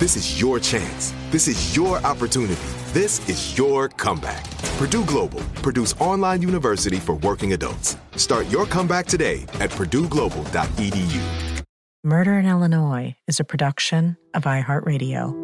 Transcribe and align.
This 0.00 0.16
is 0.16 0.40
your 0.40 0.58
chance. 0.58 1.14
This 1.30 1.46
is 1.46 1.76
your 1.76 1.98
opportunity 2.04 2.80
this 2.92 3.28
is 3.28 3.56
your 3.56 3.88
comeback. 3.88 4.50
Purdue 4.76 5.04
Global, 5.04 5.38
Purdue's 5.62 5.92
online 6.00 6.42
university 6.42 6.96
for 6.96 7.14
working 7.14 7.52
adults. 7.52 7.96
Start 8.16 8.48
your 8.50 8.66
comeback 8.66 9.06
today 9.06 9.42
at 9.60 9.70
purdueglobal.edu. 9.70 11.62
Murder 12.02 12.36
in 12.38 12.46
Illinois 12.46 13.14
is 13.28 13.38
a 13.38 13.44
production 13.44 14.16
of 14.34 14.42
iHeartRadio. 14.42 15.36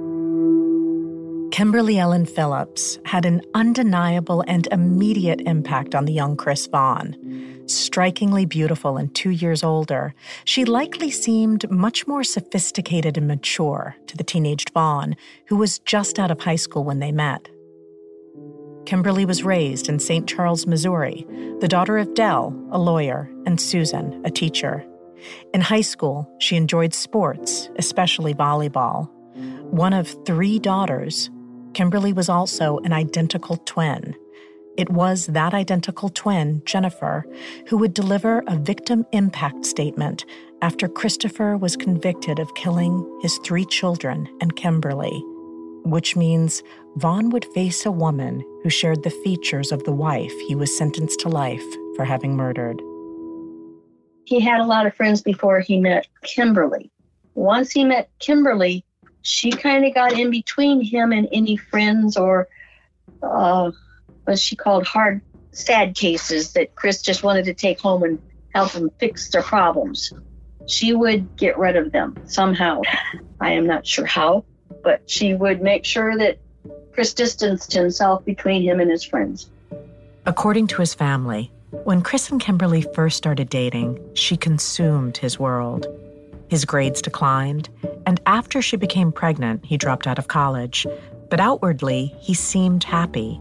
Kimberly 1.53 2.01
Ellen 2.01 2.27
Phillips 2.27 2.99
had 3.05 3.25
an 3.25 3.43
undeniable 3.55 4.43
and 4.49 4.67
immediate 4.73 5.41
impact 5.43 5.95
on 5.95 6.07
the 6.07 6.13
young 6.13 6.37
Chris 6.37 6.67
Vaughn. 6.67 7.15
Strikingly 7.67 8.47
beautiful 8.47 8.97
and 8.97 9.13
two 9.13 9.31
years 9.31 9.65
older, 9.65 10.15
she 10.45 10.65
likely 10.65 11.11
seemed 11.11 11.69
much 11.69 12.07
more 12.07 12.23
sophisticated 12.23 13.19
and 13.19 13.27
mature 13.27 13.97
to 14.07 14.17
the 14.17 14.23
teenaged 14.23 14.71
Vaughn, 14.71 15.17
who 15.47 15.57
was 15.57 15.81
just 15.81 16.21
out 16.21 16.31
of 16.31 16.41
high 16.41 16.57
school 16.57 16.85
when 16.85 17.01
they 17.01 17.11
met. 17.11 17.49
Kimberly 18.85 19.25
was 19.25 19.43
raised 19.43 19.89
in 19.89 19.99
St. 19.99 20.29
Charles, 20.29 20.65
Missouri, 20.65 21.27
the 21.59 21.67
daughter 21.67 21.99
of 21.99 22.15
Dell, 22.15 22.55
a 22.71 22.79
lawyer, 22.79 23.29
and 23.45 23.61
Susan, 23.61 24.23
a 24.25 24.31
teacher. 24.31 24.87
In 25.53 25.61
high 25.61 25.81
school, 25.81 26.33
she 26.39 26.55
enjoyed 26.55 26.95
sports, 26.95 27.69
especially 27.77 28.33
volleyball. 28.33 29.11
One 29.73 29.93
of 29.93 30.15
three 30.25 30.61
daughters, 30.61 31.31
Kimberly 31.75 32.13
was 32.13 32.29
also 32.29 32.79
an 32.85 32.93
identical 32.93 33.57
twin. 33.65 34.15
It 34.77 34.91
was 34.91 35.27
that 35.29 35.55
identical 35.55 36.11
twin, 36.11 36.63
Jennifer, 36.67 37.25
who 37.69 37.79
would 37.79 37.95
deliver 37.95 38.43
a 38.47 38.57
victim 38.57 39.07
impact 39.13 39.65
statement 39.65 40.27
after 40.61 40.87
Christopher 40.87 41.57
was 41.57 41.77
convicted 41.77 42.39
of 42.39 42.55
killing 42.55 43.19
his 43.23 43.39
three 43.39 43.65
children 43.65 44.29
and 44.41 44.55
Kimberly, 44.57 45.23
which 45.85 46.15
means 46.15 46.63
Vaughn 46.97 47.31
would 47.31 47.47
face 47.47 47.87
a 47.87 47.91
woman 47.91 48.41
who 48.63 48.69
shared 48.69 49.03
the 49.03 49.11
features 49.11 49.73
of 49.73 49.85
the 49.85 49.93
wife 49.93 50.33
he 50.47 50.55
was 50.55 50.77
sentenced 50.77 51.21
to 51.21 51.29
life 51.31 51.65
for 51.95 52.05
having 52.05 52.37
murdered. 52.37 52.81
He 54.25 54.41
had 54.41 54.61
a 54.61 54.67
lot 54.67 54.87
of 54.87 54.95
friends 54.95 55.23
before 55.23 55.61
he 55.61 55.79
met 55.79 56.07
Kimberly. 56.23 56.91
Once 57.35 57.71
he 57.71 57.85
met 57.85 58.11
Kimberly, 58.19 58.85
she 59.23 59.51
kind 59.51 59.85
of 59.85 59.95
got 59.95 60.13
in 60.13 60.31
between 60.31 60.83
him 60.83 61.13
and 61.13 61.29
any 61.33 61.57
friends 61.57 62.17
or 62.17 62.49
uh, 63.23 63.71
what 64.27 64.39
she 64.39 64.57
called 64.57 64.87
hard, 64.87 65.23
sad 65.53 65.95
cases 65.95 66.53
that 66.53 66.75
Chris 66.75 67.01
just 67.01 67.23
wanted 67.23 67.45
to 67.47 67.55
take 67.55 67.81
home 67.81 68.03
and 68.03 68.21
help 68.55 68.73
them 68.73 68.91
fix 68.99 69.31
their 69.31 69.43
problems. 69.43 70.13
She 70.67 70.93
would 70.93 71.37
get 71.37 71.57
rid 71.59 71.77
of 71.77 71.93
them 71.93 72.17
somehow. 72.27 72.83
I 73.41 73.53
am 73.53 73.67
not 73.67 73.87
sure 73.87 74.05
how, 74.07 74.45
but 74.83 75.09
she 75.09 75.35
would 75.35 75.63
make 75.63 75.85
sure 75.85 76.19
that 76.19 76.39
Chris 76.93 77.15
distanced 77.15 77.73
himself 77.73 78.25
between 78.25 78.63
him 78.63 78.81
and 78.81 78.91
his 78.91 79.05
friends. 79.05 79.49
According 80.25 80.67
to 80.69 80.79
his 80.79 80.95
family, 80.95 81.53
when 81.85 82.03
Chris 82.03 82.31
and 82.31 82.41
Kimberly 82.41 82.83
first 82.95 83.17
started 83.17 83.49
dating, 83.49 84.01
she 84.15 84.37
consumed 84.37 85.19
his 85.19 85.39
world. 85.39 85.87
His 86.49 86.65
grades 86.65 87.03
declined, 87.03 87.69
and 88.07 88.21
after 88.27 88.61
she 88.63 88.77
became 88.77 89.13
pregnant, 89.13 89.65
he 89.65 89.77
dropped 89.77 90.07
out 90.07 90.19
of 90.19 90.29
college. 90.29 90.87
But 91.29 91.41
outwardly, 91.41 92.15
he 92.21 92.35
seemed 92.35 92.83
happy 92.85 93.41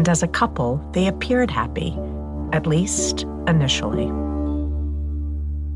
and 0.00 0.08
as 0.08 0.22
a 0.22 0.28
couple, 0.28 0.82
they 0.92 1.08
appeared 1.08 1.50
happy, 1.50 1.94
at 2.54 2.66
least 2.66 3.26
initially. 3.46 4.06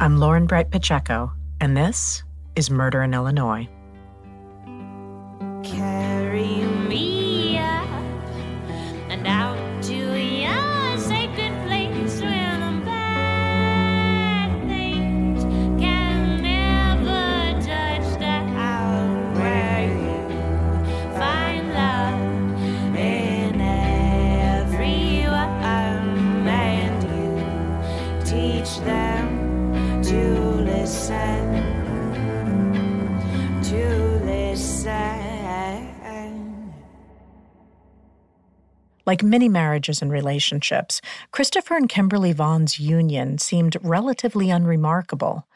I'm 0.01 0.17
Lauren 0.17 0.47
Bright 0.47 0.71
Pacheco, 0.71 1.31
and 1.61 1.77
this 1.77 2.25
is 2.57 2.71
Murder 2.71 3.03
in 3.03 3.13
Illinois. 3.13 3.69
Like 39.07 39.23
many 39.23 39.49
marriages 39.49 40.01
and 40.01 40.11
relationships, 40.11 41.01
Christopher 41.31 41.77
and 41.77 41.89
Kimberly 41.89 42.33
Vaughn's 42.33 42.79
union 42.79 43.39
seemed 43.39 43.77
relatively 43.83 44.51
unremarkable. 44.51 45.47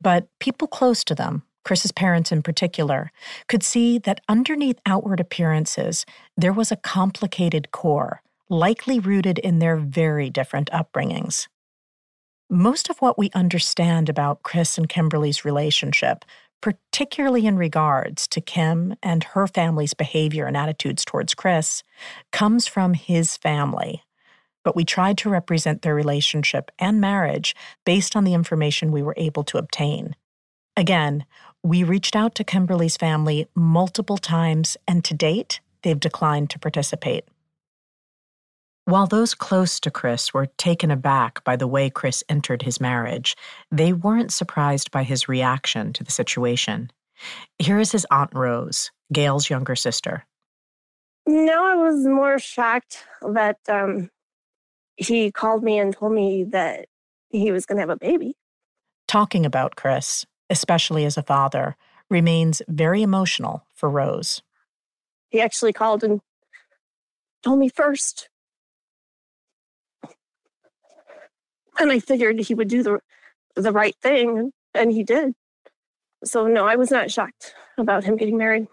But 0.00 0.28
people 0.38 0.68
close 0.68 1.04
to 1.04 1.14
them, 1.14 1.42
Chris's 1.64 1.92
parents 1.92 2.32
in 2.32 2.42
particular, 2.42 3.10
could 3.48 3.62
see 3.62 3.98
that 3.98 4.20
underneath 4.28 4.80
outward 4.86 5.20
appearances, 5.20 6.04
there 6.36 6.52
was 6.52 6.72
a 6.72 6.76
complicated 6.76 7.70
core, 7.70 8.22
likely 8.48 8.98
rooted 8.98 9.38
in 9.38 9.58
their 9.58 9.76
very 9.76 10.30
different 10.30 10.70
upbringings. 10.70 11.48
Most 12.48 12.90
of 12.90 12.98
what 12.98 13.16
we 13.16 13.30
understand 13.32 14.08
about 14.08 14.42
Chris 14.42 14.76
and 14.76 14.88
Kimberly's 14.88 15.44
relationship 15.44 16.24
particularly 16.60 17.46
in 17.46 17.56
regards 17.56 18.26
to 18.28 18.40
Kim 18.40 18.94
and 19.02 19.24
her 19.24 19.46
family's 19.46 19.94
behavior 19.94 20.46
and 20.46 20.56
attitudes 20.56 21.04
towards 21.04 21.34
Chris, 21.34 21.82
comes 22.32 22.66
from 22.66 22.94
his 22.94 23.36
family. 23.36 24.02
but 24.62 24.76
we 24.76 24.84
tried 24.84 25.18
to 25.18 25.30
represent 25.30 25.82
their 25.82 25.94
relationship 25.94 26.70
and 26.78 27.00
marriage 27.00 27.54
based 27.84 28.14
on 28.14 28.24
the 28.24 28.34
information 28.34 28.92
we 28.92 29.02
were 29.02 29.14
able 29.16 29.44
to 29.44 29.58
obtain. 29.58 30.14
Again, 30.76 31.24
we 31.62 31.82
reached 31.82 32.16
out 32.16 32.34
to 32.36 32.44
Kimberly's 32.44 32.96
family 32.96 33.46
multiple 33.54 34.18
times, 34.18 34.76
and 34.88 35.04
to 35.04 35.14
date, 35.14 35.60
they've 35.82 35.98
declined 35.98 36.50
to 36.50 36.58
participate. 36.58 37.24
While 38.84 39.06
those 39.06 39.34
close 39.34 39.78
to 39.80 39.90
Chris 39.90 40.34
were 40.34 40.46
taken 40.58 40.90
aback 40.90 41.44
by 41.44 41.56
the 41.56 41.68
way 41.68 41.90
Chris 41.90 42.24
entered 42.28 42.62
his 42.62 42.80
marriage, 42.80 43.36
they 43.70 43.92
weren't 43.92 44.32
surprised 44.32 44.90
by 44.90 45.02
his 45.04 45.28
reaction 45.28 45.92
to 45.92 46.02
the 46.02 46.10
situation. 46.10 46.90
Here 47.58 47.78
is 47.78 47.92
his 47.92 48.06
Aunt 48.10 48.34
Rose, 48.34 48.90
Gail's 49.12 49.50
younger 49.50 49.76
sister. 49.76 50.24
No, 51.26 51.64
I 51.64 51.74
was 51.76 52.06
more 52.06 52.38
shocked 52.38 53.04
that 53.22 53.58
um, 53.68 54.10
he 54.96 55.30
called 55.30 55.62
me 55.62 55.78
and 55.78 55.94
told 55.94 56.12
me 56.12 56.44
that 56.44 56.86
he 57.28 57.52
was 57.52 57.66
going 57.66 57.76
to 57.76 57.82
have 57.82 57.90
a 57.90 57.96
baby. 57.96 58.34
Talking 59.06 59.44
about 59.44 59.76
Chris, 59.76 60.24
especially 60.48 61.04
as 61.04 61.16
a 61.16 61.22
father, 61.22 61.76
remains 62.08 62.62
very 62.68 63.02
emotional 63.02 63.64
for 63.74 63.90
Rose. 63.90 64.42
He 65.28 65.40
actually 65.40 65.72
called 65.72 66.02
and 66.02 66.20
told 67.42 67.58
me 67.58 67.68
first. 67.68 68.29
And 71.78 71.90
I 71.90 71.98
figured 71.98 72.38
he 72.40 72.54
would 72.54 72.68
do 72.68 72.82
the 72.82 73.00
the 73.56 73.72
right 73.72 73.96
thing, 74.00 74.52
and 74.74 74.92
he 74.92 75.02
did. 75.02 75.34
So 76.24 76.46
no, 76.46 76.66
I 76.66 76.76
was 76.76 76.90
not 76.90 77.10
shocked 77.10 77.54
about 77.78 78.04
him 78.04 78.16
getting 78.16 78.36
married. 78.36 78.68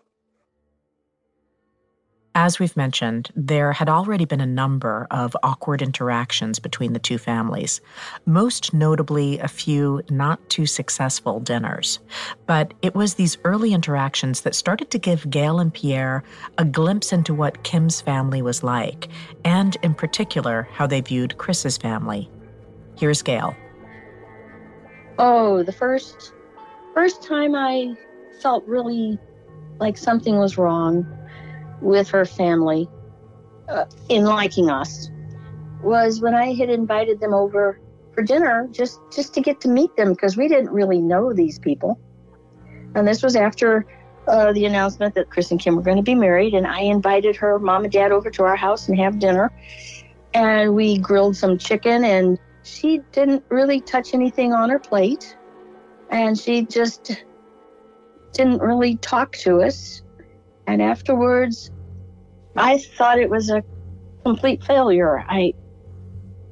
As 2.40 2.60
we've 2.60 2.78
mentioned, 2.78 3.32
there 3.36 3.72
had 3.72 3.90
already 3.90 4.24
been 4.24 4.42
a 4.42 4.46
number 4.46 5.08
of 5.10 5.36
awkward 5.42 5.82
interactions 5.82 6.60
between 6.60 6.94
the 6.94 7.00
two 7.00 7.18
families, 7.18 7.82
most 8.28 8.76
notably 8.76 9.40
a 9.40 9.48
few 9.48 10.04
not 10.12 10.48
too 10.48 10.68
successful 10.68 11.40
dinners. 11.40 11.98
But 12.46 12.76
it 12.84 12.94
was 12.94 13.16
these 13.16 13.40
early 13.44 13.74
interactions 13.74 14.42
that 14.42 14.54
started 14.54 14.92
to 14.92 15.00
give 15.00 15.28
Gail 15.32 15.60
and 15.60 15.74
Pierre 15.74 16.24
a 16.60 16.64
glimpse 16.64 17.12
into 17.12 17.34
what 17.34 17.64
Kim's 17.64 18.02
family 18.02 18.44
was 18.44 18.62
like, 18.62 19.08
and 19.44 19.76
in 19.82 19.96
particular, 19.96 20.68
how 20.74 20.86
they 20.86 21.02
viewed 21.02 21.40
Chris's 21.40 21.78
family. 21.78 22.30
Here's 22.98 23.22
Gail. 23.22 23.56
Oh, 25.20 25.64
the 25.64 25.72
first 25.72 26.34
first 26.94 27.24
time 27.24 27.56
I 27.56 27.96
felt 28.42 28.66
really 28.66 29.20
like 29.80 29.98
something 29.98 30.38
was 30.38 30.58
wrong 30.58 31.06
with 31.82 32.10
her 32.10 32.26
family 32.26 32.90
uh, 33.70 33.86
in 34.10 34.26
liking 34.26 34.70
us 34.70 35.12
was 35.84 36.22
when 36.22 36.34
I 36.34 36.54
had 36.54 36.70
invited 36.70 37.20
them 37.20 37.34
over 37.34 37.80
for 38.14 38.24
dinner 38.24 38.68
just 38.72 39.00
just 39.12 39.34
to 39.36 39.42
get 39.42 39.62
to 39.62 39.68
meet 39.68 39.96
them 39.96 40.14
because 40.14 40.36
we 40.36 40.48
didn't 40.48 40.72
really 40.72 41.00
know 41.00 41.34
these 41.34 41.60
people. 41.60 42.00
And 42.96 43.08
this 43.08 43.22
was 43.22 43.36
after 43.36 43.86
uh, 44.28 44.54
the 44.54 44.66
announcement 44.66 45.14
that 45.16 45.30
Chris 45.30 45.52
and 45.52 45.60
Kim 45.60 45.76
were 45.76 45.82
going 45.82 45.98
to 45.98 46.04
be 46.04 46.16
married, 46.16 46.54
and 46.54 46.66
I 46.66 46.82
invited 46.82 47.36
her 47.38 47.60
mom 47.60 47.84
and 47.84 47.94
dad 47.94 48.12
over 48.12 48.30
to 48.32 48.44
our 48.44 48.56
house 48.56 48.88
and 48.88 48.98
have 49.00 49.20
dinner. 49.20 49.52
And 50.34 50.76
we 50.76 50.98
grilled 50.98 51.36
some 51.38 51.58
chicken, 51.58 52.04
and 52.04 52.40
she 52.68 53.00
didn't 53.12 53.44
really 53.50 53.82
touch 53.82 54.14
anything 54.14 54.54
on 54.54 54.70
her 54.70 54.80
plate, 54.80 55.36
and 56.10 56.38
she 56.38 56.64
just 56.64 57.24
didn't 58.34 58.60
really 58.60 58.98
talk 58.98 59.34
to 59.38 59.62
us. 59.62 60.04
And 60.68 60.82
afterwards, 60.82 61.72
I 62.56 62.78
thought 62.78 63.20
it 63.20 63.30
was 63.30 63.50
a 63.50 63.64
complete 64.24 64.64
failure. 64.64 65.24
I 65.28 65.54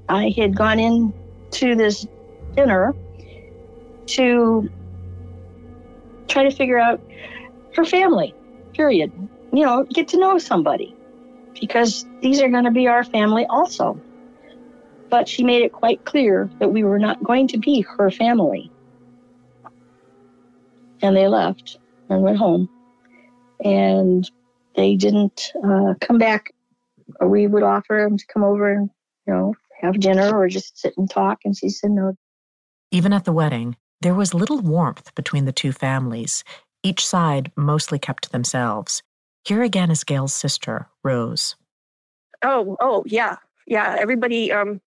I 0.08 0.34
had 0.38 0.56
gone 0.56 0.80
into 0.80 1.76
this 1.76 2.08
dinner 2.56 2.96
to 4.08 4.70
try 6.28 6.44
to 6.44 6.52
figure 6.52 6.80
out 6.80 7.02
her 7.76 7.86
family, 7.86 8.34
period. 8.74 9.12
You 9.52 9.66
know, 9.66 9.84
get 9.84 10.08
to 10.10 10.20
know 10.20 10.38
somebody 10.38 10.96
because 11.60 12.06
these 12.22 12.42
are 12.42 12.50
going 12.50 12.66
to 12.66 12.72
be 12.72 12.88
our 12.88 13.04
family 13.04 13.46
also. 13.50 14.00
But 15.16 15.30
she 15.30 15.46
made 15.46 15.62
it 15.62 15.72
quite 15.72 16.04
clear 16.04 16.50
that 16.60 16.74
we 16.74 16.84
were 16.84 17.00
not 17.00 17.24
going 17.24 17.48
to 17.48 17.58
be 17.58 17.80
her 17.80 18.12
family. 18.12 18.70
And 21.02 21.16
they 21.16 21.30
left 21.30 21.78
and 22.10 22.22
went 22.22 22.38
home. 22.38 22.68
And 23.64 24.30
they 24.76 24.98
didn't 24.98 25.54
uh, 25.64 25.94
come 26.02 26.18
back. 26.18 26.54
We 27.26 27.48
would 27.48 27.64
offer 27.64 28.06
them 28.06 28.18
to 28.18 28.26
come 28.28 28.44
over 28.44 28.70
and, 28.70 28.90
you 29.26 29.34
know, 29.34 29.56
have 29.80 30.02
dinner 30.02 30.36
or 30.38 30.50
just 30.50 30.78
sit 30.78 30.98
and 30.98 31.10
talk. 31.10 31.40
And 31.46 31.56
she 31.56 31.70
said 31.70 31.92
no. 31.92 32.18
Even 32.92 33.14
at 33.14 33.24
the 33.24 33.32
wedding, 33.32 33.78
there 34.02 34.16
was 34.16 34.34
little 34.34 34.60
warmth 34.60 35.16
between 35.16 35.46
the 35.46 35.54
two 35.54 35.72
families. 35.72 36.44
Each 36.84 37.08
side 37.08 37.54
mostly 37.56 38.00
kept 38.00 38.24
to 38.24 38.32
themselves. 38.34 39.02
Here 39.46 39.64
again 39.64 39.92
is 39.92 40.04
Gail's 40.04 40.34
sister, 40.34 40.90
Rose. 41.06 41.56
Oh, 42.44 42.76
oh, 42.82 43.06
yeah. 43.06 43.38
Yeah. 43.66 43.96
Everybody 43.98 44.52
um, 44.52 44.82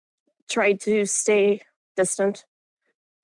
tried 0.49 0.81
to 0.83 1.07
stay 1.07 1.61
distant. 1.97 2.45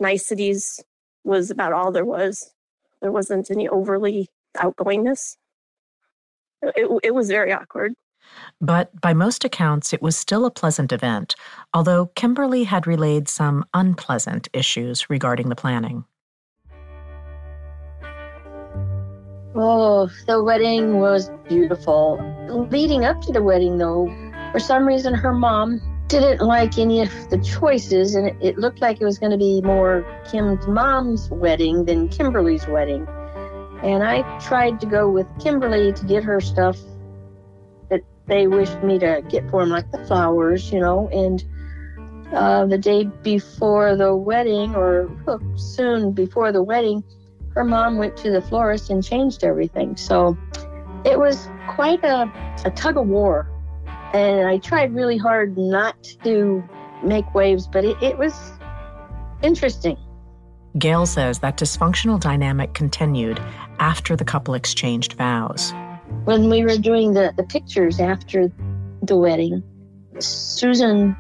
Niceties 0.00 0.82
was 1.24 1.50
about 1.50 1.72
all 1.72 1.92
there 1.92 2.04
was. 2.04 2.52
There 3.00 3.12
wasn't 3.12 3.50
any 3.50 3.68
overly 3.68 4.28
outgoingness. 4.56 5.36
It, 6.62 6.88
it 7.02 7.14
was 7.14 7.28
very 7.28 7.52
awkward. 7.52 7.94
But 8.60 8.98
by 9.00 9.12
most 9.12 9.44
accounts, 9.44 9.92
it 9.92 10.00
was 10.00 10.16
still 10.16 10.46
a 10.46 10.50
pleasant 10.50 10.92
event, 10.92 11.34
although 11.74 12.06
Kimberly 12.14 12.64
had 12.64 12.86
relayed 12.86 13.28
some 13.28 13.64
unpleasant 13.74 14.48
issues 14.52 15.10
regarding 15.10 15.50
the 15.50 15.56
planning. 15.56 16.04
Oh, 19.56 20.10
the 20.26 20.42
wedding 20.42 20.98
was 20.98 21.30
beautiful. 21.48 22.18
Leading 22.70 23.04
up 23.04 23.20
to 23.22 23.32
the 23.32 23.42
wedding, 23.42 23.78
though, 23.78 24.06
for 24.50 24.58
some 24.58 24.84
reason, 24.86 25.14
her 25.14 25.32
mom 25.32 25.80
didn't 26.20 26.40
like 26.40 26.78
any 26.78 27.00
of 27.00 27.10
the 27.30 27.38
choices, 27.38 28.14
and 28.14 28.28
it, 28.28 28.36
it 28.40 28.58
looked 28.58 28.80
like 28.80 29.00
it 29.00 29.04
was 29.04 29.18
going 29.18 29.32
to 29.32 29.38
be 29.38 29.60
more 29.62 30.04
Kim's 30.30 30.66
mom's 30.66 31.28
wedding 31.30 31.84
than 31.84 32.08
Kimberly's 32.08 32.66
wedding. 32.66 33.06
And 33.82 34.02
I 34.02 34.38
tried 34.38 34.80
to 34.80 34.86
go 34.86 35.10
with 35.10 35.26
Kimberly 35.40 35.92
to 35.92 36.04
get 36.06 36.24
her 36.24 36.40
stuff 36.40 36.78
that 37.90 38.00
they 38.26 38.46
wished 38.46 38.82
me 38.82 38.98
to 38.98 39.22
get 39.28 39.48
for 39.50 39.62
them, 39.62 39.70
like 39.70 39.90
the 39.90 40.04
flowers, 40.06 40.72
you 40.72 40.80
know. 40.80 41.08
And 41.08 41.44
uh, 42.32 42.66
the 42.66 42.78
day 42.78 43.04
before 43.04 43.94
the 43.96 44.16
wedding, 44.16 44.74
or 44.74 45.10
soon 45.56 46.12
before 46.12 46.50
the 46.50 46.62
wedding, 46.62 47.04
her 47.54 47.64
mom 47.64 47.98
went 47.98 48.16
to 48.18 48.30
the 48.30 48.42
florist 48.42 48.90
and 48.90 49.04
changed 49.04 49.44
everything. 49.44 49.96
So 49.96 50.36
it 51.04 51.18
was 51.18 51.48
quite 51.68 52.02
a, 52.04 52.30
a 52.64 52.70
tug 52.70 52.96
of 52.96 53.06
war. 53.06 53.48
And 54.14 54.46
I 54.46 54.58
tried 54.58 54.94
really 54.94 55.18
hard 55.18 55.58
not 55.58 56.02
to 56.22 56.62
make 57.02 57.34
waves, 57.34 57.66
but 57.66 57.84
it, 57.84 58.00
it 58.00 58.16
was 58.16 58.52
interesting. 59.42 59.98
Gail 60.78 61.04
says 61.04 61.40
that 61.40 61.56
dysfunctional 61.56 62.20
dynamic 62.20 62.74
continued 62.74 63.40
after 63.80 64.14
the 64.14 64.24
couple 64.24 64.54
exchanged 64.54 65.14
vows. 65.14 65.72
When 66.24 66.48
we 66.48 66.62
were 66.62 66.78
doing 66.78 67.12
the, 67.12 67.34
the 67.36 67.42
pictures 67.42 67.98
after 67.98 68.52
the 69.02 69.16
wedding, 69.16 69.62
Susan, 70.20 71.16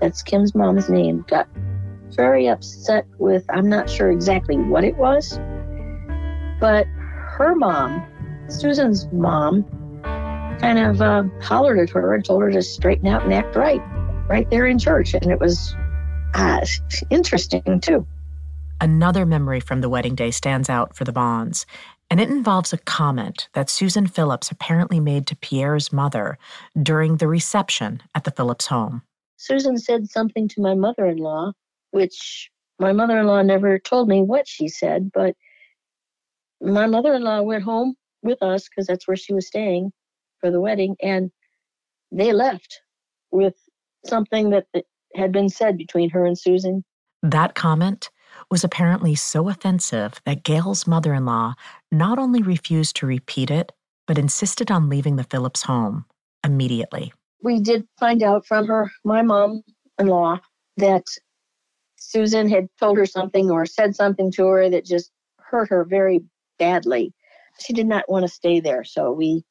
that's 0.00 0.22
Kim's 0.22 0.54
mom's 0.54 0.88
name, 0.88 1.24
got 1.28 1.46
very 2.16 2.46
upset 2.46 3.06
with, 3.18 3.44
I'm 3.50 3.68
not 3.68 3.88
sure 3.88 4.10
exactly 4.10 4.56
what 4.56 4.82
it 4.82 4.96
was, 4.96 5.38
but 6.58 6.86
her 6.86 7.54
mom, 7.54 8.02
Susan's 8.48 9.06
mom, 9.12 9.64
kind 10.60 10.78
of 10.78 11.00
uh, 11.00 11.22
hollered 11.40 11.78
at 11.78 11.90
her 11.90 12.14
and 12.14 12.24
told 12.24 12.42
her 12.42 12.50
to 12.50 12.62
straighten 12.62 13.06
out 13.06 13.24
and 13.24 13.32
act 13.32 13.56
right, 13.56 13.80
right 14.28 14.48
there 14.50 14.66
in 14.66 14.78
church. 14.78 15.14
And 15.14 15.30
it 15.30 15.40
was 15.40 15.74
uh, 16.34 16.64
interesting, 17.08 17.80
too. 17.80 18.06
Another 18.80 19.24
memory 19.26 19.60
from 19.60 19.80
the 19.80 19.88
wedding 19.88 20.14
day 20.14 20.30
stands 20.30 20.68
out 20.68 20.94
for 20.94 21.04
the 21.04 21.12
Vaughns, 21.12 21.64
and 22.10 22.20
it 22.20 22.28
involves 22.28 22.72
a 22.72 22.78
comment 22.78 23.48
that 23.54 23.70
Susan 23.70 24.06
Phillips 24.06 24.50
apparently 24.50 25.00
made 25.00 25.26
to 25.28 25.36
Pierre's 25.36 25.92
mother 25.92 26.38
during 26.80 27.16
the 27.16 27.28
reception 27.28 28.02
at 28.14 28.24
the 28.24 28.30
Phillips 28.30 28.66
home. 28.66 29.02
Susan 29.36 29.78
said 29.78 30.10
something 30.10 30.48
to 30.48 30.60
my 30.60 30.74
mother 30.74 31.06
in 31.06 31.18
law, 31.18 31.52
which 31.92 32.50
my 32.78 32.92
mother 32.92 33.18
in 33.18 33.26
law 33.26 33.42
never 33.42 33.78
told 33.78 34.08
me 34.08 34.22
what 34.22 34.46
she 34.46 34.68
said, 34.68 35.10
but 35.12 35.34
my 36.60 36.86
mother 36.86 37.14
in 37.14 37.22
law 37.22 37.40
went 37.40 37.62
home 37.62 37.94
with 38.22 38.42
us 38.42 38.68
because 38.68 38.86
that's 38.86 39.08
where 39.08 39.16
she 39.16 39.32
was 39.32 39.46
staying 39.46 39.92
for 40.40 40.50
the 40.50 40.60
wedding, 40.60 40.96
and 41.02 41.30
they 42.10 42.32
left 42.32 42.80
with 43.30 43.54
something 44.06 44.50
that 44.50 44.66
had 45.14 45.32
been 45.32 45.48
said 45.48 45.76
between 45.76 46.10
her 46.10 46.24
and 46.24 46.38
Susan. 46.38 46.84
That 47.22 47.54
comment 47.54 48.10
was 48.50 48.64
apparently 48.64 49.14
so 49.14 49.48
offensive 49.48 50.20
that 50.24 50.44
Gail's 50.44 50.86
mother 50.86 51.14
in 51.14 51.26
law 51.26 51.54
not 51.92 52.18
only 52.18 52.42
refused 52.42 52.96
to 52.96 53.06
repeat 53.06 53.50
it, 53.50 53.72
but 54.06 54.18
insisted 54.18 54.70
on 54.70 54.88
leaving 54.88 55.16
the 55.16 55.24
Phillips 55.24 55.62
home 55.62 56.04
immediately. 56.44 57.12
we 57.42 57.60
did 57.60 57.86
find 57.98 58.22
out 58.22 58.46
from 58.46 58.66
her, 58.66 58.90
my 59.04 59.22
mom 59.22 59.62
in 59.98 60.06
law, 60.06 60.40
that 60.78 61.04
Susan 61.96 62.48
had 62.48 62.68
told 62.78 62.96
her 62.96 63.06
something 63.06 63.50
or 63.50 63.66
said 63.66 63.94
something 63.94 64.32
to 64.32 64.46
her 64.46 64.70
that 64.70 64.84
just 64.84 65.10
hurt 65.38 65.68
her 65.68 65.84
very 65.84 66.22
badly. 66.58 67.12
She 67.58 67.72
did 67.72 67.86
not 67.86 68.10
want 68.10 68.24
to 68.24 68.32
stay 68.32 68.60
there, 68.60 68.84
so 68.84 69.12
we 69.12 69.44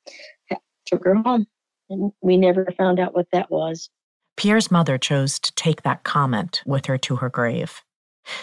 took 0.89 1.03
her 1.05 1.15
home, 1.15 1.47
and 1.89 2.11
we 2.21 2.37
never 2.37 2.65
found 2.77 2.99
out 2.99 3.13
what 3.13 3.27
that 3.31 3.49
was. 3.51 3.89
Pierre's 4.37 4.71
mother 4.71 4.97
chose 4.97 5.39
to 5.39 5.53
take 5.55 5.83
that 5.83 6.03
comment 6.03 6.61
with 6.65 6.85
her 6.85 6.97
to 6.97 7.17
her 7.17 7.29
grave. 7.29 7.81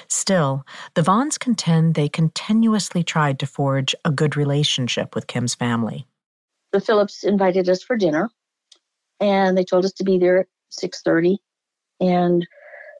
Still, 0.09 0.65
the 0.95 1.03
Vaughns 1.03 1.38
contend 1.38 1.95
they 1.95 2.09
continuously 2.09 3.03
tried 3.03 3.38
to 3.38 3.47
forge 3.47 3.95
a 4.05 4.11
good 4.11 4.37
relationship 4.37 5.15
with 5.15 5.26
Kim's 5.26 5.55
family. 5.55 6.07
The 6.73 6.81
Phillips 6.81 7.25
invited 7.25 7.69
us 7.69 7.83
for 7.83 7.97
dinner, 7.97 8.31
and 9.21 9.57
they 9.57 9.65
told 9.65 9.85
us 9.85 9.93
to 9.95 10.05
be 10.05 10.19
there 10.19 10.41
at 10.41 10.47
6.30. 10.73 11.38
And 12.00 12.47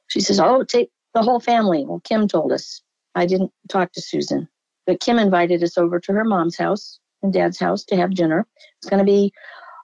she 0.09 0.21
says, 0.21 0.41
oh, 0.41 0.65
take 0.65 0.91
the 1.15 1.23
whole 1.23 1.41
family. 1.41 1.85
Well, 1.85 2.01
Kim 2.01 2.29
told 2.29 2.53
us. 2.53 2.81
I 3.15 3.27
didn't 3.27 3.53
talk 3.69 3.93
to 3.93 4.03
Susan. 4.03 4.49
But 4.87 5.01
Kim 5.01 5.19
invited 5.19 5.63
us 5.63 5.77
over 5.77 5.99
to 6.01 6.13
her 6.13 6.25
mom's 6.25 6.57
house 6.57 7.01
and 7.23 7.33
dad's 7.33 7.59
house 7.59 7.85
to 7.85 7.97
have 7.97 8.15
dinner. 8.15 8.47
It's 8.79 8.89
going 8.89 9.05
to 9.05 9.11
be 9.11 9.33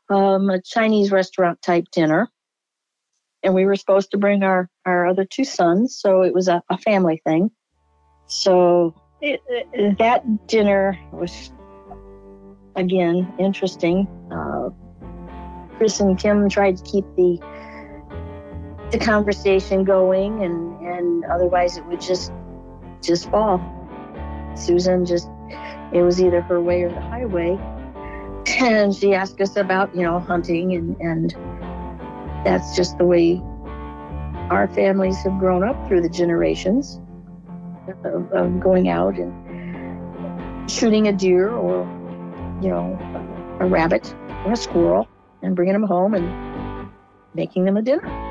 um, 0.08 0.50
a 0.50 0.60
Chinese 0.60 1.10
restaurant 1.10 1.60
type 1.62 1.86
dinner. 1.92 2.28
And 3.42 3.54
we 3.54 3.64
were 3.64 3.76
supposed 3.76 4.12
to 4.12 4.18
bring 4.18 4.42
our, 4.42 4.68
our 4.86 5.06
other 5.06 5.24
two 5.24 5.44
sons. 5.44 5.98
So 5.98 6.22
it 6.22 6.32
was 6.32 6.48
a, 6.48 6.62
a 6.70 6.78
family 6.78 7.20
thing. 7.26 7.50
So 8.26 8.94
it, 9.20 9.40
it, 9.48 9.98
that 9.98 10.46
dinner 10.46 10.98
was, 11.12 11.52
again, 12.76 13.32
interesting. 13.38 14.06
Uh, 14.30 14.70
Chris 15.76 15.98
and 15.98 16.18
Kim 16.18 16.48
tried 16.48 16.76
to 16.76 16.84
keep 16.84 17.04
the 17.16 17.40
the 18.92 18.98
conversation 18.98 19.84
going 19.84 20.44
and 20.44 20.78
and 20.86 21.24
otherwise 21.24 21.78
it 21.78 21.86
would 21.86 22.00
just 22.00 22.30
just 23.02 23.30
fall 23.30 23.58
susan 24.54 25.06
just 25.06 25.28
it 25.92 26.02
was 26.02 26.20
either 26.20 26.40
her 26.42 26.60
way 26.60 26.82
or 26.82 26.88
the 26.88 27.00
highway. 27.00 27.58
And 28.58 28.94
she 28.94 29.14
asked 29.14 29.40
us 29.40 29.56
about 29.56 29.94
you 29.94 30.02
know 30.02 30.18
hunting 30.18 30.74
and 30.74 30.96
and 31.00 31.30
that's 32.44 32.74
just 32.76 32.98
the 32.98 33.04
way 33.04 33.40
our 34.50 34.68
families 34.68 35.16
have 35.22 35.38
grown 35.38 35.62
up 35.62 35.88
through 35.88 36.02
the 36.02 36.08
generations 36.08 37.00
of, 38.04 38.30
of 38.32 38.60
going 38.60 38.88
out 38.88 39.16
and 39.16 40.70
shooting 40.70 41.08
a 41.08 41.12
deer 41.12 41.50
or 41.50 41.84
you 42.60 42.68
know 42.68 42.98
a 43.60 43.66
rabbit 43.66 44.14
or 44.44 44.52
a 44.52 44.56
squirrel 44.56 45.08
and 45.42 45.56
bringing 45.56 45.72
them 45.72 45.84
home 45.84 46.14
and 46.14 46.90
making 47.34 47.64
them 47.64 47.76
a 47.76 47.82
dinner 47.82 48.21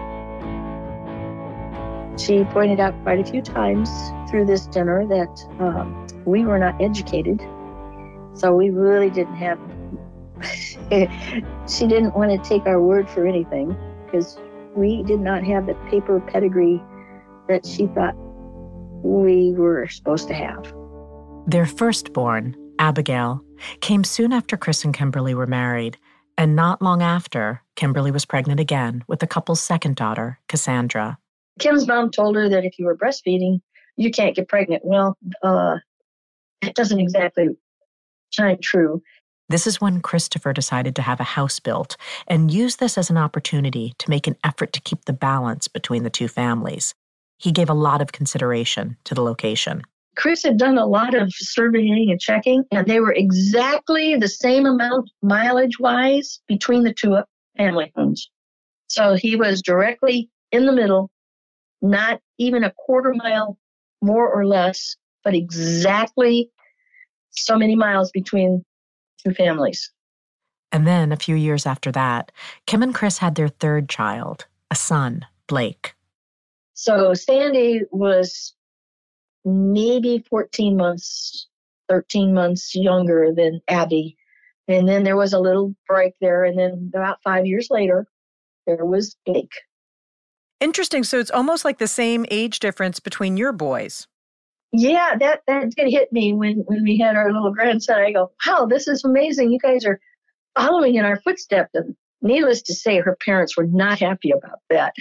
she 2.22 2.44
pointed 2.46 2.80
out 2.80 2.94
quite 3.04 3.20
a 3.20 3.30
few 3.30 3.42
times 3.42 3.90
through 4.30 4.46
this 4.46 4.68
dinner 4.68 5.06
that 5.08 5.48
um, 5.60 6.08
we 6.26 6.46
were 6.46 6.60
not 6.60 6.80
educated. 6.82 7.40
So 8.34 8.56
we 8.56 8.70
really 8.70 9.10
didn't 9.10 9.36
have, 9.36 9.60
she 11.70 11.88
didn't 11.88 12.16
want 12.16 12.32
to 12.32 12.50
take 12.50 12.66
our 12.66 12.82
word 12.82 13.10
for 13.10 13.26
anything 13.26 13.76
because 14.06 14.38
we 14.76 15.04
did 15.04 15.20
not 15.20 15.44
have 15.44 15.66
the 15.66 15.76
paper 15.90 16.20
pedigree 16.20 16.82
that 17.48 17.66
she 17.66 17.88
thought 17.88 18.16
we 19.04 19.54
were 19.54 19.88
supposed 19.88 20.28
to 20.28 20.34
have. 20.34 20.74
Their 21.48 21.66
firstborn, 21.66 22.56
Abigail, 22.80 23.44
came 23.82 24.04
soon 24.04 24.32
after 24.32 24.58
Chris 24.58 24.86
and 24.86 24.94
Kimberly 24.94 25.34
were 25.34 25.48
married, 25.48 25.98
and 26.38 26.56
not 26.56 26.82
long 26.82 27.02
after, 27.02 27.62
Kimberly 27.76 28.12
was 28.12 28.26
pregnant 28.26 28.60
again 28.60 29.04
with 29.08 29.20
the 29.20 29.28
couple's 29.28 29.62
second 29.62 29.96
daughter, 29.96 30.40
Cassandra. 30.48 31.18
Kim's 31.62 31.88
mom 31.88 32.12
told 32.12 32.36
her 32.36 32.50
that 32.50 32.66
if 32.66 32.78
you 32.78 32.86
were 32.86 32.98
breastfeeding, 32.98 33.62
you 33.96 34.12
can't 34.12 34.36
get 34.36 34.48
pregnant. 34.48 34.84
Well, 34.84 35.18
uh, 35.44 35.78
it 36.62 36.76
doesn't 36.76 37.00
exactly 37.00 37.50
shine 38.32 38.60
true. 38.62 39.02
This 39.50 39.68
is 39.68 39.82
when 39.82 40.02
Christopher 40.02 40.54
decided 40.54 40.96
to 40.96 41.02
have 41.02 41.20
a 41.20 41.26
house 41.26 41.60
built 41.60 41.98
and 42.28 42.52
use 42.52 42.78
this 42.78 42.98
as 42.98 43.10
an 43.10 43.18
opportunity 43.18 43.94
to 43.98 44.10
make 44.10 44.26
an 44.26 44.38
effort 44.46 44.72
to 44.74 44.82
keep 44.82 45.06
the 45.06 45.14
balance 45.14 45.68
between 45.68 46.04
the 46.04 46.10
two 46.10 46.30
families. 46.30 46.96
He 47.38 47.52
gave 47.52 47.70
a 47.70 47.74
lot 47.74 48.02
of 48.02 48.14
consideration 48.14 48.98
to 49.04 49.14
the 49.14 49.22
location. 49.24 49.82
Chris 50.16 50.44
had 50.44 50.58
done 50.58 50.78
a 50.78 50.86
lot 50.86 51.14
of 51.14 51.34
surveying 51.34 52.12
and 52.12 52.20
checking, 52.20 52.64
and 52.72 52.88
they 52.88 53.00
were 53.00 53.14
exactly 53.14 54.16
the 54.16 54.28
same 54.28 54.66
amount 54.66 55.10
mileage 55.22 55.80
wise 55.80 56.40
between 56.48 56.84
the 56.84 56.94
two 56.94 57.18
family 57.58 57.92
homes. 57.96 58.30
So 58.88 59.16
he 59.16 59.36
was 59.36 59.62
directly 59.62 60.30
in 60.52 60.66
the 60.66 60.74
middle 60.74 61.10
not 61.82 62.22
even 62.38 62.64
a 62.64 62.72
quarter 62.72 63.14
mile 63.14 63.58
more 64.02 64.30
or 64.30 64.46
less, 64.46 64.96
but 65.24 65.34
exactly 65.34 66.50
so 67.32 67.58
many 67.58 67.76
miles 67.76 68.12
between 68.12 68.64
two 69.24 69.34
families. 69.34 69.92
And 70.72 70.88
then 70.88 71.12
a 71.12 71.18
few 71.18 71.36
years 71.36 71.66
after 71.66 71.92
that, 71.92 72.32
Kim 72.66 72.82
and 72.82 72.96
Chris 72.96 73.18
had 73.18 73.36
their 73.36 73.50
third 73.50 73.90
child, 73.90 74.46
a 74.70 74.76
son, 74.76 75.26
Blake. 75.48 75.94
So 76.74 77.14
Sandy 77.14 77.82
was 77.92 78.54
maybe 79.44 80.24
14 80.30 80.78
months, 80.78 81.48
13 81.90 82.34
months 82.34 82.74
younger 82.74 83.34
than 83.36 83.62
Abby. 83.68 84.18
And 84.68 84.88
then 84.88 85.04
there 85.04 85.18
was 85.18 85.34
a 85.34 85.40
little 85.40 85.76
break 85.88 86.14
there. 86.22 86.46
And 86.46 86.58
then 86.58 86.92
about 86.96 87.22
five 87.24 87.46
years 87.46 87.68
later, 87.70 88.08
there 88.66 88.86
was 88.86 89.18
Blake. 89.26 89.54
Interesting. 90.62 91.04
So 91.04 91.20
it's 91.20 91.32
almost 91.32 91.66
like 91.66 91.80
the 91.80 91.88
same 91.88 92.26
age 92.30 92.60
difference 92.60 93.00
between 93.00 93.36
your 93.36 93.52
boys. 93.52 94.08
Yeah, 94.72 95.16
that 95.20 95.42
that 95.48 95.72
did 95.76 95.90
hit 95.90 96.14
me 96.14 96.34
when 96.34 96.64
when 96.68 96.84
we 96.84 96.98
had 96.98 97.16
our 97.16 97.34
little 97.34 97.52
grandson. 97.52 98.00
I 98.00 98.14
go, 98.14 98.32
"Wow, 98.48 98.68
this 98.68 98.88
is 98.88 99.04
amazing! 99.04 99.52
You 99.52 99.60
guys 99.60 99.86
are 99.86 100.00
following 100.56 100.96
in 100.96 101.04
our 101.04 101.20
footsteps." 101.22 101.72
And 101.74 101.96
needless 102.22 102.62
to 102.64 102.74
say, 102.74 103.00
her 103.00 103.18
parents 103.26 103.58
were 103.58 103.66
not 103.66 104.00
happy 104.00 104.32
about 104.32 104.60
that. 104.70 104.94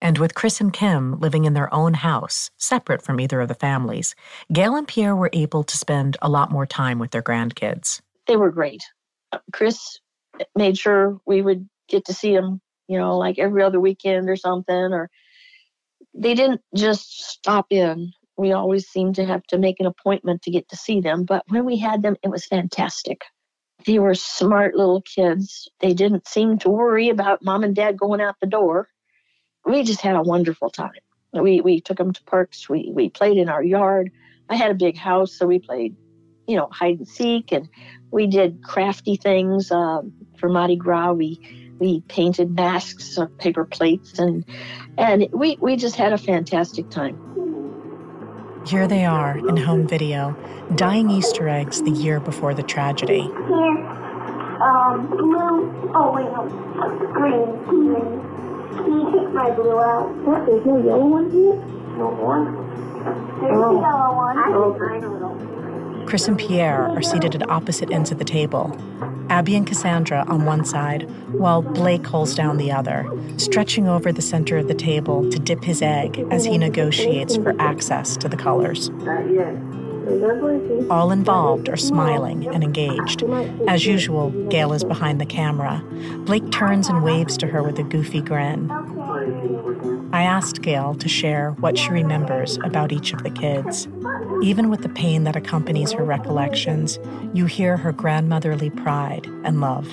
and 0.00 0.18
with 0.18 0.34
Chris 0.34 0.60
and 0.60 0.72
Kim 0.72 1.18
living 1.18 1.44
in 1.44 1.54
their 1.54 1.72
own 1.74 1.94
house, 1.94 2.50
separate 2.56 3.02
from 3.02 3.18
either 3.18 3.40
of 3.40 3.48
the 3.48 3.54
families, 3.54 4.14
Gail 4.52 4.76
and 4.76 4.86
Pierre 4.86 5.16
were 5.16 5.30
able 5.32 5.64
to 5.64 5.76
spend 5.76 6.16
a 6.22 6.28
lot 6.28 6.52
more 6.52 6.66
time 6.66 7.00
with 7.00 7.10
their 7.10 7.22
grandkids. 7.22 8.00
They 8.28 8.36
were 8.36 8.52
great. 8.52 8.84
Chris 9.52 9.98
made 10.54 10.78
sure 10.78 11.18
we 11.26 11.42
would 11.42 11.68
get 11.88 12.04
to 12.04 12.14
see 12.14 12.32
him 12.32 12.60
you 12.92 12.98
know, 12.98 13.16
like 13.16 13.38
every 13.38 13.62
other 13.62 13.80
weekend 13.80 14.28
or 14.28 14.36
something, 14.36 14.74
or 14.92 15.08
they 16.12 16.34
didn't 16.34 16.60
just 16.76 17.26
stop 17.30 17.68
in. 17.70 18.12
We 18.36 18.52
always 18.52 18.86
seemed 18.86 19.14
to 19.14 19.24
have 19.24 19.42
to 19.44 19.56
make 19.56 19.80
an 19.80 19.86
appointment 19.86 20.42
to 20.42 20.50
get 20.50 20.68
to 20.68 20.76
see 20.76 21.00
them. 21.00 21.24
But 21.24 21.42
when 21.48 21.64
we 21.64 21.78
had 21.78 22.02
them, 22.02 22.16
it 22.22 22.28
was 22.28 22.44
fantastic. 22.44 23.22
They 23.86 23.98
were 23.98 24.14
smart 24.14 24.74
little 24.74 25.00
kids. 25.00 25.68
They 25.80 25.94
didn't 25.94 26.28
seem 26.28 26.58
to 26.58 26.68
worry 26.68 27.08
about 27.08 27.42
mom 27.42 27.64
and 27.64 27.74
dad 27.74 27.96
going 27.96 28.20
out 28.20 28.36
the 28.42 28.46
door. 28.46 28.88
We 29.64 29.84
just 29.84 30.02
had 30.02 30.16
a 30.16 30.22
wonderful 30.22 30.68
time. 30.68 30.90
We 31.32 31.62
we 31.62 31.80
took 31.80 31.96
them 31.96 32.12
to 32.12 32.24
parks. 32.24 32.68
We 32.68 32.92
we 32.94 33.08
played 33.08 33.38
in 33.38 33.48
our 33.48 33.62
yard. 33.62 34.10
I 34.50 34.56
had 34.56 34.70
a 34.70 34.74
big 34.74 34.98
house, 34.98 35.34
so 35.38 35.46
we 35.46 35.60
played, 35.60 35.96
you 36.46 36.56
know, 36.56 36.68
hide 36.70 36.98
and 36.98 37.08
seek, 37.08 37.52
and 37.52 37.70
we 38.10 38.26
did 38.26 38.60
crafty 38.62 39.16
things 39.16 39.70
um, 39.70 40.12
for 40.36 40.50
Mardi 40.50 40.76
Gras. 40.76 41.12
We 41.12 41.40
we 41.82 42.00
painted 42.02 42.54
masks 42.54 43.18
of 43.18 43.36
paper 43.38 43.64
plates 43.64 44.20
and 44.20 44.44
and 44.96 45.26
we, 45.32 45.58
we 45.60 45.74
just 45.74 45.96
had 45.96 46.12
a 46.12 46.18
fantastic 46.18 46.88
time. 46.90 47.18
Here 48.64 48.86
they 48.86 49.04
are 49.04 49.36
in 49.36 49.56
home 49.56 49.88
video, 49.88 50.36
dyeing 50.76 51.10
Easter 51.10 51.48
eggs 51.48 51.82
the 51.82 51.90
year 51.90 52.20
before 52.20 52.54
the 52.54 52.62
tragedy. 52.62 53.22
Here, 53.22 53.78
um, 54.62 55.08
blue, 55.08 55.90
oh 55.92 56.12
wait, 56.14 56.30
no, 56.30 56.46
green, 57.14 57.64
green. 57.64 58.20
Can 58.76 59.00
you 59.00 59.18
take 59.18 59.34
my 59.34 59.50
blue 59.50 59.80
out? 59.80 60.14
What, 60.18 60.46
there's 60.46 60.64
no 60.64 60.78
yellow 60.84 61.06
one 61.06 61.30
here? 61.32 61.56
No 61.98 62.10
one? 62.10 62.44
There's 63.40 63.56
oh. 63.56 63.76
a 63.76 63.80
yellow 63.80 64.14
one. 64.14 64.38
I, 64.38 64.96
I 64.96 65.00
don't 65.00 65.20
know. 65.20 65.51
Chris 66.12 66.28
and 66.28 66.38
Pierre 66.38 66.90
are 66.90 67.00
seated 67.00 67.34
at 67.34 67.48
opposite 67.48 67.90
ends 67.90 68.12
of 68.12 68.18
the 68.18 68.24
table. 68.26 68.78
Abby 69.30 69.56
and 69.56 69.66
Cassandra 69.66 70.26
on 70.28 70.44
one 70.44 70.62
side, 70.62 71.10
while 71.32 71.62
Blake 71.62 72.04
holds 72.04 72.34
down 72.34 72.58
the 72.58 72.70
other, 72.70 73.10
stretching 73.38 73.88
over 73.88 74.12
the 74.12 74.20
center 74.20 74.58
of 74.58 74.68
the 74.68 74.74
table 74.74 75.30
to 75.30 75.38
dip 75.38 75.64
his 75.64 75.80
egg 75.80 76.22
as 76.30 76.44
he 76.44 76.58
negotiates 76.58 77.36
for 77.36 77.58
access 77.58 78.14
to 78.18 78.28
the 78.28 78.36
colors. 78.36 78.90
All 80.90 81.12
involved 81.12 81.70
are 81.70 81.78
smiling 81.78 82.46
and 82.46 82.62
engaged. 82.62 83.22
As 83.66 83.86
usual, 83.86 84.28
Gail 84.50 84.74
is 84.74 84.84
behind 84.84 85.18
the 85.18 85.24
camera. 85.24 85.82
Blake 86.26 86.50
turns 86.50 86.90
and 86.90 87.02
waves 87.02 87.38
to 87.38 87.46
her 87.46 87.62
with 87.62 87.78
a 87.78 87.84
goofy 87.84 88.20
grin. 88.20 88.68
I 90.12 90.24
asked 90.24 90.60
Gail 90.60 90.94
to 90.96 91.08
share 91.08 91.52
what 91.60 91.78
she 91.78 91.90
remembers 91.90 92.58
about 92.64 92.92
each 92.92 93.14
of 93.14 93.22
the 93.22 93.30
kids. 93.30 93.88
Even 94.42 94.68
with 94.68 94.82
the 94.82 94.90
pain 94.90 95.24
that 95.24 95.36
accompanies 95.36 95.92
her 95.92 96.04
recollections, 96.04 96.98
you 97.32 97.46
hear 97.46 97.78
her 97.78 97.92
grandmotherly 97.92 98.68
pride 98.68 99.26
and 99.44 99.62
love. 99.62 99.88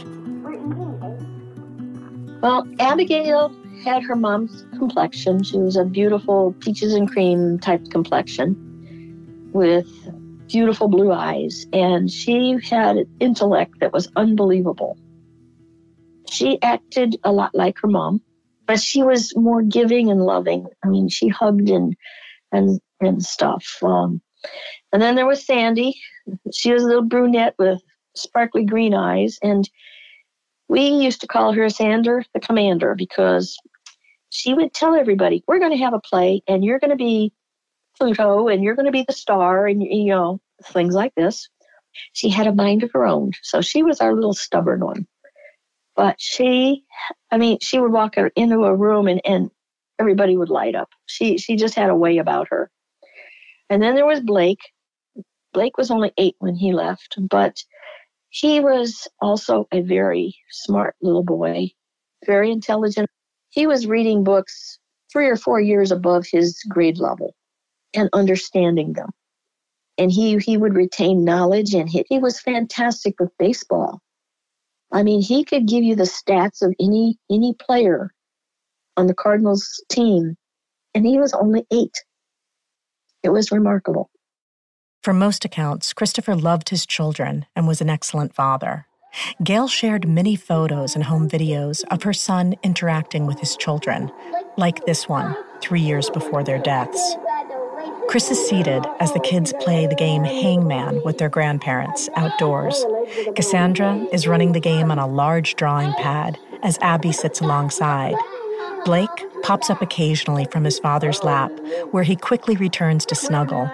Well, 2.42 2.68
Abigail 2.80 3.56
had 3.84 4.04
her 4.04 4.16
mom's 4.16 4.66
complexion. 4.78 5.42
She 5.42 5.58
was 5.58 5.78
a 5.78 5.86
beautiful 5.86 6.54
peaches 6.60 6.94
and 6.94 7.10
cream 7.10 7.58
type 7.58 7.90
complexion 7.90 8.58
with 9.54 9.88
beautiful 10.48 10.90
blue 10.90 11.14
eyes, 11.14 11.66
and 11.72 12.12
she 12.12 12.60
had 12.64 12.98
an 12.98 13.08
intellect 13.22 13.80
that 13.80 13.94
was 13.94 14.10
unbelievable. 14.18 14.98
She 16.30 16.62
acted 16.62 17.18
a 17.24 17.32
lot 17.32 17.56
like 17.56 17.80
her 17.80 17.88
mom, 17.88 18.22
but 18.70 18.80
she 18.80 19.02
was 19.02 19.36
more 19.36 19.64
giving 19.64 20.12
and 20.12 20.22
loving. 20.22 20.68
I 20.86 20.90
mean, 20.90 21.10
she 21.10 21.28
hugged 21.28 21.70
and 21.70 21.96
and 22.52 22.80
and 23.02 23.26
stuff. 23.26 23.66
Um, 23.82 24.22
and 24.94 25.02
then 25.02 25.16
there 25.16 25.26
was 25.26 25.44
Sandy. 25.44 26.00
She 26.54 26.72
was 26.72 26.84
a 26.84 26.86
little 26.86 27.02
brunette 27.02 27.56
with 27.58 27.82
sparkly 28.16 28.64
green 28.66 28.94
eyes, 28.94 29.40
and 29.42 29.68
we 30.68 30.88
used 30.88 31.22
to 31.22 31.28
call 31.28 31.52
her 31.52 31.68
Sander 31.70 32.24
the 32.36 32.40
Commander 32.40 32.94
because 32.94 33.58
she 34.30 34.54
would 34.54 34.72
tell 34.72 34.94
everybody, 34.94 35.44
"We're 35.48 35.58
going 35.58 35.76
to 35.76 35.84
have 35.84 35.96
a 35.96 36.00
play, 36.00 36.44
and 36.48 36.64
you're 36.64 36.80
going 36.80 36.92
to 36.92 36.96
be 36.96 37.34
Pluto, 37.98 38.50
and 38.50 38.64
you're 38.64 38.76
going 38.76 38.86
to 38.86 38.92
be 38.92 39.04
the 39.08 39.14
star, 39.14 39.66
and 39.66 39.82
you 39.82 40.12
know 40.12 40.40
things 40.64 40.94
like 40.94 41.16
this." 41.16 41.50
She 42.14 42.30
had 42.30 42.46
a 42.46 42.54
mind 42.54 42.84
of 42.84 42.92
her 42.94 43.08
own, 43.08 43.32
so 43.42 43.62
she 43.62 43.82
was 43.82 44.00
our 44.00 44.14
little 44.14 44.36
stubborn 44.36 44.82
one. 44.82 45.08
But 46.00 46.16
she, 46.18 46.86
I 47.30 47.38
mean, 47.38 47.58
she 47.62 47.78
would 47.78 47.92
walk 47.92 48.16
into 48.38 48.64
a 48.64 48.74
room 48.74 49.10
and, 49.10 49.20
and 49.26 49.52
everybody 50.00 50.38
would 50.38 50.48
light 50.48 50.74
up. 50.74 50.88
She 51.08 51.38
she 51.38 51.58
just 51.58 51.76
had 51.76 51.90
a 51.90 51.96
way 51.96 52.20
about 52.20 52.48
her. 52.52 52.72
And 53.70 53.84
then 53.84 53.96
there 53.96 54.06
was 54.06 54.22
Blake. 54.22 54.62
Blake 55.52 55.78
was 55.78 55.92
only 55.92 56.14
eight 56.18 56.38
when 56.40 56.56
he 56.56 56.72
left, 56.72 57.18
but 57.20 57.58
he 58.30 58.62
was 58.62 59.10
also 59.20 59.68
a 59.74 59.82
very 59.82 60.38
smart 60.50 60.96
little 61.02 61.26
boy, 61.26 61.72
very 62.26 62.50
intelligent. 62.50 63.10
He 63.50 63.68
was 63.68 63.86
reading 63.86 64.24
books 64.24 64.80
three 65.12 65.28
or 65.28 65.36
four 65.36 65.60
years 65.60 65.92
above 65.92 66.26
his 66.32 66.64
grade 66.70 66.98
level 66.98 67.36
and 67.94 68.10
understanding 68.14 68.94
them. 68.94 69.10
And 69.98 70.10
he, 70.10 70.38
he 70.38 70.56
would 70.56 70.76
retain 70.76 71.26
knowledge 71.26 71.74
and 71.74 71.90
he, 71.90 72.06
he 72.08 72.20
was 72.20 72.40
fantastic 72.40 73.20
with 73.20 73.38
baseball. 73.38 74.02
I 74.92 75.04
mean, 75.04 75.22
he 75.22 75.44
could 75.44 75.68
give 75.68 75.84
you 75.84 75.96
the 75.96 76.04
stats 76.04 76.62
of 76.62 76.74
any 76.80 77.18
any 77.30 77.54
player 77.54 78.12
on 78.98 79.08
the 79.08 79.14
Cardinals 79.14 79.84
team, 79.90 80.36
and 80.94 81.06
he 81.06 81.20
was 81.20 81.34
only 81.34 81.66
eight. 81.72 81.94
It 83.24 83.30
was 83.30 83.52
remarkable. 83.52 84.10
From 85.04 85.20
most 85.20 85.46
accounts, 85.46 85.94
Christopher 85.94 86.36
loved 86.36 86.70
his 86.70 86.86
children 86.86 87.46
and 87.56 87.68
was 87.68 87.82
an 87.82 87.90
excellent 87.90 88.34
father. 88.34 88.86
Gail 89.44 89.68
shared 89.68 90.08
many 90.08 90.36
photos 90.36 90.96
and 90.96 91.04
home 91.04 91.30
videos 91.30 91.84
of 91.90 92.04
her 92.04 92.14
son 92.14 92.56
interacting 92.64 93.26
with 93.26 93.40
his 93.40 93.56
children, 93.56 94.12
like 94.58 94.86
this 94.86 95.08
one, 95.08 95.36
three 95.62 95.82
years 95.82 96.10
before 96.10 96.44
their 96.44 96.60
deaths. 96.60 97.16
Chris 98.10 98.32
is 98.32 98.50
seated 98.50 98.84
as 99.00 99.14
the 99.14 99.20
kids 99.20 99.54
play 99.60 99.86
the 99.86 99.94
game 99.94 100.24
Hangman 100.24 101.00
with 101.06 101.20
their 101.20 101.30
grandparents 101.30 102.10
outdoors. 102.16 102.84
Cassandra 103.36 104.04
is 104.12 104.28
running 104.28 104.54
the 104.54 104.60
game 104.60 104.90
on 104.90 104.98
a 104.98 105.06
large 105.06 105.56
drawing 105.56 105.94
pad 105.94 106.36
as 106.64 106.80
Abby 106.80 107.12
sits 107.12 107.40
alongside. 107.40 108.16
Blake 108.84 109.12
pops 109.44 109.70
up 109.70 109.84
occasionally 109.84 110.48
from 110.52 110.64
his 110.64 110.80
father's 110.80 111.24
lap, 111.24 111.52
where 111.92 112.02
he 112.02 112.16
quickly 112.16 112.56
returns 112.56 113.06
to 113.06 113.14
snuggle. 113.14 113.70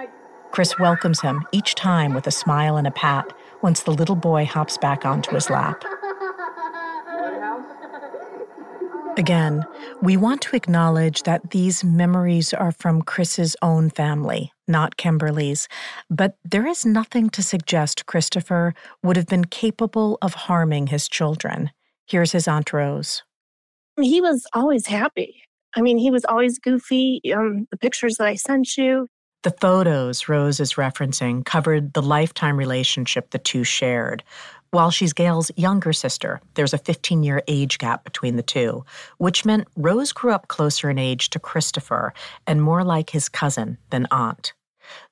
Chris 0.51 0.77
welcomes 0.80 1.22
him 1.22 1.46
each 1.54 1.74
time 1.74 2.13
with 2.13 2.27
a 2.27 2.32
smile 2.32 2.75
and 2.75 2.88
a 2.88 2.92
pat 2.92 3.32
once 3.62 3.84
the 3.84 3.92
little 3.92 4.18
boy 4.18 4.44
hops 4.44 4.77
back 4.77 5.06
onto 5.06 5.34
his 5.34 5.50
lap. 5.50 5.82
Again, 9.17 9.65
we 10.01 10.17
want 10.17 10.41
to 10.41 10.57
acknowledge 10.57 11.24
that 11.24 11.51
these 11.51 11.86
memories 11.86 12.53
are 12.53 12.74
from 12.74 13.01
Chris's 13.01 13.55
own 13.62 13.89
family, 13.89 14.51
not 14.67 14.98
Kimberly's, 14.98 15.69
but 16.10 16.36
there 16.43 16.67
is 16.67 16.86
nothing 16.86 17.30
to 17.30 17.41
suggest 17.41 18.08
Christopher 18.08 18.73
would 19.04 19.15
have 19.15 19.28
been 19.28 19.45
capable 19.45 20.17
of 20.21 20.34
harming 20.34 20.88
his 20.88 21.08
children. 21.08 21.71
Here's 22.06 22.34
his 22.34 22.45
Aunt 22.45 22.73
Rose. 22.73 23.23
He 24.01 24.19
was 24.19 24.45
always 24.54 24.88
happy. 24.88 25.43
I 25.78 25.82
mean, 25.82 25.97
he 25.97 26.12
was 26.12 26.25
always 26.25 26.60
goofy. 26.60 27.21
Um, 27.34 27.67
the 27.71 27.78
pictures 27.78 28.17
that 28.17 28.28
I 28.28 28.36
sent 28.36 28.75
you. 28.78 29.08
The 29.43 29.51
photos 29.62 30.28
Rose 30.28 30.60
is 30.60 30.73
referencing 30.73 31.45
covered 31.45 31.93
the 31.93 32.01
lifetime 32.01 32.58
relationship 32.58 33.30
the 33.30 33.38
two 33.38 33.63
shared. 33.63 34.23
While 34.75 34.91
she's 34.91 35.13
Gail's 35.13 35.51
younger 35.55 35.93
sister, 35.93 36.41
there's 36.55 36.73
a 36.73 36.77
15 36.77 37.23
year 37.23 37.41
age 37.47 37.77
gap 37.77 38.03
between 38.03 38.35
the 38.35 38.43
two, 38.43 38.83
which 39.19 39.45
meant 39.45 39.69
Rose 39.77 40.11
grew 40.11 40.33
up 40.33 40.49
closer 40.49 40.89
in 40.89 40.97
age 40.97 41.29
to 41.29 41.39
Christopher 41.39 42.13
and 42.45 42.61
more 42.61 42.83
like 42.83 43.11
his 43.11 43.29
cousin 43.29 43.77
than 43.89 44.05
aunt. 44.11 44.51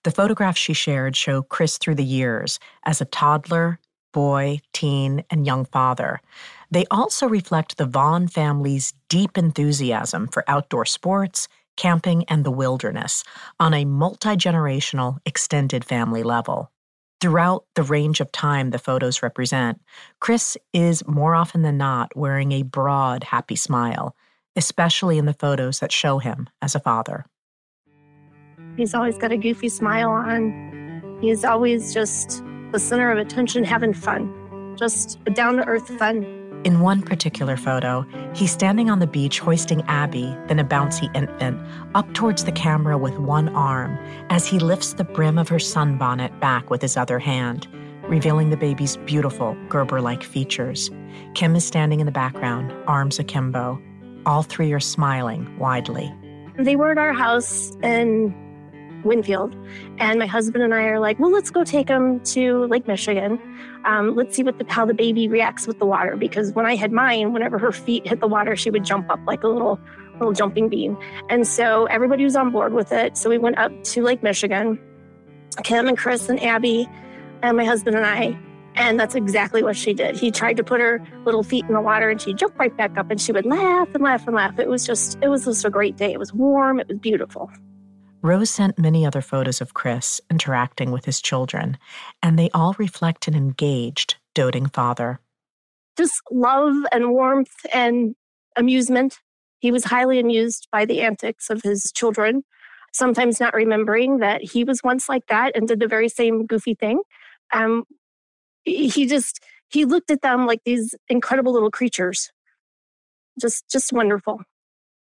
The 0.03 0.11
photographs 0.11 0.59
she 0.59 0.73
shared 0.73 1.15
show 1.15 1.43
Chris 1.43 1.77
through 1.77 1.95
the 1.95 2.03
years 2.03 2.59
as 2.85 2.99
a 2.99 3.05
toddler, 3.05 3.79
boy, 4.11 4.59
teen, 4.73 5.23
and 5.29 5.45
young 5.45 5.63
father. 5.63 6.19
They 6.69 6.85
also 6.91 7.29
reflect 7.29 7.77
the 7.77 7.85
Vaughn 7.85 8.27
family's 8.27 8.93
deep 9.07 9.37
enthusiasm 9.37 10.27
for 10.27 10.43
outdoor 10.45 10.83
sports, 10.83 11.47
camping, 11.77 12.25
and 12.25 12.43
the 12.43 12.51
wilderness 12.51 13.23
on 13.61 13.73
a 13.73 13.85
multi 13.85 14.35
generational, 14.35 15.19
extended 15.25 15.85
family 15.85 16.21
level. 16.21 16.72
Throughout 17.23 17.63
the 17.75 17.83
range 17.83 18.19
of 18.19 18.29
time 18.33 18.71
the 18.71 18.77
photos 18.77 19.23
represent, 19.23 19.79
Chris 20.19 20.57
is 20.73 21.07
more 21.07 21.35
often 21.35 21.61
than 21.61 21.77
not 21.77 22.13
wearing 22.17 22.51
a 22.51 22.63
broad, 22.63 23.23
happy 23.23 23.55
smile, 23.55 24.13
especially 24.57 25.17
in 25.17 25.25
the 25.25 25.33
photos 25.33 25.79
that 25.79 25.89
show 25.89 26.17
him 26.19 26.49
as 26.61 26.75
a 26.75 26.81
father. 26.81 27.25
He's 28.75 28.93
always 28.93 29.17
got 29.17 29.31
a 29.31 29.37
goofy 29.37 29.69
smile 29.69 30.09
on. 30.09 31.17
He's 31.21 31.45
always 31.45 31.93
just 31.93 32.43
the 32.73 32.77
center 32.77 33.09
of 33.09 33.17
attention, 33.17 33.63
having 33.63 33.93
fun. 33.93 34.75
Just 34.77 35.23
down 35.33 35.55
to 35.55 35.63
earth 35.63 35.87
fun 35.97 36.42
in 36.63 36.79
one 36.79 37.01
particular 37.01 37.57
photo, 37.57 38.05
he's 38.33 38.51
standing 38.51 38.89
on 38.89 38.99
the 38.99 39.07
beach 39.07 39.39
hoisting 39.39 39.81
Abby, 39.83 40.35
then 40.47 40.59
a 40.59 40.65
bouncy 40.65 41.13
infant, 41.15 41.59
up 41.95 42.11
towards 42.13 42.45
the 42.45 42.51
camera 42.51 42.97
with 42.97 43.17
one 43.19 43.49
arm 43.49 43.97
as 44.29 44.47
he 44.47 44.59
lifts 44.59 44.93
the 44.93 45.03
brim 45.03 45.37
of 45.37 45.49
her 45.49 45.59
sunbonnet 45.59 46.39
back 46.39 46.69
with 46.69 46.81
his 46.81 46.97
other 46.97 47.19
hand, 47.19 47.67
revealing 48.03 48.49
the 48.49 48.57
baby's 48.57 48.97
beautiful 48.97 49.57
Gerber 49.69 50.01
like 50.01 50.23
features. 50.23 50.89
Kim 51.35 51.55
is 51.55 51.65
standing 51.65 51.99
in 51.99 52.05
the 52.05 52.11
background, 52.11 52.73
arms 52.87 53.19
akimbo. 53.19 53.81
All 54.25 54.43
three 54.43 54.71
are 54.73 54.79
smiling 54.79 55.57
widely. 55.57 56.13
They 56.57 56.75
were 56.75 56.91
at 56.91 56.97
our 56.97 57.13
house 57.13 57.71
in 57.81 58.33
Winfield. 59.05 59.55
And 59.97 60.19
my 60.19 60.25
husband 60.25 60.63
and 60.63 60.73
I 60.73 60.83
are 60.83 60.99
like, 60.99 61.19
well, 61.19 61.31
let's 61.31 61.49
go 61.49 61.63
take 61.63 61.89
him 61.89 62.19
to 62.25 62.65
Lake 62.65 62.87
Michigan. 62.87 63.39
Um, 63.85 64.15
let's 64.15 64.35
see 64.35 64.43
what 64.43 64.57
the, 64.59 64.65
how 64.67 64.85
the 64.85 64.93
baby 64.93 65.27
reacts 65.27 65.67
with 65.67 65.79
the 65.79 65.85
water. 65.85 66.15
Because 66.15 66.51
when 66.53 66.65
I 66.65 66.75
had 66.75 66.91
mine, 66.91 67.33
whenever 67.33 67.57
her 67.57 67.71
feet 67.71 68.07
hit 68.07 68.19
the 68.19 68.27
water, 68.27 68.55
she 68.55 68.69
would 68.69 68.83
jump 68.83 69.09
up 69.09 69.19
like 69.25 69.43
a 69.43 69.47
little 69.47 69.79
little 70.13 70.31
jumping 70.31 70.69
bean. 70.69 70.97
And 71.29 71.47
so 71.47 71.85
everybody 71.85 72.23
was 72.23 72.35
on 72.35 72.51
board 72.51 72.73
with 72.73 72.91
it. 72.91 73.17
So 73.17 73.29
we 73.29 73.37
went 73.37 73.57
up 73.57 73.71
to 73.83 74.03
Lake 74.03 74.21
Michigan, 74.23 74.79
Kim 75.63 75.87
and 75.87 75.97
Chris 75.97 76.29
and 76.29 76.41
Abby 76.41 76.87
and 77.41 77.57
my 77.57 77.65
husband 77.65 77.95
and 77.95 78.05
I. 78.05 78.37
And 78.75 78.99
that's 78.99 79.13
exactly 79.13 79.61
what 79.61 79.75
she 79.75 79.93
did. 79.93 80.17
He 80.17 80.31
tried 80.31 80.57
to 80.57 80.63
put 80.63 80.79
her 80.79 81.05
little 81.25 81.43
feet 81.43 81.65
in 81.65 81.73
the 81.73 81.81
water 81.81 82.09
and 82.09 82.19
she'd 82.19 82.37
jump 82.37 82.57
right 82.57 82.75
back 82.75 82.97
up 82.97 83.11
and 83.11 83.21
she 83.21 83.31
would 83.31 83.45
laugh 83.45 83.87
and 83.93 84.03
laugh 84.03 84.25
and 84.25 84.35
laugh. 84.35 84.57
It 84.57 84.67
was 84.67 84.85
just, 84.85 85.17
it 85.21 85.27
was 85.27 85.45
just 85.45 85.63
a 85.63 85.69
great 85.69 85.95
day. 85.95 86.11
It 86.11 86.19
was 86.19 86.33
warm. 86.33 86.79
It 86.79 86.87
was 86.87 86.97
beautiful. 86.97 87.51
Rose 88.23 88.49
sent 88.49 88.79
many 88.79 89.05
other 89.05 89.21
photos 89.21 89.59
of 89.59 89.73
Chris 89.73 90.21
interacting 90.31 90.91
with 90.91 91.03
his 91.03 91.21
children, 91.21 91.77
and 92.23 92.39
they 92.39 92.49
all 92.53 92.73
reflect 92.79 93.27
an 93.27 93.35
engaged, 93.35 94.15
doting 94.33 94.67
father. 94.67 95.19
Just 95.97 96.21
love 96.31 96.85
and 96.93 97.11
warmth 97.11 97.65
and 97.73 98.15
amusement. 98.55 99.19
He 99.59 99.71
was 99.71 99.83
highly 99.83 100.19
amused 100.19 100.69
by 100.71 100.85
the 100.85 101.01
antics 101.01 101.49
of 101.49 101.63
his 101.63 101.91
children, 101.93 102.43
sometimes 102.93 103.41
not 103.41 103.53
remembering 103.53 104.19
that 104.19 104.41
he 104.41 104.63
was 104.63 104.81
once 104.85 105.09
like 105.09 105.27
that 105.27 105.55
and 105.55 105.67
did 105.67 105.81
the 105.81 105.87
very 105.87 106.07
same 106.07 106.45
goofy 106.45 106.75
thing. 106.75 107.01
Um, 107.51 107.83
he 108.63 109.05
just 109.05 109.43
he 109.67 109.83
looked 109.83 110.11
at 110.11 110.21
them 110.21 110.45
like 110.45 110.61
these 110.63 110.95
incredible 111.09 111.51
little 111.51 111.71
creatures. 111.71 112.31
Just 113.39 113.69
just 113.69 113.91
wonderful. 113.91 114.41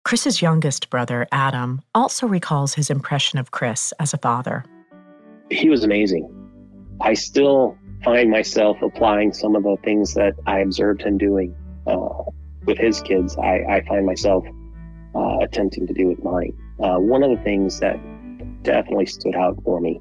Chris's 0.07 0.41
youngest 0.41 0.89
brother, 0.89 1.27
Adam, 1.33 1.81
also 1.93 2.27
recalls 2.27 2.73
his 2.73 2.89
impression 2.89 3.39
of 3.39 3.51
Chris 3.51 3.91
as 3.99 4.13
a 4.13 4.17
father. 4.17 4.63
He 5.51 5.69
was 5.69 5.83
amazing. 5.83 6.33
I 7.01 7.13
still 7.13 7.77
find 8.05 8.31
myself 8.31 8.77
applying 8.81 9.33
some 9.33 9.53
of 9.53 9.63
the 9.63 9.75
things 9.83 10.13
that 10.13 10.35
I 10.45 10.59
observed 10.59 11.01
him 11.01 11.17
doing 11.17 11.53
uh, 11.87 12.23
with 12.65 12.77
his 12.77 13.01
kids. 13.01 13.35
I, 13.35 13.65
I 13.69 13.85
find 13.85 14.05
myself 14.05 14.45
uh, 15.13 15.39
attempting 15.39 15.87
to 15.87 15.93
do 15.93 16.07
with 16.07 16.23
mine. 16.23 16.53
Uh, 16.81 16.99
one 16.99 17.21
of 17.21 17.37
the 17.37 17.43
things 17.43 17.81
that 17.81 17.97
definitely 18.63 19.07
stood 19.07 19.35
out 19.35 19.61
for 19.65 19.81
me 19.81 19.99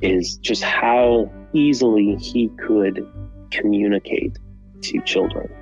is 0.00 0.38
just 0.38 0.62
how 0.62 1.30
easily 1.52 2.16
he 2.16 2.48
could 2.56 3.06
communicate 3.50 4.38
to 4.80 4.98
children. 5.02 5.52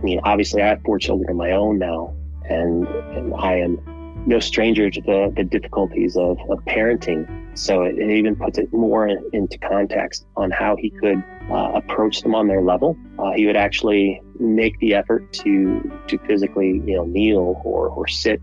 I 0.00 0.02
mean, 0.02 0.18
obviously, 0.24 0.60
I 0.60 0.66
have 0.70 0.82
four 0.84 0.98
children 0.98 1.30
of 1.30 1.36
my 1.36 1.52
own 1.52 1.78
now, 1.78 2.16
and, 2.52 2.86
and 3.16 3.34
I 3.34 3.54
am 3.56 3.80
no 4.26 4.38
stranger 4.38 4.90
to 4.90 5.00
the, 5.00 5.32
the 5.36 5.44
difficulties 5.44 6.16
of, 6.16 6.38
of 6.48 6.58
parenting. 6.64 7.26
So 7.58 7.82
it, 7.82 7.98
it 7.98 8.10
even 8.10 8.36
puts 8.36 8.58
it 8.58 8.72
more 8.72 9.08
into 9.08 9.58
context 9.58 10.26
on 10.36 10.50
how 10.50 10.76
he 10.76 10.90
could 10.90 11.22
uh, 11.50 11.72
approach 11.74 12.22
them 12.22 12.34
on 12.34 12.46
their 12.46 12.62
level. 12.62 12.96
Uh, 13.18 13.32
he 13.32 13.46
would 13.46 13.56
actually 13.56 14.22
make 14.38 14.78
the 14.78 14.94
effort 14.94 15.32
to 15.34 16.00
to 16.06 16.18
physically, 16.18 16.82
you 16.86 16.96
know, 16.96 17.04
kneel 17.04 17.60
or 17.64 17.88
or 17.88 18.06
sit 18.06 18.40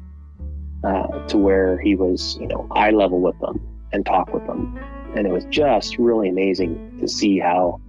uh, 0.83 1.25
to 1.27 1.37
where 1.37 1.79
he 1.79 1.95
was, 1.95 2.37
you 2.39 2.47
know, 2.47 2.67
eye 2.71 2.91
level 2.91 3.19
with 3.19 3.39
them 3.39 3.59
and 3.93 4.05
talk 4.05 4.33
with 4.33 4.45
them. 4.45 4.77
And 5.15 5.25
it 5.25 5.31
was 5.31 5.45
just 5.45 5.97
really 5.97 6.29
amazing 6.29 6.99
to 6.99 7.07
see 7.07 7.39
how 7.39 7.81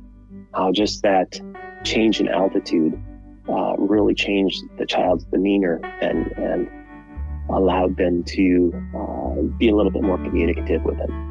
how 0.55 0.73
just 0.73 1.03
that 1.03 1.41
change 1.85 2.21
in 2.21 2.29
altitude 2.29 3.01
uh, 3.51 3.75
really 3.79 4.15
changed 4.15 4.63
the 4.79 4.87
child's 4.87 5.25
demeanor 5.25 5.81
and 6.01 6.33
and 6.39 6.69
allowed 7.51 7.97
them 7.97 8.23
to 8.23 8.73
uh, 8.97 9.43
be 9.59 9.69
a 9.69 9.75
little 9.75 9.91
bit 9.91 10.03
more 10.03 10.19
communicative 10.19 10.83
with 10.85 10.97
him. 10.97 11.31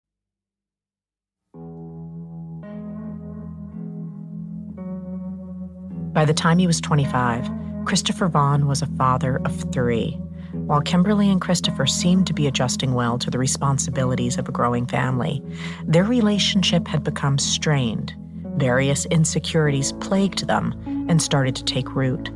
By 6.13 6.25
the 6.25 6.33
time 6.33 6.57
he 6.57 6.67
was 6.67 6.81
25, 6.81 7.49
Christopher 7.85 8.27
Vaughn 8.27 8.67
was 8.67 8.81
a 8.81 8.87
father 8.97 9.39
of 9.45 9.71
three. 9.71 10.11
While 10.51 10.81
Kimberly 10.81 11.29
and 11.29 11.39
Christopher 11.39 11.85
seemed 11.87 12.27
to 12.27 12.33
be 12.33 12.47
adjusting 12.47 12.93
well 12.93 13.17
to 13.19 13.31
the 13.31 13.39
responsibilities 13.39 14.37
of 14.37 14.49
a 14.49 14.51
growing 14.51 14.85
family, 14.85 15.41
their 15.85 16.03
relationship 16.03 16.85
had 16.87 17.05
become 17.05 17.37
strained. 17.37 18.13
Various 18.57 19.05
insecurities 19.05 19.93
plagued 19.93 20.47
them 20.47 20.73
and 21.07 21.21
started 21.21 21.55
to 21.55 21.63
take 21.63 21.95
root. 21.95 22.29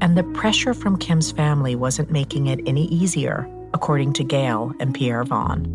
And 0.00 0.16
the 0.16 0.24
pressure 0.32 0.72
from 0.72 0.96
Kim's 0.96 1.30
family 1.30 1.76
wasn't 1.76 2.10
making 2.10 2.46
it 2.46 2.60
any 2.66 2.86
easier, 2.86 3.46
according 3.74 4.14
to 4.14 4.24
Gail 4.24 4.72
and 4.80 4.94
Pierre 4.94 5.24
Vaughn. 5.24 5.66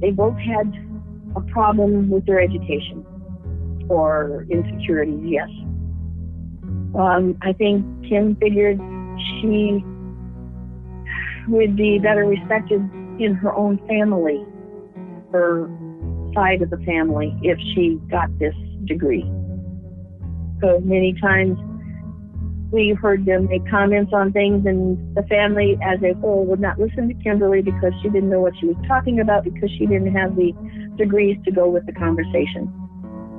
They 0.00 0.10
both 0.10 0.36
had 0.36 0.72
a 1.36 1.40
problem 1.42 2.10
with 2.10 2.26
their 2.26 2.40
education 2.40 3.06
or 3.88 4.46
insecurities, 4.50 5.20
yes. 5.22 5.48
Um, 6.94 7.38
I 7.42 7.52
think 7.52 7.84
Kim 8.08 8.36
figured 8.36 8.78
she 9.40 9.82
would 11.48 11.76
be 11.76 11.98
better 11.98 12.24
respected 12.24 12.80
in 13.18 13.34
her 13.34 13.52
own 13.54 13.78
family, 13.88 14.44
her 15.32 15.70
side 16.34 16.62
of 16.62 16.70
the 16.70 16.78
family, 16.78 17.36
if 17.42 17.58
she 17.74 18.00
got 18.10 18.28
this 18.38 18.54
degree. 18.84 19.24
So 20.60 20.80
many 20.80 21.14
times 21.20 21.58
we 22.70 22.90
heard 22.94 23.26
them 23.26 23.48
make 23.48 23.68
comments 23.68 24.12
on 24.14 24.32
things, 24.32 24.64
and 24.66 25.14
the 25.14 25.22
family 25.24 25.78
as 25.82 26.02
a 26.02 26.14
whole 26.14 26.44
would 26.46 26.60
not 26.60 26.78
listen 26.78 27.08
to 27.08 27.14
Kimberly 27.22 27.60
because 27.60 27.92
she 28.02 28.08
didn't 28.08 28.30
know 28.30 28.40
what 28.40 28.54
she 28.58 28.66
was 28.66 28.76
talking 28.86 29.20
about 29.20 29.44
because 29.44 29.70
she 29.70 29.86
didn't 29.86 30.14
have 30.14 30.36
the 30.36 30.54
degrees 30.96 31.36
to 31.44 31.50
go 31.50 31.68
with 31.68 31.84
the 31.86 31.92
conversation. 31.92 32.72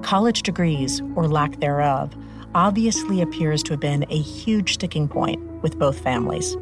College 0.04 0.44
degrees, 0.44 1.02
or 1.16 1.28
lack 1.28 1.60
thereof, 1.60 2.14
obviously 2.56 3.22
appears 3.22 3.64
to 3.64 3.74
have 3.74 3.80
been 3.80 4.06
a 4.10 4.22
huge 4.22 4.74
sticking 4.74 5.08
point 5.08 5.42
with 5.62 5.78
both 5.78 6.00
families. 6.00 6.56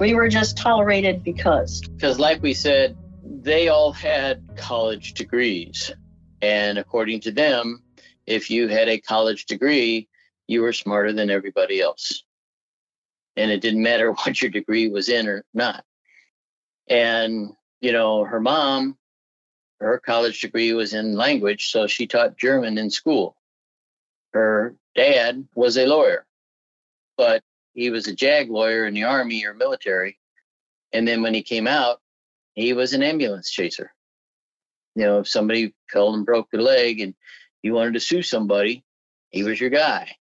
We 0.00 0.14
were 0.14 0.28
just 0.28 0.56
tolerated 0.56 1.22
because. 1.22 1.80
Because, 1.80 2.18
like 2.18 2.42
we 2.42 2.54
said, 2.54 2.96
they 3.24 3.68
all 3.68 3.92
had 3.92 4.42
college 4.56 5.14
degrees. 5.14 5.92
And 6.40 6.78
according 6.78 7.20
to 7.20 7.30
them, 7.30 7.82
if 8.26 8.50
you 8.50 8.68
had 8.68 8.88
a 8.88 9.00
college 9.00 9.46
degree, 9.46 10.08
you 10.46 10.62
were 10.62 10.72
smarter 10.72 11.12
than 11.12 11.30
everybody 11.30 11.80
else. 11.80 12.24
And 13.36 13.50
it 13.50 13.60
didn't 13.60 13.82
matter 13.82 14.12
what 14.12 14.40
your 14.40 14.50
degree 14.50 14.88
was 14.88 15.08
in 15.08 15.28
or 15.28 15.44
not. 15.54 15.84
And, 16.88 17.52
you 17.80 17.92
know, 17.92 18.24
her 18.24 18.40
mom, 18.40 18.98
her 19.80 19.98
college 19.98 20.40
degree 20.40 20.72
was 20.72 20.94
in 20.94 21.14
language, 21.14 21.70
so 21.70 21.86
she 21.86 22.06
taught 22.06 22.38
German 22.38 22.78
in 22.78 22.90
school. 22.90 23.36
Her 24.32 24.76
dad 24.94 25.46
was 25.54 25.76
a 25.76 25.86
lawyer, 25.86 26.26
but 27.16 27.42
he 27.74 27.90
was 27.90 28.06
a 28.06 28.14
JAG 28.14 28.50
lawyer 28.50 28.86
in 28.86 28.94
the 28.94 29.04
Army 29.04 29.44
or 29.44 29.54
military, 29.54 30.18
And 30.92 31.08
then 31.08 31.22
when 31.22 31.32
he 31.34 31.42
came 31.42 31.66
out, 31.66 32.00
he 32.54 32.72
was 32.74 32.92
an 32.92 33.02
ambulance 33.02 33.50
chaser. 33.50 33.92
You 34.94 35.04
know, 35.04 35.20
if 35.20 35.28
somebody 35.28 35.74
fell 35.90 36.14
and 36.14 36.26
broke 36.26 36.50
their 36.50 36.60
leg 36.60 37.00
and 37.00 37.14
you 37.62 37.72
wanted 37.72 37.94
to 37.94 38.00
sue 38.00 38.22
somebody, 38.22 38.84
he 39.30 39.42
was 39.42 39.58
your 39.58 39.70
guy. 39.70 40.16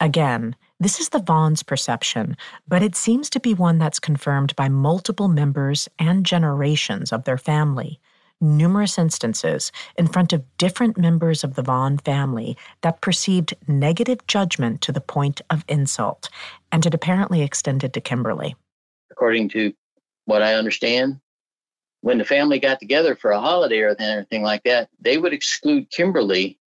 Again, 0.00 0.56
this 0.80 1.00
is 1.00 1.10
the 1.10 1.22
Vaughn's 1.22 1.62
perception, 1.62 2.36
but 2.68 2.82
it 2.82 2.96
seems 2.96 3.30
to 3.30 3.40
be 3.40 3.54
one 3.54 3.78
that's 3.78 3.98
confirmed 3.98 4.54
by 4.56 4.68
multiple 4.68 5.28
members 5.28 5.88
and 5.98 6.24
generations 6.24 7.12
of 7.12 7.24
their 7.24 7.38
family. 7.38 8.00
Numerous 8.40 8.98
instances 8.98 9.72
in 9.96 10.06
front 10.06 10.32
of 10.32 10.44
different 10.58 10.98
members 10.98 11.42
of 11.42 11.54
the 11.54 11.62
Vaughn 11.62 11.96
family 11.98 12.56
that 12.82 13.00
perceived 13.00 13.54
negative 13.66 14.26
judgment 14.26 14.82
to 14.82 14.92
the 14.92 15.00
point 15.00 15.40
of 15.48 15.64
insult, 15.68 16.28
and 16.70 16.84
it 16.84 16.92
apparently 16.92 17.42
extended 17.42 17.94
to 17.94 18.00
Kimberly. 18.00 18.54
According 19.10 19.48
to 19.50 19.72
what 20.26 20.42
I 20.42 20.54
understand, 20.54 21.20
when 22.02 22.18
the 22.18 22.24
family 22.24 22.58
got 22.58 22.78
together 22.78 23.16
for 23.16 23.30
a 23.30 23.40
holiday 23.40 23.80
or 23.80 23.96
anything 23.98 24.42
like 24.42 24.62
that, 24.64 24.90
they 25.00 25.16
would 25.16 25.32
exclude 25.32 25.90
Kimberly 25.90 26.58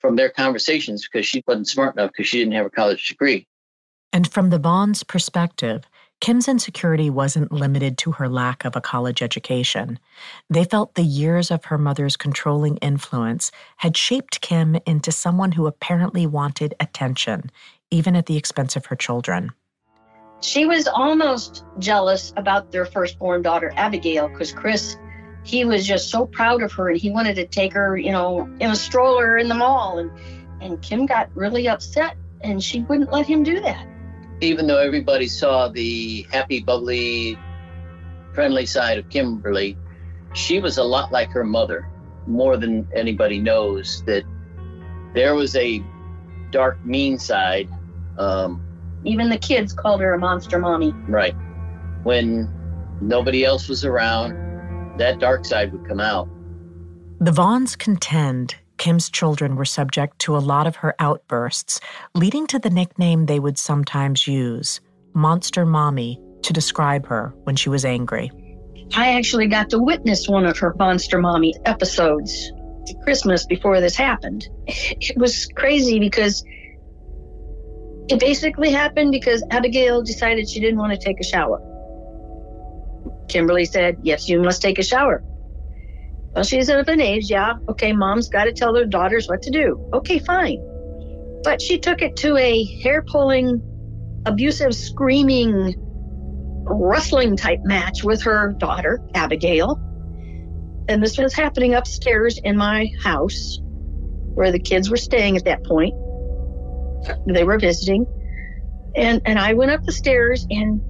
from 0.00 0.16
their 0.16 0.30
conversations 0.30 1.06
because 1.06 1.26
she 1.26 1.44
wasn't 1.46 1.68
smart 1.68 1.96
enough 1.96 2.12
because 2.12 2.26
she 2.26 2.38
didn't 2.38 2.54
have 2.54 2.66
a 2.66 2.70
college 2.70 3.08
degree. 3.08 3.46
And 4.12 4.26
from 4.26 4.50
the 4.50 4.58
Vaughn's 4.58 5.02
perspective, 5.02 5.84
Kim's 6.24 6.48
insecurity 6.48 7.10
wasn't 7.10 7.52
limited 7.52 7.98
to 7.98 8.12
her 8.12 8.30
lack 8.30 8.64
of 8.64 8.74
a 8.74 8.80
college 8.80 9.20
education. 9.20 9.98
They 10.48 10.64
felt 10.64 10.94
the 10.94 11.02
years 11.02 11.50
of 11.50 11.66
her 11.66 11.76
mother's 11.76 12.16
controlling 12.16 12.78
influence 12.78 13.52
had 13.76 13.94
shaped 13.94 14.40
Kim 14.40 14.78
into 14.86 15.12
someone 15.12 15.52
who 15.52 15.66
apparently 15.66 16.26
wanted 16.26 16.74
attention, 16.80 17.50
even 17.90 18.16
at 18.16 18.24
the 18.24 18.38
expense 18.38 18.74
of 18.74 18.86
her 18.86 18.96
children. 18.96 19.52
She 20.40 20.64
was 20.64 20.88
almost 20.88 21.62
jealous 21.78 22.32
about 22.38 22.72
their 22.72 22.86
firstborn 22.86 23.42
daughter, 23.42 23.70
Abigail, 23.76 24.28
because 24.28 24.50
Chris 24.50 24.96
he 25.42 25.66
was 25.66 25.86
just 25.86 26.08
so 26.08 26.24
proud 26.24 26.62
of 26.62 26.72
her 26.72 26.88
and 26.88 26.98
he 26.98 27.10
wanted 27.10 27.34
to 27.34 27.46
take 27.46 27.74
her, 27.74 27.98
you 27.98 28.12
know, 28.12 28.48
in 28.60 28.70
a 28.70 28.76
stroller 28.76 29.36
in 29.36 29.48
the 29.48 29.54
mall. 29.54 29.98
And, 29.98 30.10
and 30.62 30.80
Kim 30.80 31.04
got 31.04 31.28
really 31.36 31.68
upset 31.68 32.16
and 32.40 32.64
she 32.64 32.80
wouldn't 32.80 33.12
let 33.12 33.26
him 33.26 33.42
do 33.42 33.60
that. 33.60 33.93
Even 34.40 34.66
though 34.66 34.78
everybody 34.78 35.26
saw 35.26 35.68
the 35.68 36.26
happy, 36.30 36.60
bubbly, 36.60 37.38
friendly 38.32 38.66
side 38.66 38.98
of 38.98 39.08
Kimberly, 39.08 39.76
she 40.34 40.60
was 40.60 40.78
a 40.78 40.84
lot 40.84 41.12
like 41.12 41.30
her 41.30 41.44
mother. 41.44 41.88
More 42.26 42.56
than 42.56 42.88
anybody 42.94 43.38
knows 43.38 44.02
that 44.04 44.24
there 45.14 45.34
was 45.34 45.54
a 45.56 45.82
dark, 46.50 46.84
mean 46.84 47.18
side. 47.18 47.68
Um, 48.18 48.62
Even 49.04 49.28
the 49.28 49.38
kids 49.38 49.72
called 49.72 50.00
her 50.00 50.14
a 50.14 50.18
monster 50.18 50.58
mommy. 50.58 50.92
Right. 51.08 51.34
When 52.02 52.50
nobody 53.00 53.44
else 53.44 53.68
was 53.68 53.84
around, 53.84 54.98
that 54.98 55.18
dark 55.18 55.44
side 55.44 55.72
would 55.72 55.86
come 55.86 56.00
out. 56.00 56.28
The 57.20 57.30
Vaughns 57.30 57.76
contend 57.76 58.56
Kim's 58.78 59.10
children 59.10 59.56
were 59.56 59.64
subject 59.64 60.18
to 60.20 60.36
a 60.36 60.38
lot 60.38 60.66
of 60.66 60.76
her 60.76 60.94
outbursts, 60.98 61.80
leading 62.14 62.46
to 62.48 62.58
the 62.58 62.70
nickname 62.70 63.26
they 63.26 63.40
would 63.40 63.58
sometimes 63.58 64.26
use, 64.26 64.80
Monster 65.14 65.64
Mommy, 65.64 66.20
to 66.42 66.52
describe 66.52 67.06
her 67.06 67.34
when 67.44 67.56
she 67.56 67.68
was 67.68 67.84
angry. 67.84 68.30
I 68.94 69.12
actually 69.14 69.46
got 69.46 69.70
to 69.70 69.78
witness 69.78 70.28
one 70.28 70.44
of 70.44 70.58
her 70.58 70.74
Monster 70.78 71.18
Mommy 71.18 71.54
episodes 71.64 72.52
Christmas 73.02 73.46
before 73.46 73.80
this 73.80 73.96
happened. 73.96 74.48
It 74.66 75.16
was 75.16 75.46
crazy 75.46 75.98
because 75.98 76.44
it 78.08 78.20
basically 78.20 78.70
happened 78.70 79.12
because 79.12 79.42
Abigail 79.50 80.02
decided 80.02 80.48
she 80.48 80.60
didn't 80.60 80.78
want 80.78 80.92
to 80.92 80.98
take 80.98 81.20
a 81.20 81.24
shower. 81.24 81.60
Kimberly 83.28 83.64
said, 83.64 83.98
Yes, 84.02 84.28
you 84.28 84.40
must 84.40 84.60
take 84.60 84.78
a 84.78 84.82
shower. 84.82 85.24
Well, 86.34 86.44
she's 86.44 86.68
of 86.68 86.88
an 86.88 87.00
age, 87.00 87.30
yeah. 87.30 87.54
Okay, 87.68 87.92
mom's 87.92 88.28
got 88.28 88.44
to 88.44 88.52
tell 88.52 88.72
their 88.72 88.86
daughters 88.86 89.28
what 89.28 89.42
to 89.42 89.50
do. 89.50 89.88
Okay, 89.94 90.18
fine. 90.18 90.58
But 91.44 91.62
she 91.62 91.78
took 91.78 92.02
it 92.02 92.16
to 92.16 92.36
a 92.36 92.64
hair 92.82 93.02
pulling, 93.02 93.62
abusive, 94.26 94.74
screaming, 94.74 95.74
wrestling 96.66 97.36
type 97.36 97.60
match 97.62 98.02
with 98.02 98.22
her 98.22 98.52
daughter, 98.58 99.00
Abigail. 99.14 99.78
And 100.88 101.02
this 101.02 101.16
was 101.18 101.34
happening 101.34 101.74
upstairs 101.74 102.40
in 102.42 102.56
my 102.56 102.88
house 103.02 103.58
where 104.34 104.50
the 104.50 104.58
kids 104.58 104.90
were 104.90 104.96
staying 104.96 105.36
at 105.36 105.44
that 105.44 105.64
point. 105.64 105.94
They 107.26 107.44
were 107.44 107.58
visiting. 107.58 108.06
And, 108.96 109.22
and 109.24 109.38
I 109.38 109.54
went 109.54 109.70
up 109.70 109.84
the 109.84 109.92
stairs 109.92 110.46
and 110.50 110.80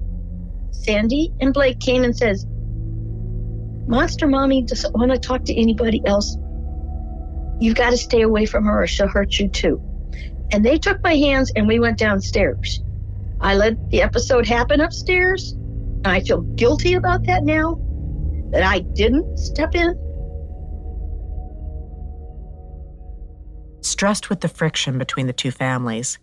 Sandy 0.71 1.33
and 1.39 1.53
Blake 1.53 1.79
came 1.79 2.03
and 2.03 2.17
says, 2.17 2.45
Monster 3.87 4.27
Mommy 4.27 4.63
doesn't 4.63 4.93
want 4.95 5.11
to 5.11 5.19
talk 5.19 5.45
to 5.45 5.55
anybody 5.55 6.01
else. 6.05 6.37
You've 7.59 7.75
got 7.75 7.91
to 7.91 7.97
stay 7.97 8.21
away 8.21 8.45
from 8.45 8.65
her 8.65 8.83
or 8.83 8.87
she'll 8.87 9.07
hurt 9.07 9.37
you 9.37 9.47
too. 9.47 9.81
And 10.51 10.65
they 10.65 10.77
took 10.77 11.03
my 11.03 11.15
hands 11.15 11.51
and 11.55 11.67
we 11.67 11.79
went 11.79 11.97
downstairs. 11.97 12.81
I 13.41 13.55
let 13.55 13.89
the 13.89 14.01
episode 14.01 14.47
happen 14.47 14.81
upstairs. 14.81 15.55
I 16.03 16.21
feel 16.21 16.41
guilty 16.41 16.93
about 16.93 17.25
that 17.25 17.43
now 17.43 17.79
that 18.51 18.63
I 18.63 18.79
didn't 18.79 19.37
step 19.37 19.75
in. 19.75 19.99
Stressed 23.81 24.29
with 24.29 24.41
the 24.41 24.47
friction 24.47 24.97
between 24.97 25.27
the 25.27 25.33
two 25.33 25.51
families, 25.51 26.17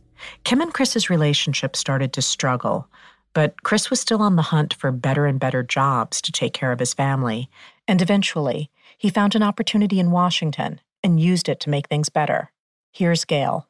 Kim 0.45 0.61
and 0.61 0.73
Chris's 0.73 1.11
relationship 1.11 1.77
started 1.77 2.13
to 2.15 2.23
struggle 2.23 2.89
but 3.35 3.63
Chris 3.63 3.91
was 3.91 4.01
still 4.01 4.23
on 4.23 4.37
the 4.37 4.43
hunt 4.43 4.75
for 4.75 4.91
better 4.91 5.27
and 5.27 5.41
better 5.41 5.63
jobs 5.63 6.21
to 6.23 6.33
take 6.33 6.53
care 6.53 6.73
of 6.73 6.79
his 6.79 6.95
family. 6.95 7.49
And 7.89 8.03
eventually, 8.03 8.71
he 8.97 9.11
found 9.11 9.35
an 9.35 9.43
opportunity 9.43 9.99
in 9.99 10.11
Washington 10.11 10.81
and 11.03 11.21
used 11.21 11.49
it 11.49 11.61
to 11.61 11.71
make 11.71 11.89
things 11.89 12.09
better. 12.09 12.53
Here's 12.93 13.25
Gail. 13.25 13.69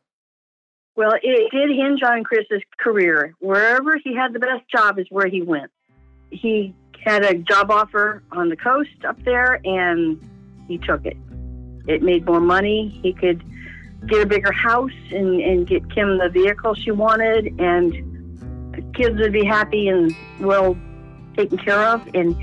Well, 0.94 1.14
it 1.22 1.50
did 1.50 1.70
hinge 1.70 2.02
on 2.02 2.22
Chris's 2.22 2.62
career. 2.78 3.34
Wherever 3.38 3.96
he 4.02 4.14
had 4.14 4.34
the 4.34 4.38
best 4.38 4.68
job 4.70 4.98
is 4.98 5.06
where 5.08 5.28
he 5.28 5.40
went. 5.40 5.70
He 6.30 6.74
had 7.04 7.24
a 7.24 7.34
job 7.34 7.70
offer 7.70 8.22
on 8.32 8.48
the 8.48 8.56
coast 8.56 9.04
up 9.06 9.22
there 9.24 9.60
and 9.64 10.20
he 10.68 10.78
took 10.78 11.06
it. 11.06 11.16
It 11.86 12.02
made 12.02 12.26
more 12.26 12.40
money. 12.40 12.88
He 13.02 13.12
could 13.12 13.42
get 14.06 14.22
a 14.22 14.26
bigger 14.26 14.52
house 14.52 14.90
and, 15.10 15.40
and 15.40 15.66
get 15.66 15.90
Kim 15.90 16.18
the 16.18 16.28
vehicle 16.28 16.74
she 16.74 16.90
wanted 16.90 17.58
and 17.58 18.11
the 18.72 18.82
kids 18.94 19.18
would 19.18 19.32
be 19.32 19.44
happy 19.44 19.88
and 19.88 20.14
well 20.40 20.76
taken 21.36 21.58
care 21.58 21.82
of. 21.82 22.06
And 22.14 22.36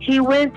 he 0.00 0.20
went 0.20 0.54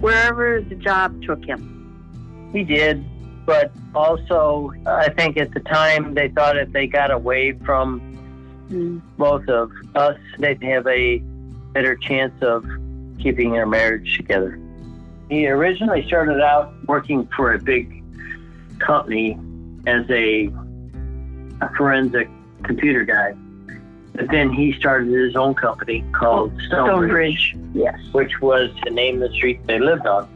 wherever 0.00 0.60
the 0.60 0.74
job 0.74 1.22
took 1.22 1.44
him. 1.44 2.50
He 2.52 2.64
did, 2.64 3.04
but 3.46 3.72
also 3.94 4.72
I 4.86 5.10
think 5.10 5.36
at 5.36 5.52
the 5.52 5.60
time 5.60 6.14
they 6.14 6.28
thought 6.28 6.56
if 6.56 6.72
they 6.72 6.86
got 6.86 7.10
away 7.10 7.52
from 7.52 8.00
mm. 8.68 9.00
both 9.16 9.48
of 9.48 9.70
us, 9.94 10.18
they'd 10.38 10.62
have 10.62 10.86
a 10.86 11.18
better 11.72 11.96
chance 11.96 12.34
of 12.42 12.64
keeping 13.18 13.52
their 13.52 13.66
marriage 13.66 14.16
together. 14.16 14.58
He 15.30 15.46
originally 15.48 16.06
started 16.06 16.42
out 16.42 16.72
working 16.86 17.28
for 17.34 17.54
a 17.54 17.58
big 17.58 18.02
company 18.78 19.38
as 19.86 20.04
a, 20.10 20.50
a 21.60 21.74
forensic 21.76 22.28
computer 22.64 23.04
guy. 23.04 23.34
But 24.14 24.30
then 24.30 24.52
he 24.52 24.72
started 24.78 25.12
his 25.12 25.36
own 25.36 25.54
company 25.54 26.04
called 26.12 26.52
oh, 26.54 26.66
Stonebridge. 26.66 27.50
Stonebridge. 27.50 27.56
Yes. 27.74 27.98
Which 28.12 28.40
was 28.40 28.70
the 28.84 28.90
name 28.90 29.22
of 29.22 29.30
the 29.30 29.36
street 29.36 29.66
they 29.66 29.78
lived 29.78 30.06
on. 30.06 30.28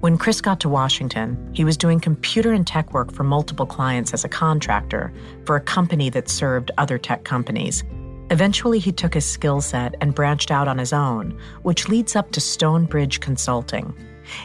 When 0.00 0.18
Chris 0.18 0.40
got 0.40 0.58
to 0.60 0.68
Washington, 0.68 1.50
he 1.52 1.64
was 1.64 1.76
doing 1.76 2.00
computer 2.00 2.52
and 2.52 2.66
tech 2.66 2.92
work 2.92 3.12
for 3.12 3.22
multiple 3.22 3.66
clients 3.66 4.12
as 4.12 4.24
a 4.24 4.28
contractor 4.28 5.12
for 5.46 5.54
a 5.54 5.60
company 5.60 6.10
that 6.10 6.28
served 6.28 6.72
other 6.76 6.98
tech 6.98 7.24
companies. 7.24 7.84
Eventually, 8.30 8.78
he 8.78 8.90
took 8.90 9.14
his 9.14 9.24
skill 9.24 9.60
set 9.60 9.94
and 10.00 10.14
branched 10.14 10.50
out 10.50 10.66
on 10.66 10.78
his 10.78 10.92
own, 10.92 11.38
which 11.62 11.88
leads 11.88 12.16
up 12.16 12.32
to 12.32 12.40
Stonebridge 12.40 13.20
Consulting. 13.20 13.94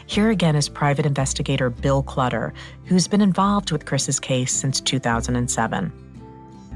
Here 0.06 0.30
again 0.30 0.54
is 0.54 0.68
private 0.68 1.06
investigator 1.06 1.70
Bill 1.70 2.02
Clutter, 2.02 2.52
who's 2.84 3.08
been 3.08 3.20
involved 3.20 3.72
with 3.72 3.86
Chris's 3.86 4.20
case 4.20 4.52
since 4.52 4.80
2007. 4.80 5.92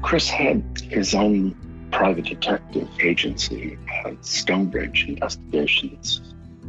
Chris 0.01 0.29
had 0.29 0.61
his 0.89 1.15
own 1.15 1.55
private 1.93 2.25
detective 2.25 2.89
agency, 2.99 3.77
uh, 4.03 4.11
Stonebridge 4.21 5.05
Investigations. 5.07 6.21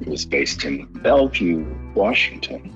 He 0.03 0.11
was 0.11 0.25
based 0.25 0.65
in 0.65 0.85
Bellevue, 1.03 1.65
Washington, 1.95 2.75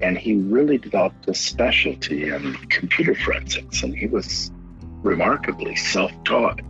and 0.00 0.16
he 0.16 0.36
really 0.36 0.78
developed 0.78 1.28
a 1.28 1.34
specialty 1.34 2.28
in 2.28 2.54
computer 2.68 3.14
forensics, 3.14 3.82
and 3.82 3.96
he 3.96 4.06
was 4.06 4.52
remarkably 5.02 5.74
self 5.76 6.12
taught. 6.24 6.60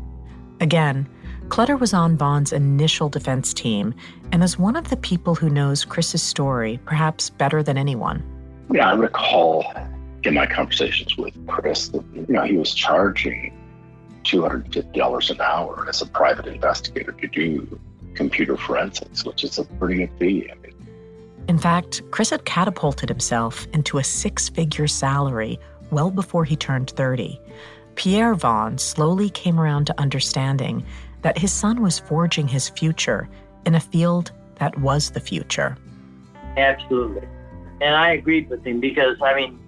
Again, 0.61 1.09
Clutter 1.49 1.77
was 1.77 1.93
on 1.93 2.17
Vaughn's 2.17 2.53
initial 2.53 3.09
defense 3.09 3.53
team 3.53 3.95
and 4.33 4.43
is 4.45 4.59
one 4.59 4.77
of 4.77 4.89
the 4.89 4.97
people 4.97 5.35
who 5.35 5.49
knows 5.49 5.85
Chris's 5.85 6.23
story 6.23 6.79
perhaps 6.85 7.31
better 7.31 7.63
than 7.63 7.79
anyone. 7.79 8.23
Yeah, 8.71 8.91
I 8.91 8.95
recall 8.95 9.65
in 10.25 10.35
my 10.35 10.47
conversations 10.47 11.17
with 11.17 11.35
Chris 11.47 11.89
that 11.89 12.05
you 12.15 12.27
know 12.29 12.43
he 12.43 12.57
was 12.57 12.75
charging 12.75 13.58
$250 14.29 15.31
an 15.31 15.41
hour 15.41 15.87
as 15.89 16.03
a 16.03 16.07
private 16.07 16.47
investigator 16.47 17.13
to 17.13 17.27
do 17.29 17.81
computer 18.15 18.57
forensics, 18.57 19.25
which 19.25 19.45
is 19.45 19.59
a 19.59 19.65
pretty 19.65 20.07
good 20.07 20.11
fee. 20.19 20.51
I 20.51 20.55
mean, 20.57 20.75
In 21.49 21.59
fact, 21.59 22.03
Chris 22.11 22.31
had 22.31 22.45
catapulted 22.45 23.09
himself 23.09 23.67
into 23.73 23.99
a 23.99 24.05
six 24.05 24.49
figure 24.49 24.87
salary 24.87 25.59
well 25.91 26.11
before 26.11 26.45
he 26.45 26.57
turned 26.57 26.91
30. 26.91 27.41
Pierre 27.95 28.35
Vaughn 28.35 28.79
slowly 28.79 29.31
came 29.31 29.59
around 29.59 29.87
to 29.87 30.01
understanding 30.01 30.85
that 31.23 31.39
his 31.39 31.53
son 31.53 31.83
was 31.83 31.99
forging 31.99 32.47
his 32.47 32.69
future 32.69 33.29
in 33.67 33.75
a 33.75 33.81
field 33.81 34.31
that 34.57 34.79
was 34.79 35.11
the 35.11 35.21
future. 35.21 35.77
Absolutely. 36.57 37.27
And 37.81 37.95
I 37.95 38.13
agreed 38.13 38.49
with 38.51 38.65
him 38.65 38.81
because, 38.81 39.17
I 39.23 39.35
mean, 39.35 39.59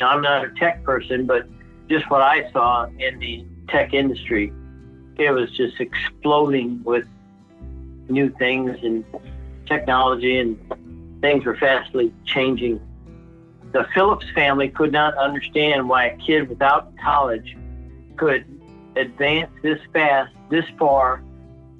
I'm 0.00 0.22
not 0.22 0.44
a 0.44 0.50
tech 0.58 0.82
person, 0.84 1.26
but 1.26 1.46
just 1.88 2.10
what 2.10 2.22
I 2.22 2.50
saw 2.52 2.86
in 2.98 3.18
the 3.18 3.44
tech 3.72 3.94
industry, 3.94 4.52
it 5.18 5.30
was 5.30 5.50
just 5.50 5.80
exploding 5.80 6.82
with 6.84 7.06
new 8.08 8.30
things 8.30 8.78
and 8.82 9.04
technology, 9.66 10.38
and 10.38 10.58
things 11.20 11.44
were 11.44 11.56
fastly 11.56 12.12
changing. 12.24 12.80
The 13.72 13.86
Phillips 13.94 14.26
family 14.34 14.68
could 14.68 14.92
not 14.92 15.16
understand 15.16 15.88
why 15.88 16.06
a 16.06 16.16
kid 16.18 16.48
without 16.48 16.92
college 17.02 17.56
could 18.16 18.44
advance 18.96 19.50
this 19.62 19.78
fast, 19.92 20.32
this 20.50 20.66
far, 20.78 21.22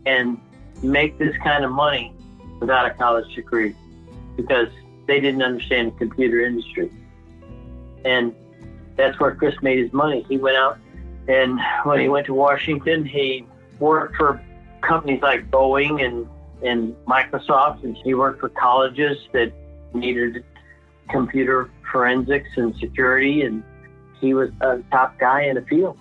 and 0.07 0.41
make 0.83 1.19
this 1.19 1.37
kind 1.45 1.65
of 1.65 1.71
money 1.71 2.15
without 2.61 2.87
a 2.87 2.91
college 2.95 3.35
degree 3.35 3.75
because 4.37 4.69
they 5.07 5.21
didn't 5.21 5.43
understand 5.43 5.93
the 5.93 5.99
computer 5.99 6.41
industry. 6.41 6.91
And 8.05 8.35
that's 8.97 9.19
where 9.21 9.35
Chris 9.35 9.55
made 9.63 9.79
his 9.79 9.93
money. 9.93 10.25
He 10.29 10.39
went 10.39 10.57
out 10.57 10.79
and 11.29 11.61
when 11.85 12.01
he 12.01 12.09
went 12.09 12.27
to 12.27 12.35
Washington, 12.35 13.05
he 13.05 13.47
worked 13.79 14.17
for 14.17 14.41
companies 14.83 15.23
like 15.23 15.51
Boeing 15.51 16.05
and, 16.05 16.27
and 16.63 16.95
Microsoft, 17.07 17.85
and 17.85 17.97
he 17.97 18.15
worked 18.15 18.41
for 18.41 18.49
colleges 18.49 19.19
that 19.33 19.53
needed 19.95 20.45
computer 21.11 21.71
forensics 21.91 22.49
and 22.57 22.75
security, 22.77 23.43
and 23.43 23.63
he 24.21 24.35
was 24.35 24.51
a 24.61 24.79
top 24.91 25.19
guy 25.19 25.43
in 25.43 25.57
the 25.57 25.63
field. 25.63 25.99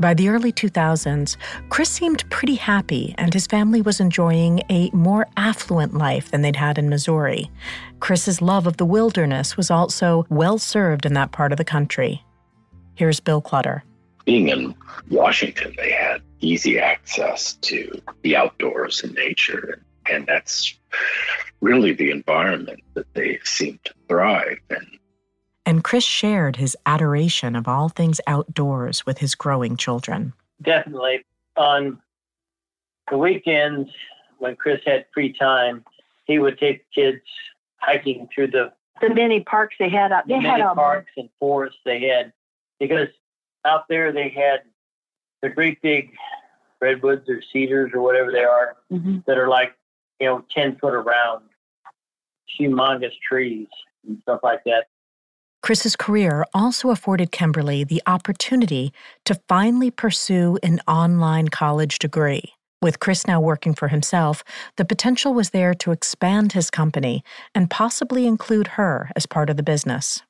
By 0.00 0.12
the 0.12 0.28
early 0.28 0.52
2000s, 0.52 1.36
Chris 1.68 1.88
seemed 1.88 2.28
pretty 2.28 2.56
happy, 2.56 3.14
and 3.16 3.32
his 3.32 3.46
family 3.46 3.80
was 3.80 4.00
enjoying 4.00 4.60
a 4.68 4.90
more 4.92 5.28
affluent 5.36 5.94
life 5.94 6.30
than 6.32 6.42
they'd 6.42 6.56
had 6.56 6.78
in 6.78 6.88
Missouri. 6.88 7.48
Chris's 8.00 8.42
love 8.42 8.66
of 8.66 8.76
the 8.76 8.84
wilderness 8.84 9.56
was 9.56 9.70
also 9.70 10.26
well 10.28 10.58
served 10.58 11.06
in 11.06 11.14
that 11.14 11.30
part 11.30 11.52
of 11.52 11.58
the 11.58 11.64
country. 11.64 12.24
Here's 12.96 13.20
Bill 13.20 13.40
Clutter. 13.40 13.84
Being 14.24 14.48
in 14.48 14.74
Washington, 15.10 15.74
they 15.76 15.92
had 15.92 16.22
easy 16.40 16.78
access 16.78 17.54
to 17.54 18.00
the 18.22 18.36
outdoors 18.36 19.02
and 19.02 19.14
nature. 19.14 19.82
And 20.10 20.26
that's 20.26 20.76
really 21.60 21.92
the 21.92 22.10
environment 22.10 22.80
that 22.94 23.12
they 23.14 23.38
seem 23.44 23.78
to 23.84 23.94
thrive 24.08 24.58
in. 24.70 24.86
And 25.66 25.82
Chris 25.82 26.04
shared 26.04 26.56
his 26.56 26.76
adoration 26.84 27.56
of 27.56 27.66
all 27.66 27.88
things 27.88 28.20
outdoors 28.26 29.06
with 29.06 29.18
his 29.18 29.34
growing 29.34 29.76
children. 29.76 30.34
Definitely. 30.60 31.24
On 31.56 32.00
the 33.10 33.16
weekends, 33.16 33.90
when 34.38 34.56
Chris 34.56 34.80
had 34.84 35.06
free 35.14 35.32
time, 35.32 35.84
he 36.26 36.38
would 36.38 36.58
take 36.58 36.84
the 36.94 37.02
kids 37.02 37.22
hiking 37.78 38.28
through 38.34 38.48
the 38.48 38.72
The 39.00 39.14
many 39.14 39.40
parks 39.40 39.76
they 39.78 39.88
had 39.88 40.12
out. 40.12 40.26
They 40.26 40.34
many 40.34 40.48
had 40.48 40.60
a 40.60 40.74
parks 40.74 41.12
and 41.16 41.28
forests 41.38 41.78
they 41.84 42.00
had 42.00 42.32
because 42.78 43.08
out 43.64 43.86
there 43.88 44.12
they 44.12 44.28
had 44.28 44.60
the 45.42 45.48
great 45.48 45.80
big 45.82 46.10
redwoods 46.80 47.28
or 47.28 47.40
cedars 47.52 47.90
or 47.94 48.02
whatever 48.02 48.30
they 48.30 48.44
are 48.44 48.76
mm-hmm. 48.92 49.18
that 49.26 49.38
are 49.38 49.48
like 49.48 49.74
you 50.20 50.26
know 50.26 50.44
10 50.54 50.76
foot 50.76 50.94
around 50.94 51.42
humongous 52.58 53.12
trees 53.26 53.68
and 54.06 54.18
stuff 54.22 54.40
like 54.42 54.62
that 54.64 54.84
Chris's 55.62 55.96
career 55.96 56.44
also 56.52 56.90
afforded 56.90 57.32
Kimberly 57.32 57.84
the 57.84 58.02
opportunity 58.06 58.92
to 59.24 59.40
finally 59.48 59.90
pursue 59.90 60.58
an 60.62 60.78
online 60.86 61.48
college 61.48 61.98
degree. 61.98 62.52
With 62.82 63.00
Chris 63.00 63.26
now 63.26 63.40
working 63.40 63.72
for 63.72 63.88
himself, 63.88 64.44
the 64.76 64.84
potential 64.84 65.32
was 65.32 65.50
there 65.50 65.72
to 65.72 65.90
expand 65.90 66.52
his 66.52 66.70
company 66.70 67.24
and 67.54 67.70
possibly 67.70 68.26
include 68.26 68.66
her 68.76 69.10
as 69.16 69.24
part 69.24 69.48
of 69.48 69.56
the 69.56 69.62
business. 69.62 70.22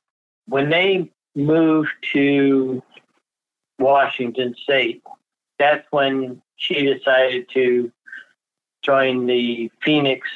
when 0.47 0.71
they 0.71 1.11
moved 1.35 1.91
to 2.13 2.81
washington 3.79 4.55
state 4.63 5.03
that's 5.59 5.87
when 5.91 6.41
she 6.57 6.85
decided 6.85 7.49
to 7.49 7.91
join 8.83 9.27
the 9.27 9.71
phoenix 9.83 10.29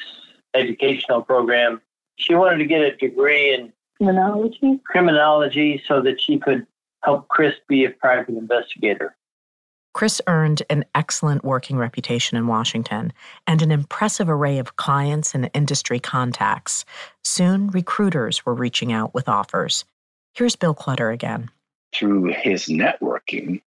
educational 0.53 1.21
program 1.21 1.81
she 2.17 2.35
wanted 2.35 2.57
to 2.57 2.65
get 2.65 2.81
a 2.81 2.95
degree 2.95 3.53
in 3.53 3.71
criminology. 3.97 4.79
criminology 4.85 5.83
so 5.87 6.01
that 6.01 6.21
she 6.21 6.37
could 6.37 6.65
help 7.03 7.27
Chris 7.27 7.55
be 7.67 7.85
a 7.85 7.89
private 7.89 8.35
investigator. 8.35 9.15
Chris 9.93 10.21
earned 10.27 10.61
an 10.69 10.85
excellent 10.93 11.43
working 11.43 11.77
reputation 11.77 12.37
in 12.37 12.47
Washington 12.47 13.11
and 13.47 13.61
an 13.61 13.71
impressive 13.71 14.29
array 14.29 14.59
of 14.59 14.75
clients 14.75 15.33
and 15.33 15.49
industry 15.53 15.99
contacts. 15.99 16.85
Soon, 17.23 17.69
recruiters 17.69 18.45
were 18.45 18.53
reaching 18.53 18.93
out 18.93 19.13
with 19.13 19.27
offers. 19.27 19.85
Here's 20.33 20.55
Bill 20.55 20.75
Clutter 20.75 21.09
again. 21.09 21.49
Through 21.93 22.33
his 22.33 22.67
networking 22.67 23.61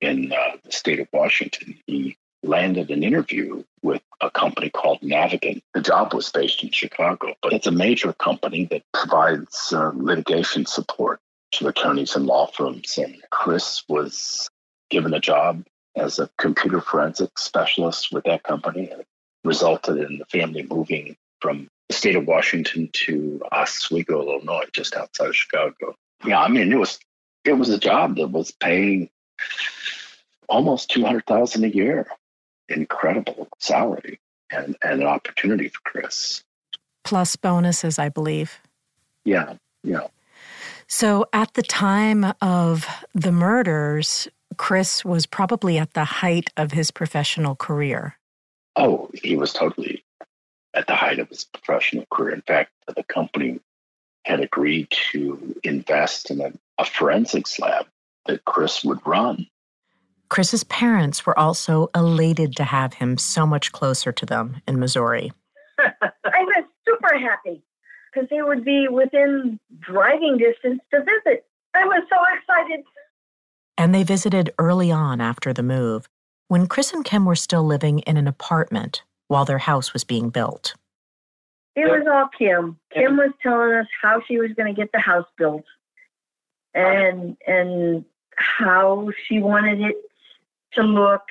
in 0.00 0.32
uh, 0.32 0.56
the 0.64 0.72
state 0.72 1.00
of 1.00 1.08
Washington, 1.12 1.78
he 1.86 2.16
landed 2.42 2.90
an 2.90 3.02
interview 3.02 3.64
with 3.82 4.02
a 4.20 4.30
company 4.30 4.70
called 4.70 5.00
Navigant. 5.00 5.62
The 5.72 5.80
job 5.80 6.14
was 6.14 6.30
based 6.30 6.62
in 6.62 6.70
Chicago, 6.70 7.34
but 7.42 7.52
it's 7.52 7.66
a 7.66 7.72
major 7.72 8.12
company 8.12 8.66
that 8.66 8.82
provides 8.92 9.72
uh, 9.72 9.92
litigation 9.94 10.66
support 10.66 11.20
to 11.52 11.68
attorneys 11.68 12.16
and 12.16 12.26
law 12.26 12.46
firms. 12.46 12.98
And 12.98 13.16
Chris 13.30 13.82
was 13.88 14.48
given 14.90 15.14
a 15.14 15.20
job 15.20 15.64
as 15.96 16.18
a 16.18 16.28
computer 16.38 16.80
forensic 16.80 17.38
specialist 17.38 18.12
with 18.12 18.24
that 18.24 18.42
company, 18.42 18.90
and 18.90 19.00
it 19.00 19.06
resulted 19.44 19.98
in 19.98 20.18
the 20.18 20.26
family 20.26 20.66
moving 20.68 21.16
from 21.40 21.68
the 21.88 21.94
state 21.94 22.16
of 22.16 22.26
Washington 22.26 22.90
to 22.92 23.40
Oswego, 23.52 24.22
Illinois, 24.22 24.64
just 24.72 24.96
outside 24.96 25.28
of 25.28 25.36
Chicago. 25.36 25.94
Yeah, 26.24 26.40
I 26.40 26.48
mean, 26.48 26.72
it 26.72 26.78
was 26.78 26.98
it 27.44 27.52
was 27.52 27.68
a 27.68 27.78
job 27.78 28.16
that 28.16 28.28
was 28.28 28.50
paying 28.50 29.10
almost 30.48 30.90
two 30.90 31.04
hundred 31.04 31.26
thousand 31.26 31.64
a 31.64 31.68
year. 31.68 32.06
Incredible 32.68 33.48
salary 33.58 34.20
and, 34.50 34.76
and 34.82 35.02
an 35.02 35.06
opportunity 35.06 35.68
for 35.68 35.80
Chris. 35.84 36.42
Plus 37.04 37.36
bonuses, 37.36 37.98
I 37.98 38.08
believe. 38.08 38.58
Yeah, 39.26 39.54
yeah. 39.82 40.06
So 40.86 41.26
at 41.32 41.52
the 41.54 41.62
time 41.62 42.32
of 42.40 42.86
the 43.14 43.32
murders, 43.32 44.28
Chris 44.56 45.04
was 45.04 45.26
probably 45.26 45.78
at 45.78 45.92
the 45.92 46.04
height 46.04 46.50
of 46.56 46.72
his 46.72 46.90
professional 46.90 47.54
career. 47.54 48.16
Oh, 48.76 49.10
he 49.12 49.36
was 49.36 49.52
totally 49.52 50.04
at 50.72 50.86
the 50.86 50.94
height 50.94 51.18
of 51.18 51.28
his 51.28 51.44
professional 51.44 52.06
career. 52.10 52.34
In 52.34 52.42
fact, 52.42 52.70
the 52.86 53.02
company 53.04 53.60
had 54.24 54.40
agreed 54.40 54.88
to 54.90 55.54
invest 55.62 56.30
in 56.30 56.40
a, 56.40 56.52
a 56.78 56.84
forensics 56.84 57.58
lab 57.58 57.86
that 58.26 58.44
Chris 58.44 58.84
would 58.84 59.00
run. 59.06 59.46
Chris's 60.30 60.64
parents 60.64 61.26
were 61.26 61.38
also 61.38 61.90
elated 61.94 62.56
to 62.56 62.64
have 62.64 62.94
him 62.94 63.18
so 63.18 63.46
much 63.46 63.72
closer 63.72 64.10
to 64.12 64.26
them 64.26 64.62
in 64.66 64.80
Missouri. 64.80 65.32
I 65.78 66.00
was 66.24 66.64
super 66.86 67.18
happy 67.18 67.62
because 68.12 68.28
they 68.30 68.42
would 68.42 68.64
be 68.64 68.88
within 68.88 69.60
driving 69.80 70.38
distance 70.38 70.80
to 70.92 71.00
visit. 71.00 71.44
I 71.74 71.84
was 71.84 72.02
so 72.08 72.16
excited. 72.36 72.84
And 73.76 73.94
they 73.94 74.02
visited 74.02 74.54
early 74.58 74.90
on 74.90 75.20
after 75.20 75.52
the 75.52 75.62
move, 75.62 76.08
when 76.48 76.66
Chris 76.66 76.92
and 76.92 77.04
Kim 77.04 77.24
were 77.24 77.34
still 77.34 77.64
living 77.64 78.00
in 78.00 78.16
an 78.16 78.28
apartment 78.28 79.02
while 79.28 79.44
their 79.44 79.58
house 79.58 79.92
was 79.92 80.04
being 80.04 80.30
built. 80.30 80.74
It 81.76 81.86
was 81.86 82.06
all 82.10 82.28
Kim. 82.38 82.78
Kim 82.92 83.16
was 83.16 83.32
telling 83.42 83.72
us 83.74 83.86
how 84.00 84.22
she 84.26 84.38
was 84.38 84.52
going 84.56 84.72
to 84.72 84.80
get 84.80 84.92
the 84.92 85.00
house 85.00 85.26
built, 85.36 85.64
and 86.72 87.36
and 87.46 88.04
how 88.36 89.10
she 89.26 89.40
wanted 89.40 89.80
it 89.80 89.96
to 90.74 90.82
look. 90.82 91.22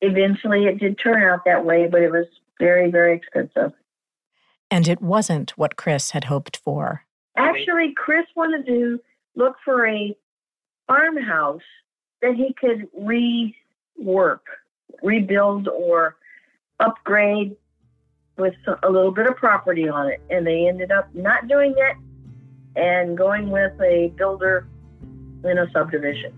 Eventually, 0.00 0.66
it 0.66 0.78
did 0.78 0.98
turn 0.98 1.22
out 1.22 1.44
that 1.44 1.64
way, 1.64 1.88
but 1.88 2.02
it 2.02 2.10
was 2.10 2.26
very, 2.58 2.90
very 2.90 3.16
expensive. 3.16 3.72
And 4.70 4.88
it 4.88 5.02
wasn't 5.02 5.50
what 5.58 5.76
Chris 5.76 6.10
had 6.12 6.24
hoped 6.24 6.56
for. 6.56 7.04
Actually, 7.36 7.92
Chris 7.96 8.26
wanted 8.34 8.66
to 8.66 9.00
look 9.36 9.56
for 9.64 9.86
a 9.86 10.16
farmhouse 10.86 11.62
that 12.20 12.34
he 12.34 12.54
could 12.54 12.88
rework, 12.98 14.40
rebuild, 15.02 15.68
or 15.68 16.16
upgrade 16.80 17.56
with 18.36 18.54
a 18.82 18.90
little 18.90 19.10
bit 19.10 19.26
of 19.26 19.36
property 19.36 19.88
on 19.88 20.08
it. 20.08 20.20
And 20.30 20.46
they 20.46 20.66
ended 20.68 20.90
up 20.90 21.14
not 21.14 21.48
doing 21.48 21.74
it 21.76 21.96
and 22.76 23.16
going 23.16 23.50
with 23.50 23.72
a 23.80 24.12
builder 24.16 24.66
in 25.44 25.58
a 25.58 25.70
subdivision. 25.70 26.32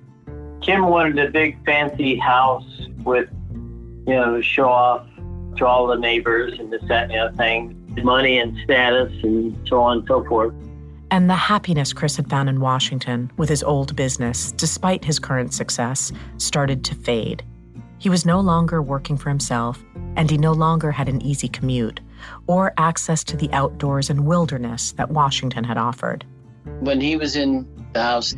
Kim 0.61 0.87
wanted 0.87 1.19
a 1.19 1.31
big 1.31 1.63
fancy 1.65 2.17
house 2.17 2.89
with, 3.05 3.29
you 4.07 4.15
know, 4.15 4.37
to 4.37 4.43
show 4.43 4.69
off 4.69 5.07
to 5.57 5.67
all 5.67 5.87
the 5.87 5.97
neighbors 5.97 6.59
and 6.59 6.73
this, 6.73 6.83
that, 6.89 7.05
and 7.05 7.13
the 7.13 7.19
other 7.19 7.37
thing, 7.37 7.81
money 8.03 8.39
and 8.39 8.57
status 8.65 9.13
and 9.23 9.57
so 9.69 9.81
on 9.81 9.99
and 9.99 10.09
so 10.09 10.25
forth. 10.25 10.55
And 11.11 11.31
the 11.31 11.35
happiness 11.35 11.93
Chris 11.93 12.17
had 12.17 12.29
found 12.29 12.49
in 12.49 12.61
Washington 12.61 13.31
with 13.37 13.49
his 13.49 13.63
old 13.63 13.95
business, 13.95 14.51
despite 14.53 15.05
his 15.05 15.21
current 15.21 15.55
success, 15.55 16.11
started 16.39 16.83
to 16.85 16.95
fade. 16.95 17.45
He 18.05 18.11
was 18.11 18.27
no 18.27 18.39
longer 18.39 18.83
working 18.83 19.17
for 19.17 19.31
himself, 19.31 19.83
and 20.15 20.31
he 20.31 20.37
no 20.37 20.53
longer 20.53 20.91
had 20.91 21.09
an 21.09 21.23
easy 21.23 21.49
commute 21.49 22.01
or 22.47 22.75
access 22.77 23.25
to 23.25 23.35
the 23.35 23.51
outdoors 23.51 24.11
and 24.11 24.27
wilderness 24.27 24.93
that 24.99 25.09
Washington 25.09 25.65
had 25.65 25.79
offered. 25.79 26.23
When 26.81 27.01
he 27.01 27.17
was 27.17 27.35
in 27.35 27.67
the 27.95 28.03
house, 28.03 28.35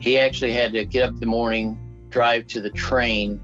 he 0.00 0.18
actually 0.18 0.52
had 0.52 0.74
to 0.74 0.84
get 0.84 1.04
up 1.04 1.14
in 1.14 1.20
the 1.20 1.24
morning, 1.24 1.78
drive 2.10 2.46
to 2.48 2.60
the 2.60 2.68
train, 2.68 3.40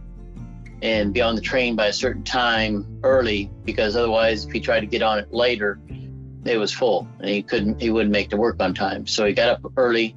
and 0.83 1.15
be 1.15 1.23
on 1.23 1.37
the 1.37 1.41
train 1.41 1.75
by 1.75 1.87
a 1.87 1.93
certain 1.95 2.23
time 2.23 2.87
early 3.03 3.51
because 3.65 3.97
otherwise, 3.97 4.45
if 4.45 4.53
he 4.53 4.61
tried 4.61 4.81
to 4.81 4.87
get 4.87 5.01
on 5.01 5.21
it 5.21 5.33
later, 5.33 5.81
it 6.45 6.59
was 6.59 6.71
full 6.71 7.09
and 7.21 7.31
he 7.31 7.43
couldn't, 7.43 7.81
he 7.81 7.89
wouldn't 7.89 8.13
make 8.13 8.29
the 8.29 8.37
work 8.37 8.61
on 8.61 8.75
time. 8.75 9.07
So 9.07 9.25
he 9.25 9.33
got 9.33 9.49
up 9.49 9.73
early, 9.79 10.15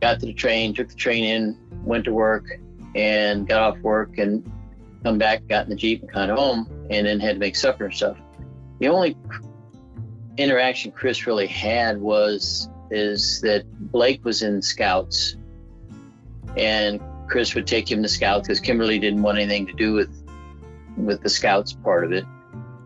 got 0.00 0.20
to 0.20 0.24
the 0.24 0.32
train, 0.32 0.72
took 0.72 0.88
the 0.88 0.94
train 0.94 1.24
in, 1.24 1.58
went 1.84 2.06
to 2.06 2.14
work, 2.14 2.58
and 2.94 3.46
got 3.46 3.60
off 3.60 3.78
work 3.80 4.16
and 4.16 4.50
come 5.02 5.18
back, 5.18 5.46
got 5.48 5.64
in 5.64 5.70
the 5.70 5.76
Jeep 5.76 6.02
and 6.02 6.12
kind 6.12 6.30
of 6.30 6.38
home, 6.38 6.66
and 6.90 7.06
then 7.06 7.20
had 7.20 7.34
to 7.34 7.40
make 7.40 7.56
supper 7.56 7.86
and 7.86 7.94
stuff. 7.94 8.16
The 8.78 8.88
only 8.88 9.16
interaction 10.36 10.92
Chris 10.92 11.26
really 11.26 11.46
had 11.46 12.00
was 12.00 12.68
is 12.90 13.40
that 13.42 13.64
Blake 13.92 14.24
was 14.24 14.42
in 14.42 14.62
scouts 14.62 15.36
and 16.56 17.00
Chris 17.28 17.54
would 17.54 17.66
take 17.66 17.90
him 17.90 18.02
to 18.02 18.08
scouts 18.08 18.48
because 18.48 18.60
Kimberly 18.60 18.98
didn't 18.98 19.22
want 19.22 19.38
anything 19.38 19.66
to 19.66 19.72
do 19.72 19.92
with 19.92 20.10
with 20.96 21.22
the 21.22 21.28
scouts 21.28 21.72
part 21.72 22.04
of 22.04 22.12
it. 22.12 22.24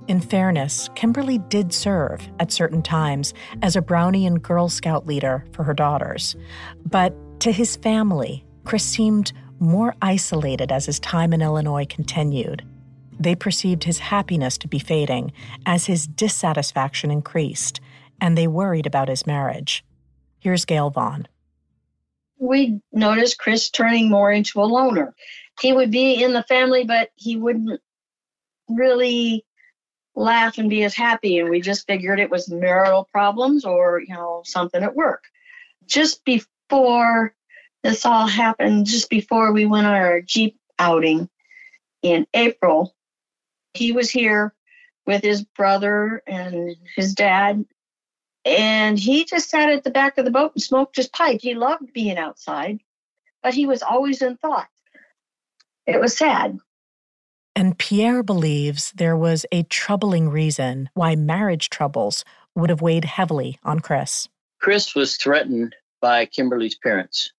In 0.07 0.21
fairness, 0.21 0.91
Kimberly 0.95 1.39
did 1.39 1.73
serve 1.73 2.29
at 2.39 2.53
certain 2.53 2.83
times 2.83 3.33
as 3.63 3.75
a 3.75 3.83
Brownie 3.83 4.27
and 4.27 4.43
Girl 4.43 4.69
Scout 4.69 5.07
leader 5.07 5.47
for 5.53 5.65
her 5.65 5.73
daughters. 5.73 6.37
But 6.85 7.15
to 7.41 7.51
his 7.51 7.77
family, 7.77 8.45
Chris 8.65 8.85
seemed 8.85 9.33
more 9.59 9.95
isolated 10.03 10.71
as 10.73 10.87
his 10.87 11.01
time 11.01 11.33
in 11.33 11.43
Illinois 11.43 11.87
continued. 11.89 12.65
They 13.19 13.35
perceived 13.35 13.85
his 13.85 13.99
happiness 13.99 14.59
to 14.59 14.69
be 14.69 14.79
fading 14.79 15.33
as 15.67 15.87
his 15.87 16.07
dissatisfaction 16.07 17.11
increased, 17.11 17.81
and 18.21 18.37
they 18.37 18.47
worried 18.47 18.87
about 18.87 19.09
his 19.09 19.27
marriage. 19.27 19.85
Here's 20.41 20.65
Gail 20.65 20.91
Vaughn. 20.91 21.29
We 22.39 22.81
noticed 22.93 23.39
Chris 23.39 23.71
turning 23.71 24.11
more 24.11 24.31
into 24.33 24.61
a 24.61 24.65
loner. 24.65 25.15
He 25.61 25.73
would 25.73 25.91
be 25.91 26.23
in 26.23 26.33
the 26.33 26.43
family, 26.43 26.85
but 26.85 27.11
he 27.15 27.37
wouldn't 27.37 27.81
really 28.69 29.45
laugh 30.17 30.59
and 30.59 30.69
be 30.69 30.85
as 30.85 30.95
happy. 30.95 31.39
And 31.39 31.49
we 31.49 31.61
just 31.61 31.87
figured 31.87 32.21
it 32.21 32.31
was 32.31 32.51
marital 32.51 33.09
problems 33.13 33.65
or, 33.65 34.01
you 34.01 34.15
know, 34.15 34.43
something 34.45 34.83
at 34.83 34.95
work. 34.95 35.25
Just 35.87 36.25
before 36.25 37.35
this 37.85 38.07
all 38.07 38.27
happened, 38.27 38.87
just 38.87 39.11
before 39.11 39.53
we 39.53 39.67
went 39.67 39.87
on 39.87 39.95
our 39.95 40.23
Jeep 40.23 40.59
outing 40.79 41.29
in 42.03 42.27
April, 42.33 42.97
he 43.75 43.93
was 43.93 44.11
here 44.11 44.55
with 45.07 45.23
his 45.23 45.45
brother 45.45 46.23
and 46.27 46.77
his 46.97 47.15
dad. 47.15 47.65
And 48.47 48.99
he 48.99 49.27
just 49.27 49.51
sat 49.51 49.69
at 49.69 49.85
the 49.85 49.91
back 49.91 50.17
of 50.17 50.25
the 50.25 50.31
boat 50.31 50.53
and 50.55 50.63
smoked 50.63 50.97
his 50.97 51.09
pipe. 51.09 51.41
He 51.43 51.55
loved 51.55 51.93
being 51.93 52.17
outside, 52.17 52.81
but 53.43 53.55
he 53.55 53.67
was 53.67 53.83
always 53.83 54.23
in 54.23 54.39
thought. 54.39 54.69
It 55.87 56.01
was 56.01 56.17
sad. 56.17 56.59
And 57.55 57.79
Pierre 57.79 58.23
believes 58.23 58.93
there 58.93 59.17
was 59.17 59.45
a 59.53 59.63
troubling 59.65 60.31
reason 60.31 60.89
why 60.95 61.17
marriage 61.17 61.69
troubles 61.69 62.25
would 62.55 62.71
have 62.71 62.83
weighed 62.83 63.05
heavily 63.05 63.59
on 63.63 63.81
Chris. 63.81 64.29
Chris 64.59 64.95
was 64.95 65.17
threatened 65.19 65.77
by 66.01 66.25
Kimberly's 66.25 66.75
parents 66.75 67.34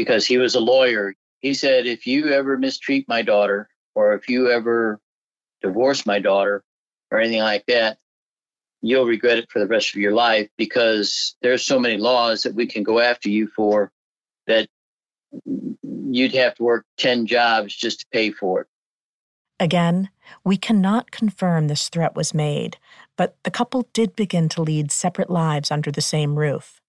because 0.00 0.24
he 0.24 0.38
was 0.38 0.54
a 0.54 0.60
lawyer. 0.60 1.14
He 1.40 1.52
said, 1.52 1.86
if 1.86 2.06
you 2.06 2.28
ever 2.28 2.56
mistreat 2.56 3.06
my 3.06 3.20
daughter, 3.20 3.68
or 3.94 4.14
if 4.14 4.30
you 4.30 4.50
ever 4.50 4.98
divorce 5.60 6.06
my 6.06 6.18
daughter, 6.18 6.64
or 7.10 7.20
anything 7.20 7.42
like 7.42 7.66
that, 7.66 7.98
you'll 8.80 9.04
regret 9.04 9.36
it 9.36 9.50
for 9.50 9.58
the 9.58 9.66
rest 9.66 9.90
of 9.90 10.00
your 10.00 10.12
life 10.12 10.48
because 10.56 11.36
there's 11.42 11.62
so 11.62 11.78
many 11.78 11.98
laws 11.98 12.44
that 12.44 12.54
we 12.54 12.66
can 12.66 12.82
go 12.82 12.98
after 12.98 13.28
you 13.28 13.46
for 13.54 13.92
that 14.46 14.68
you'd 15.84 16.34
have 16.34 16.54
to 16.54 16.62
work 16.62 16.86
10 16.96 17.26
jobs 17.26 17.76
just 17.76 18.00
to 18.00 18.06
pay 18.10 18.30
for 18.30 18.62
it. 18.62 18.66
Again, 19.58 20.08
we 20.44 20.56
cannot 20.56 21.10
confirm 21.10 21.68
this 21.68 21.90
threat 21.90 22.16
was 22.16 22.32
made, 22.32 22.78
but 23.18 23.36
the 23.42 23.50
couple 23.50 23.86
did 23.92 24.16
begin 24.16 24.48
to 24.50 24.62
lead 24.62 24.90
separate 24.90 25.28
lives 25.28 25.70
under 25.70 25.92
the 25.92 26.00
same 26.00 26.38
roof. 26.38 26.79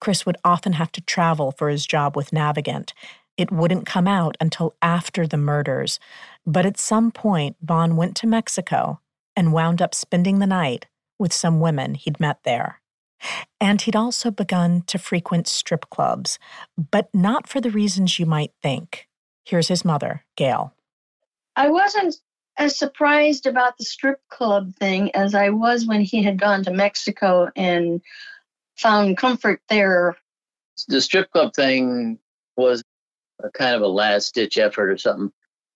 Chris 0.00 0.26
would 0.26 0.36
often 0.44 0.74
have 0.74 0.90
to 0.92 1.00
travel 1.02 1.52
for 1.52 1.68
his 1.68 1.86
job 1.86 2.16
with 2.16 2.32
Navigant. 2.32 2.92
It 3.36 3.52
wouldn't 3.52 3.86
come 3.86 4.08
out 4.08 4.36
until 4.40 4.74
after 4.82 5.26
the 5.26 5.36
murders, 5.36 5.98
but 6.46 6.66
at 6.66 6.78
some 6.78 7.10
point, 7.10 7.56
Vaughn 7.62 7.96
went 7.96 8.16
to 8.16 8.26
Mexico 8.26 9.00
and 9.36 9.52
wound 9.52 9.80
up 9.80 9.94
spending 9.94 10.38
the 10.38 10.46
night 10.46 10.86
with 11.18 11.32
some 11.32 11.60
women 11.60 11.94
he'd 11.94 12.20
met 12.20 12.42
there. 12.44 12.80
And 13.60 13.80
he'd 13.82 13.96
also 13.96 14.30
begun 14.30 14.82
to 14.86 14.98
frequent 14.98 15.46
strip 15.46 15.88
clubs, 15.90 16.38
but 16.76 17.08
not 17.14 17.46
for 17.46 17.60
the 17.60 17.70
reasons 17.70 18.18
you 18.18 18.26
might 18.26 18.52
think. 18.62 19.06
Here's 19.44 19.68
his 19.68 19.84
mother, 19.84 20.24
Gail. 20.36 20.74
I 21.56 21.68
wasn't 21.68 22.16
as 22.56 22.78
surprised 22.78 23.46
about 23.46 23.78
the 23.78 23.84
strip 23.84 24.20
club 24.28 24.74
thing 24.76 25.14
as 25.14 25.34
I 25.34 25.50
was 25.50 25.86
when 25.86 26.00
he 26.02 26.22
had 26.22 26.38
gone 26.38 26.62
to 26.64 26.70
Mexico 26.70 27.50
and 27.56 28.02
found 28.80 29.16
comfort 29.16 29.60
there. 29.68 30.16
The 30.88 31.00
strip 31.00 31.30
club 31.30 31.54
thing 31.54 32.18
was 32.56 32.82
a 33.42 33.50
kind 33.50 33.76
of 33.76 33.82
a 33.82 33.86
last 33.86 34.34
ditch 34.34 34.58
effort 34.58 34.90
or 34.90 34.98
something. 34.98 35.32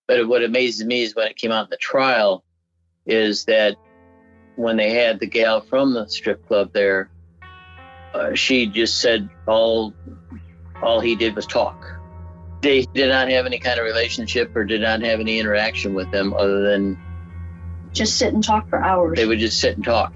But 0.07 0.27
what 0.27 0.43
amazes 0.43 0.85
me 0.85 1.03
is 1.03 1.15
when 1.15 1.27
it 1.27 1.37
came 1.37 1.51
out 1.51 1.65
in 1.65 1.69
the 1.69 1.77
trial, 1.77 2.43
is 3.05 3.45
that 3.45 3.75
when 4.55 4.77
they 4.77 4.91
had 4.93 5.19
the 5.19 5.27
gal 5.27 5.61
from 5.61 5.93
the 5.93 6.07
strip 6.07 6.47
club 6.47 6.73
there, 6.73 7.09
uh, 8.13 8.33
she 8.33 8.67
just 8.67 9.01
said 9.01 9.29
all 9.47 9.93
all 10.81 10.99
he 10.99 11.15
did 11.15 11.35
was 11.35 11.45
talk. 11.45 11.85
They 12.61 12.83
did 12.85 13.09
not 13.09 13.29
have 13.29 13.45
any 13.45 13.59
kind 13.59 13.79
of 13.79 13.85
relationship 13.85 14.55
or 14.55 14.63
did 14.63 14.81
not 14.81 15.01
have 15.01 15.19
any 15.19 15.39
interaction 15.39 15.93
with 15.93 16.11
them 16.11 16.33
other 16.33 16.61
than 16.61 16.99
just 17.93 18.17
sit 18.17 18.33
and 18.33 18.43
talk 18.43 18.69
for 18.69 18.81
hours. 18.81 19.17
They 19.17 19.25
would 19.25 19.39
just 19.39 19.59
sit 19.59 19.75
and 19.75 19.83
talk. 19.83 20.15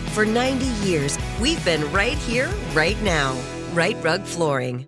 For 0.11 0.25
90 0.25 0.65
years, 0.85 1.17
we've 1.39 1.63
been 1.63 1.89
right 1.93 2.17
here, 2.17 2.49
right 2.73 3.01
now. 3.01 3.39
Right 3.71 3.95
Rug 4.03 4.23
Flooring. 4.25 4.85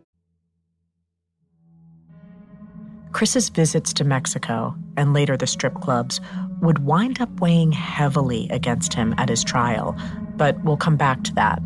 Chris's 3.14 3.48
visits 3.48 3.94
to 3.94 4.04
Mexico 4.04 4.76
and 4.98 5.14
later 5.14 5.38
the 5.38 5.48
strip 5.48 5.76
clubs 5.76 6.20
would 6.62 6.80
wind 6.80 7.22
up 7.22 7.40
weighing 7.40 7.72
heavily 7.72 8.50
against 8.50 8.94
him 8.94 9.16
at 9.18 9.30
his 9.30 9.46
trial, 9.46 9.96
but 10.36 10.62
we'll 10.66 10.76
come 10.76 10.98
back 10.98 11.24
to 11.24 11.34
that. 11.36 11.60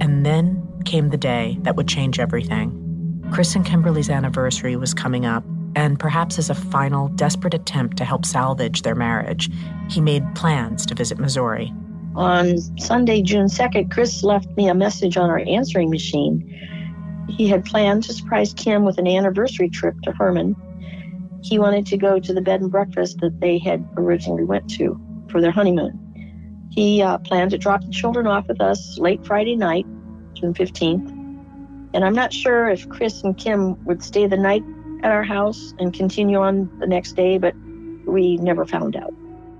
And 0.00 0.24
then 0.24 0.66
came 0.86 1.10
the 1.10 1.18
day 1.18 1.58
that 1.60 1.76
would 1.76 1.88
change 1.88 2.18
everything. 2.18 2.72
Chris 3.32 3.54
and 3.54 3.66
Kimberly's 3.66 4.08
anniversary 4.08 4.76
was 4.76 4.94
coming 4.94 5.26
up, 5.26 5.44
and 5.74 6.00
perhaps 6.00 6.38
as 6.38 6.48
a 6.48 6.54
final, 6.54 7.08
desperate 7.08 7.52
attempt 7.52 7.98
to 7.98 8.06
help 8.06 8.24
salvage 8.24 8.80
their 8.80 8.94
marriage, 8.94 9.50
he 9.90 10.00
made 10.00 10.34
plans 10.34 10.86
to 10.86 10.94
visit 10.94 11.18
Missouri. 11.18 11.70
On 12.16 12.56
Sunday, 12.78 13.20
June 13.20 13.44
2nd, 13.44 13.90
Chris 13.90 14.24
left 14.24 14.48
me 14.56 14.68
a 14.68 14.74
message 14.74 15.18
on 15.18 15.28
our 15.28 15.40
answering 15.40 15.90
machine. 15.90 17.26
He 17.28 17.46
had 17.46 17.66
planned 17.66 18.04
to 18.04 18.14
surprise 18.14 18.54
Kim 18.54 18.86
with 18.86 18.96
an 18.96 19.06
anniversary 19.06 19.68
trip 19.68 20.00
to 20.02 20.12
Hermann. 20.12 20.56
He 21.42 21.58
wanted 21.58 21.84
to 21.86 21.98
go 21.98 22.18
to 22.18 22.32
the 22.32 22.40
bed 22.40 22.62
and 22.62 22.70
breakfast 22.70 23.18
that 23.20 23.38
they 23.40 23.58
had 23.58 23.86
originally 23.98 24.44
went 24.44 24.70
to 24.70 24.98
for 25.28 25.42
their 25.42 25.50
honeymoon. 25.50 26.68
He 26.70 27.02
uh, 27.02 27.18
planned 27.18 27.50
to 27.50 27.58
drop 27.58 27.82
the 27.82 27.90
children 27.90 28.26
off 28.26 28.48
with 28.48 28.62
us 28.62 28.98
late 28.98 29.26
Friday 29.26 29.54
night, 29.54 29.84
June 30.32 30.54
15th. 30.54 31.10
And 31.92 32.02
I'm 32.02 32.14
not 32.14 32.32
sure 32.32 32.70
if 32.70 32.88
Chris 32.88 33.22
and 33.24 33.36
Kim 33.36 33.84
would 33.84 34.02
stay 34.02 34.26
the 34.26 34.38
night 34.38 34.62
at 35.02 35.12
our 35.12 35.22
house 35.22 35.74
and 35.78 35.92
continue 35.92 36.38
on 36.38 36.70
the 36.78 36.86
next 36.86 37.12
day, 37.12 37.36
but 37.36 37.54
we 38.06 38.38
never 38.38 38.64
found 38.64 38.96
out. 38.96 39.12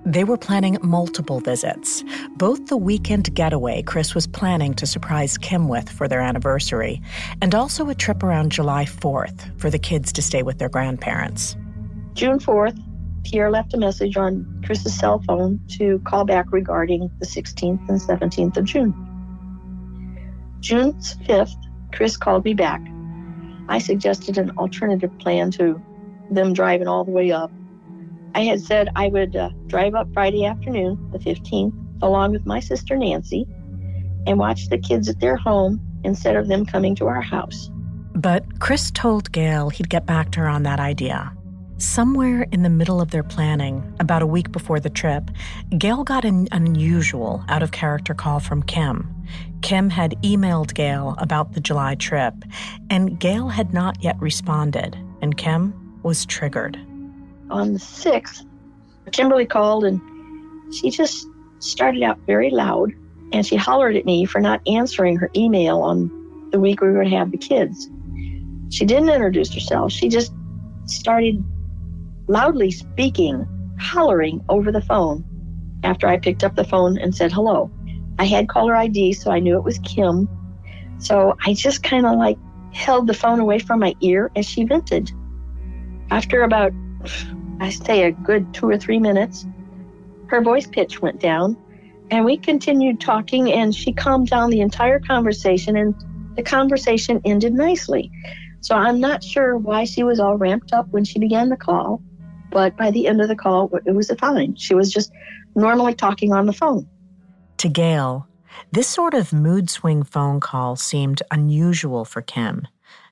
They 0.07 0.23
were 0.23 0.37
planning 0.37 0.79
multiple 0.83 1.41
visits, 1.41 2.05
both 2.37 2.67
the 2.67 2.77
weekend 2.77 3.35
getaway 3.35 3.83
Chris 3.83 4.15
was 4.15 4.29
planning 4.29 4.73
to 4.75 4.87
surprise 4.87 5.37
Kim 5.37 5.67
with 5.67 5.91
for 5.91 6.07
their 6.07 6.21
anniversary, 6.21 7.03
and 7.43 7.53
also 7.57 7.89
a 7.89 7.95
trip 7.95 8.23
around 8.23 8.53
July 8.53 8.85
4th 8.85 9.59
for 9.61 9.69
the 9.69 9.81
kids 9.81 10.13
to 10.13 10.23
stay 10.23 10.45
with 10.45 10.59
their 10.59 10.69
grandparents. 10.69 11.57
June 12.15 12.39
4th, 12.39 12.81
Pierre 13.25 13.51
left 13.51 13.75
a 13.75 13.79
message 13.79 14.17
on 14.17 14.63
Chris's 14.65 14.97
cell 14.97 15.21
phone 15.27 15.59
to 15.71 15.99
call 16.07 16.25
back 16.25 16.53
regarding 16.53 17.11
the 17.19 17.27
16th 17.27 17.89
and 17.89 18.01
17th 18.01 18.57
of 18.59 18.65
June. 18.65 18.95
June 20.61 20.93
5th, 20.93 21.57
Chris 21.93 22.17
called 22.17 22.45
me 22.45 22.55
back. 22.55 22.81
I 23.69 23.79
suggested 23.79 24.39
an 24.39 24.53
alternative 24.57 25.19
plan 25.19 25.51
to 25.53 25.83
them 26.31 26.53
driving 26.53 26.87
all 26.87 27.05
the 27.05 27.11
way 27.11 27.33
up. 27.33 27.51
I 28.37 28.41
had 28.41 28.61
said 28.61 28.91
I 28.95 29.09
would 29.09 29.35
uh, 29.35 29.49
drive 29.67 29.95
up 29.95 30.13
Friday 30.13 30.45
afternoon, 30.45 31.09
the 31.11 31.19
15th, 31.19 31.73
along 32.03 32.33
with 32.33 32.45
my 32.45 32.61
sister 32.61 32.95
Nancy, 32.95 33.47
and 34.27 34.39
watch 34.39 34.69
the 34.69 34.77
kids 34.77 35.09
at 35.09 35.21
their 35.21 35.37
home 35.37 35.81
instead 36.05 36.37
of 36.37 36.47
them 36.47 36.67
coming 36.67 36.95
to 36.97 37.07
our 37.07 37.23
house. 37.23 37.71
But 38.15 38.61
Chris 38.61 38.91
told 38.91 39.33
Gail 39.33 39.71
he'd 39.71 39.89
get 39.89 40.05
back 40.05 40.33
to 40.33 40.41
her 40.41 40.49
on 40.49 40.65
that 40.65 40.81
idea. 40.81 41.33
Somewhere 41.79 42.43
in 42.53 42.63
the 42.63 42.69
middle 42.69 43.01
of 43.01 43.11
their 43.11 43.23
planning, 43.23 43.91
about 44.01 44.21
a 44.21 44.27
week 44.27 44.53
before 44.53 44.81
the 44.81 44.91
trip, 44.91 45.31
Gail 45.79 46.05
got 46.05 46.27
an 46.27 46.47
unusual 46.53 47.43
out 47.49 47.63
of 47.63 47.73
character 47.73 48.13
call 48.13 48.41
from 48.41 48.63
Kim. 48.63 49.15
Kim 49.63 49.89
had 49.89 50.15
emailed 50.21 50.75
Gail 50.75 51.15
about 51.17 51.55
the 51.55 51.61
July 51.61 51.95
trip, 51.95 52.35
and 52.91 53.19
Gail 53.19 53.49
had 53.49 53.73
not 53.73 53.97
yet 54.05 54.21
responded, 54.21 54.95
and 55.23 55.39
Kim 55.39 55.73
was 56.03 56.27
triggered. 56.27 56.79
On 57.51 57.73
the 57.73 57.79
6th, 57.79 58.45
Kimberly 59.13 59.47
called 59.47 59.85
and 59.85 60.01
she 60.75 60.91
just 60.91 61.27
started 61.61 62.03
out 62.03 62.19
very 62.27 62.51
loud 62.51 62.93
and 63.33 63.47
she 63.47 63.57
hollered 63.57 63.97
at 63.97 64.05
me 64.05 64.25
for 64.25 64.41
not 64.41 64.61
answering 64.67 65.17
her 65.17 65.31
email 65.37 65.81
on 65.81 66.11
the 66.51 66.61
week 66.61 66.81
we 66.81 66.89
were 66.89 66.95
going 66.95 67.11
to 67.11 67.17
have 67.17 67.31
the 67.31 67.39
kids. 67.39 67.89
She 68.71 68.85
didn't 68.85 69.09
introduce 69.09 69.53
herself. 69.53 69.93
She 69.93 70.09
just 70.09 70.33
started 70.87 71.43
loudly 72.29 72.71
speaking, 72.71 73.47
hollering 73.79 74.45
over 74.49 74.73
the 74.73 74.81
phone 74.81 75.25
after 75.85 76.07
I 76.07 76.19
picked 76.19 76.45
up 76.45 76.57
the 76.57 76.65
phone 76.65 76.99
and 76.99 77.15
said 77.15 77.33
hello. 77.33 77.71
I 78.19 78.25
had 78.25 78.49
caller 78.49 78.75
ID, 78.75 79.13
so 79.13 79.31
I 79.31 79.39
knew 79.39 79.57
it 79.57 79.65
was 79.65 79.79
Kim. 79.81 80.29
So 80.99 81.37
I 81.45 81.55
just 81.55 81.83
kind 81.83 82.07
of 82.07 82.17
like 82.17 82.39
held 82.73 83.07
the 83.07 83.15
phone 83.15 83.41
away 83.41 83.59
from 83.59 83.81
my 83.81 83.95
ear 84.01 84.31
as 84.37 84.49
she 84.49 84.65
vented. 84.65 85.11
After 86.11 86.43
about, 86.43 86.73
I 87.61 87.71
say, 87.71 88.05
a 88.05 88.13
good 88.13 88.53
two 88.53 88.69
or 88.69 88.77
three 88.77 88.99
minutes, 88.99 89.47
her 90.29 90.41
voice 90.41 90.67
pitch 90.67 91.01
went 91.01 91.21
down 91.21 91.57
and 92.11 92.25
we 92.25 92.37
continued 92.37 93.01
talking 93.01 93.53
and 93.53 93.75
she 93.75 93.93
calmed 93.93 94.29
down 94.29 94.51
the 94.51 94.61
entire 94.61 95.01
conversation 95.01 95.77
and 95.77 95.95
the 96.37 96.43
conversation 96.43 97.21
ended 97.25 97.55
nicely. 97.55 98.11
So 98.61 98.75
I'm 98.75 99.01
not 99.01 99.23
sure 99.23 99.57
why 99.57 99.85
she 99.85 100.03
was 100.03 100.21
all 100.21 100.37
ramped 100.37 100.73
up 100.73 100.89
when 100.91 101.05
she 101.05 101.19
began 101.19 101.49
the 101.49 101.57
call. 101.57 102.03
But 102.51 102.77
by 102.77 102.91
the 102.91 103.07
end 103.07 103.21
of 103.21 103.29
the 103.29 103.37
call, 103.37 103.71
it 103.85 103.95
was 103.95 104.11
fine. 104.19 104.55
She 104.57 104.75
was 104.75 104.93
just 104.93 105.13
normally 105.55 105.95
talking 105.95 106.33
on 106.33 106.47
the 106.47 106.53
phone. 106.53 106.89
To 107.59 107.69
Gail, 107.69 108.27
this 108.73 108.89
sort 108.89 109.15
of 109.15 109.33
mood 109.33 109.71
swing 109.71 110.03
phone 110.03 110.41
call 110.41 110.77
seemed 110.77 111.23
unusual 111.31 112.05
for 112.05 112.23
Kim. 112.23 112.67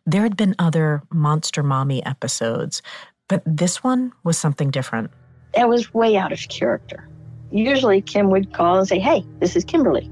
There 0.06 0.22
had 0.22 0.36
been 0.36 0.54
other 0.58 1.02
Monster 1.12 1.62
Mommy 1.62 2.04
episodes, 2.04 2.82
but 3.28 3.42
this 3.46 3.82
one 3.82 4.12
was 4.22 4.38
something 4.38 4.70
different. 4.70 5.10
That 5.54 5.68
was 5.68 5.94
way 5.94 6.16
out 6.16 6.32
of 6.32 6.38
character. 6.48 7.08
Usually, 7.50 8.02
Kim 8.02 8.30
would 8.30 8.52
call 8.52 8.78
and 8.78 8.88
say, 8.88 8.98
Hey, 8.98 9.24
this 9.40 9.56
is 9.56 9.64
Kimberly. 9.64 10.10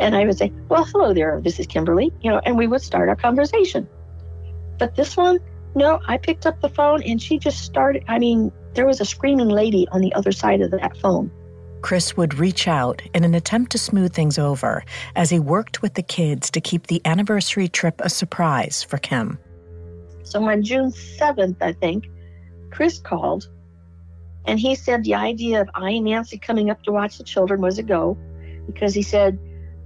And 0.00 0.16
I 0.16 0.24
would 0.24 0.36
say, 0.36 0.52
Well, 0.68 0.84
hello 0.84 1.14
there, 1.14 1.40
this 1.42 1.58
is 1.58 1.66
Kimberly, 1.66 2.12
you 2.20 2.30
know, 2.30 2.40
and 2.44 2.58
we 2.58 2.66
would 2.66 2.82
start 2.82 3.08
our 3.08 3.16
conversation. 3.16 3.88
But 4.78 4.96
this 4.96 5.16
one, 5.16 5.38
no, 5.74 6.00
I 6.06 6.18
picked 6.18 6.46
up 6.46 6.60
the 6.60 6.68
phone 6.68 7.02
and 7.02 7.20
she 7.20 7.38
just 7.38 7.64
started. 7.64 8.04
I 8.08 8.18
mean, 8.18 8.52
there 8.74 8.86
was 8.86 9.00
a 9.00 9.04
screaming 9.04 9.48
lady 9.48 9.86
on 9.92 10.00
the 10.00 10.12
other 10.14 10.32
side 10.32 10.60
of 10.60 10.70
that 10.72 10.96
phone. 10.98 11.30
Chris 11.82 12.16
would 12.16 12.34
reach 12.34 12.66
out 12.66 13.00
in 13.14 13.22
an 13.22 13.34
attempt 13.34 13.70
to 13.72 13.78
smooth 13.78 14.12
things 14.12 14.38
over 14.38 14.82
as 15.14 15.30
he 15.30 15.38
worked 15.38 15.82
with 15.82 15.94
the 15.94 16.02
kids 16.02 16.50
to 16.50 16.60
keep 16.60 16.88
the 16.88 17.00
anniversary 17.04 17.68
trip 17.68 18.00
a 18.00 18.10
surprise 18.10 18.82
for 18.82 18.98
Kim. 18.98 19.38
So 20.24 20.42
on 20.42 20.62
June 20.62 20.90
7th, 20.90 21.56
I 21.60 21.72
think, 21.72 22.08
Chris 22.76 22.98
called 22.98 23.48
and 24.44 24.60
he 24.60 24.74
said 24.74 25.02
the 25.02 25.14
idea 25.14 25.62
of 25.62 25.70
I 25.74 25.90
and 25.92 26.04
Nancy 26.04 26.38
coming 26.38 26.70
up 26.70 26.82
to 26.82 26.92
watch 26.92 27.16
the 27.18 27.24
children 27.24 27.62
was 27.62 27.78
a 27.78 27.82
go 27.82 28.18
because 28.66 28.94
he 28.94 29.02
said 29.02 29.38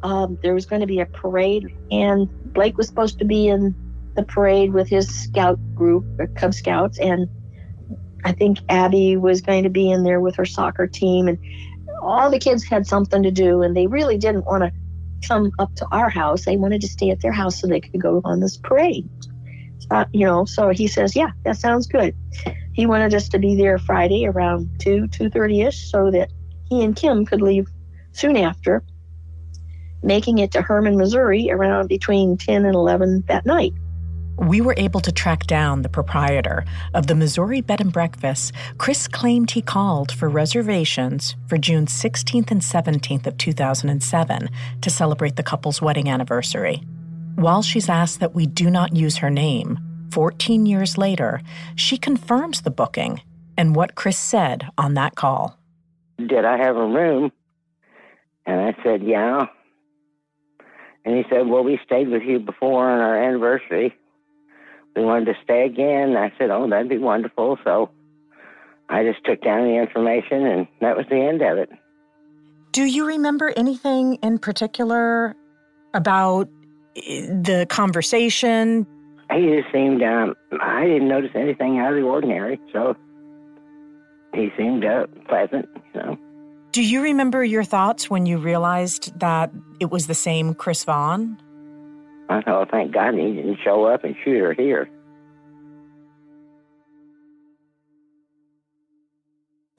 um, 0.02 0.38
there 0.42 0.54
was 0.54 0.66
going 0.66 0.80
to 0.80 0.86
be 0.86 0.98
a 0.98 1.06
parade 1.06 1.74
and 1.92 2.28
Blake 2.52 2.76
was 2.76 2.88
supposed 2.88 3.20
to 3.20 3.24
be 3.24 3.46
in 3.46 3.74
the 4.16 4.24
parade 4.24 4.72
with 4.72 4.88
his 4.88 5.08
scout 5.08 5.58
group, 5.74 6.04
the 6.16 6.26
Cub 6.26 6.52
Scouts, 6.52 6.98
and 6.98 7.28
I 8.24 8.32
think 8.32 8.58
Abby 8.68 9.16
was 9.16 9.40
going 9.40 9.62
to 9.62 9.70
be 9.70 9.90
in 9.90 10.02
there 10.02 10.20
with 10.20 10.34
her 10.36 10.44
soccer 10.44 10.86
team, 10.86 11.28
and 11.28 11.38
all 12.02 12.28
the 12.28 12.38
kids 12.38 12.64
had 12.64 12.86
something 12.86 13.22
to 13.22 13.30
do, 13.30 13.62
and 13.62 13.76
they 13.76 13.86
really 13.86 14.18
didn't 14.18 14.44
want 14.44 14.64
to 14.64 14.72
come 15.26 15.52
up 15.58 15.74
to 15.76 15.86
our 15.92 16.10
house. 16.10 16.44
They 16.44 16.56
wanted 16.56 16.80
to 16.80 16.88
stay 16.88 17.10
at 17.10 17.20
their 17.20 17.32
house 17.32 17.60
so 17.60 17.66
they 17.66 17.80
could 17.80 18.00
go 18.00 18.20
on 18.24 18.40
this 18.40 18.56
parade. 18.56 19.08
Uh, 19.90 20.04
you 20.12 20.26
know, 20.26 20.44
so 20.44 20.68
he 20.68 20.86
says, 20.86 21.16
yeah, 21.16 21.30
that 21.44 21.56
sounds 21.56 21.86
good. 21.86 22.14
He 22.80 22.86
wanted 22.86 23.12
us 23.12 23.28
to 23.28 23.38
be 23.38 23.56
there 23.56 23.76
Friday 23.76 24.24
around 24.24 24.70
2, 24.78 25.08
2.30ish 25.08 25.90
so 25.90 26.10
that 26.12 26.30
he 26.70 26.82
and 26.82 26.96
Kim 26.96 27.26
could 27.26 27.42
leave 27.42 27.68
soon 28.12 28.38
after, 28.38 28.82
making 30.02 30.38
it 30.38 30.52
to 30.52 30.62
Hermann, 30.62 30.96
Missouri 30.96 31.50
around 31.50 31.88
between 31.88 32.38
10 32.38 32.64
and 32.64 32.74
11 32.74 33.24
that 33.28 33.44
night. 33.44 33.74
We 34.38 34.62
were 34.62 34.72
able 34.78 35.00
to 35.00 35.12
track 35.12 35.46
down 35.46 35.82
the 35.82 35.90
proprietor 35.90 36.64
of 36.94 37.06
the 37.06 37.14
Missouri 37.14 37.60
Bed 37.60 37.82
and 37.82 37.92
Breakfast. 37.92 38.54
Chris 38.78 39.06
claimed 39.06 39.50
he 39.50 39.60
called 39.60 40.10
for 40.10 40.30
reservations 40.30 41.36
for 41.48 41.58
June 41.58 41.84
16th 41.84 42.50
and 42.50 42.62
17th 42.62 43.26
of 43.26 43.36
2007 43.36 44.48
to 44.80 44.88
celebrate 44.88 45.36
the 45.36 45.42
couple's 45.42 45.82
wedding 45.82 46.08
anniversary. 46.08 46.82
While 47.34 47.60
she's 47.60 47.90
asked 47.90 48.20
that 48.20 48.34
we 48.34 48.46
do 48.46 48.70
not 48.70 48.96
use 48.96 49.18
her 49.18 49.28
name, 49.28 49.78
14 50.10 50.66
years 50.66 50.98
later, 50.98 51.40
she 51.76 51.96
confirms 51.96 52.62
the 52.62 52.70
booking 52.70 53.22
and 53.56 53.76
what 53.76 53.94
Chris 53.94 54.18
said 54.18 54.66
on 54.78 54.94
that 54.94 55.14
call. 55.14 55.58
Did 56.18 56.44
I 56.44 56.56
have 56.56 56.76
a 56.76 56.86
room? 56.86 57.32
And 58.46 58.60
I 58.60 58.82
said, 58.82 59.02
Yeah. 59.02 59.46
And 61.04 61.16
he 61.16 61.24
said, 61.30 61.46
Well, 61.46 61.64
we 61.64 61.78
stayed 61.84 62.08
with 62.08 62.22
you 62.22 62.38
before 62.38 62.90
on 62.90 63.00
our 63.00 63.22
anniversary. 63.22 63.94
We 64.96 65.04
wanted 65.04 65.26
to 65.26 65.34
stay 65.44 65.64
again. 65.64 66.16
I 66.16 66.32
said, 66.38 66.50
Oh, 66.50 66.68
that'd 66.68 66.88
be 66.88 66.98
wonderful. 66.98 67.58
So 67.64 67.90
I 68.88 69.04
just 69.04 69.24
took 69.24 69.42
down 69.42 69.64
the 69.64 69.76
information, 69.76 70.44
and 70.46 70.66
that 70.80 70.96
was 70.96 71.06
the 71.08 71.16
end 71.16 71.42
of 71.42 71.58
it. 71.58 71.70
Do 72.72 72.84
you 72.84 73.06
remember 73.06 73.52
anything 73.56 74.14
in 74.16 74.38
particular 74.38 75.36
about 75.94 76.48
eh, 76.96 77.26
the 77.26 77.66
conversation? 77.68 78.86
He 79.32 79.46
just 79.46 79.72
seemed, 79.72 80.02
um, 80.02 80.34
I 80.60 80.84
didn't 80.84 81.08
notice 81.08 81.30
anything 81.34 81.78
out 81.78 81.92
of 81.92 81.96
the 81.96 82.02
ordinary. 82.02 82.58
So 82.72 82.96
he 84.34 84.50
seemed 84.56 84.84
uh, 84.84 85.06
pleasant, 85.28 85.68
you 85.94 86.00
know. 86.00 86.18
Do 86.72 86.82
you 86.82 87.02
remember 87.02 87.44
your 87.44 87.64
thoughts 87.64 88.08
when 88.08 88.26
you 88.26 88.38
realized 88.38 89.18
that 89.18 89.50
it 89.80 89.90
was 89.90 90.06
the 90.06 90.14
same 90.14 90.54
Chris 90.54 90.84
Vaughn? 90.84 91.40
I 92.28 92.40
thought, 92.42 92.70
thank 92.70 92.92
God 92.92 93.14
he 93.14 93.34
didn't 93.34 93.58
show 93.64 93.86
up 93.86 94.04
and 94.04 94.14
shoot 94.24 94.38
her 94.38 94.52
here. 94.52 94.88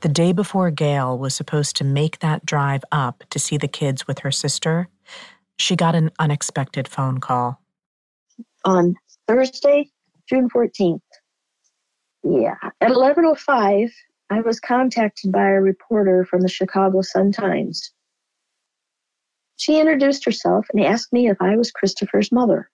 The 0.01 0.09
day 0.09 0.33
before 0.33 0.71
Gail 0.71 1.17
was 1.17 1.35
supposed 1.35 1.75
to 1.77 1.83
make 1.83 2.19
that 2.19 2.45
drive 2.45 2.83
up 2.91 3.23
to 3.29 3.39
see 3.39 3.55
the 3.55 3.67
kids 3.67 4.07
with 4.07 4.19
her 4.19 4.31
sister, 4.31 4.89
she 5.57 5.75
got 5.75 5.95
an 5.95 6.11
unexpected 6.19 6.87
phone 6.87 7.19
call. 7.19 7.61
On 8.65 8.95
Thursday, 9.31 9.89
June 10.27 10.49
14th. 10.49 10.99
Yeah. 12.23 12.55
At 12.81 12.91
11.05, 12.91 13.91
I 14.29 14.41
was 14.41 14.59
contacted 14.59 15.31
by 15.31 15.47
a 15.51 15.61
reporter 15.61 16.25
from 16.25 16.41
the 16.41 16.49
Chicago 16.49 17.01
Sun-Times. 17.01 17.93
She 19.55 19.79
introduced 19.79 20.25
herself 20.25 20.65
and 20.73 20.83
asked 20.83 21.13
me 21.13 21.29
if 21.29 21.37
I 21.39 21.55
was 21.55 21.71
Christopher's 21.71 22.29
mother. 22.29 22.69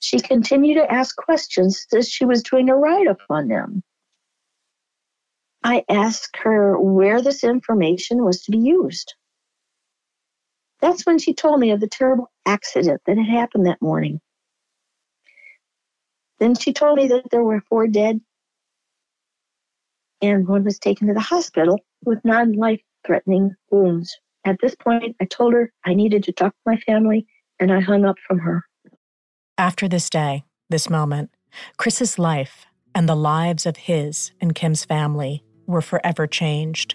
She 0.00 0.18
continued 0.18 0.74
to 0.74 0.90
ask 0.90 1.14
questions 1.14 1.86
as 1.94 2.08
she 2.08 2.24
was 2.24 2.42
doing 2.42 2.68
a 2.68 2.74
write 2.74 3.06
up 3.06 3.20
on 3.28 3.46
them. 3.46 3.84
I 5.62 5.84
asked 5.88 6.36
her 6.38 6.80
where 6.80 7.22
this 7.22 7.44
information 7.44 8.24
was 8.24 8.42
to 8.42 8.50
be 8.50 8.58
used. 8.58 9.14
That's 10.80 11.06
when 11.06 11.20
she 11.20 11.32
told 11.32 11.60
me 11.60 11.70
of 11.70 11.78
the 11.78 11.86
terrible 11.86 12.32
accident 12.44 13.02
that 13.06 13.18
had 13.18 13.28
happened 13.28 13.66
that 13.66 13.82
morning. 13.82 14.20
Then 16.40 16.54
she 16.54 16.72
told 16.72 16.96
me 16.96 17.06
that 17.08 17.30
there 17.30 17.44
were 17.44 17.62
four 17.68 17.86
dead 17.86 18.20
and 20.22 20.46
one 20.46 20.64
was 20.64 20.78
taken 20.78 21.08
to 21.08 21.14
the 21.14 21.20
hospital 21.20 21.78
with 22.04 22.24
non 22.24 22.52
life 22.52 22.80
threatening 23.06 23.54
wounds. 23.70 24.16
At 24.44 24.56
this 24.60 24.74
point, 24.74 25.16
I 25.20 25.26
told 25.26 25.52
her 25.52 25.72
I 25.84 25.94
needed 25.94 26.24
to 26.24 26.32
talk 26.32 26.52
to 26.52 26.70
my 26.70 26.76
family 26.78 27.26
and 27.58 27.72
I 27.72 27.80
hung 27.80 28.04
up 28.04 28.16
from 28.26 28.38
her. 28.40 28.64
After 29.58 29.88
this 29.88 30.08
day, 30.08 30.44
this 30.70 30.88
moment, 30.88 31.30
Chris's 31.76 32.18
life 32.18 32.66
and 32.94 33.08
the 33.08 33.16
lives 33.16 33.66
of 33.66 33.76
his 33.76 34.32
and 34.40 34.54
Kim's 34.54 34.84
family 34.84 35.44
were 35.66 35.82
forever 35.82 36.26
changed. 36.26 36.94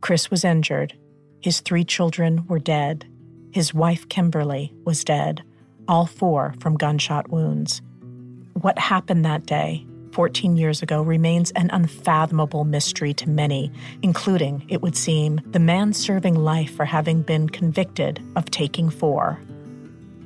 Chris 0.00 0.30
was 0.30 0.44
injured. 0.44 0.96
His 1.42 1.60
three 1.60 1.84
children 1.84 2.46
were 2.46 2.58
dead. 2.58 3.06
His 3.52 3.74
wife, 3.74 4.08
Kimberly, 4.08 4.72
was 4.84 5.04
dead, 5.04 5.42
all 5.86 6.06
four 6.06 6.54
from 6.60 6.76
gunshot 6.76 7.30
wounds. 7.30 7.82
What 8.60 8.76
happened 8.76 9.24
that 9.24 9.46
day 9.46 9.86
14 10.10 10.56
years 10.56 10.82
ago 10.82 11.00
remains 11.00 11.52
an 11.52 11.70
unfathomable 11.72 12.64
mystery 12.64 13.14
to 13.14 13.28
many, 13.28 13.70
including, 14.02 14.64
it 14.66 14.82
would 14.82 14.96
seem, 14.96 15.40
the 15.46 15.60
man 15.60 15.92
serving 15.92 16.34
life 16.34 16.74
for 16.74 16.84
having 16.84 17.22
been 17.22 17.48
convicted 17.48 18.20
of 18.34 18.50
taking 18.50 18.90
four. 18.90 19.38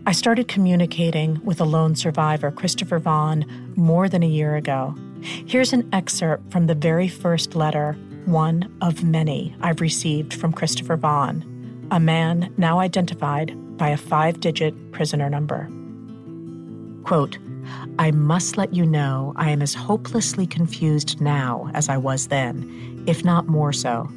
I 0.06 0.12
started 0.12 0.48
communicating 0.48 1.44
with 1.44 1.60
a 1.60 1.66
lone 1.66 1.94
survivor, 1.94 2.50
Christopher 2.50 2.98
Vaughn, 2.98 3.44
more 3.76 4.08
than 4.08 4.22
a 4.22 4.26
year 4.26 4.56
ago. 4.56 4.94
Here's 5.20 5.74
an 5.74 5.86
excerpt 5.92 6.50
from 6.50 6.68
the 6.68 6.74
very 6.74 7.08
first 7.08 7.54
letter, 7.54 7.92
one 8.24 8.74
of 8.80 9.04
many 9.04 9.54
I've 9.60 9.82
received 9.82 10.32
from 10.32 10.54
Christopher 10.54 10.96
Vaughn, 10.96 11.86
a 11.90 12.00
man 12.00 12.50
now 12.56 12.78
identified 12.78 13.54
by 13.76 13.90
a 13.90 13.98
five 13.98 14.40
digit 14.40 14.90
prisoner 14.90 15.28
number. 15.28 15.68
Quote, 17.04 17.36
I 17.98 18.10
must 18.10 18.56
let 18.56 18.72
you 18.72 18.86
know 18.86 19.32
I 19.36 19.50
am 19.50 19.60
as 19.60 19.74
hopelessly 19.74 20.46
confused 20.46 21.20
now 21.20 21.70
as 21.74 21.88
I 21.88 21.98
was 21.98 22.28
then, 22.28 23.04
if 23.06 23.24
not 23.24 23.48
more 23.48 23.72
so. 23.72 24.10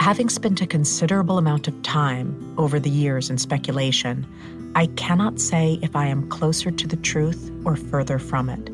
Having 0.00 0.28
spent 0.28 0.60
a 0.60 0.66
considerable 0.66 1.38
amount 1.38 1.66
of 1.66 1.82
time 1.82 2.54
over 2.58 2.78
the 2.78 2.90
years 2.90 3.30
in 3.30 3.38
speculation, 3.38 4.26
I 4.74 4.86
cannot 4.88 5.40
say 5.40 5.78
if 5.82 5.96
I 5.96 6.06
am 6.06 6.28
closer 6.28 6.70
to 6.70 6.86
the 6.86 6.96
truth 6.96 7.50
or 7.64 7.76
further 7.76 8.18
from 8.18 8.50
it. 8.50 8.70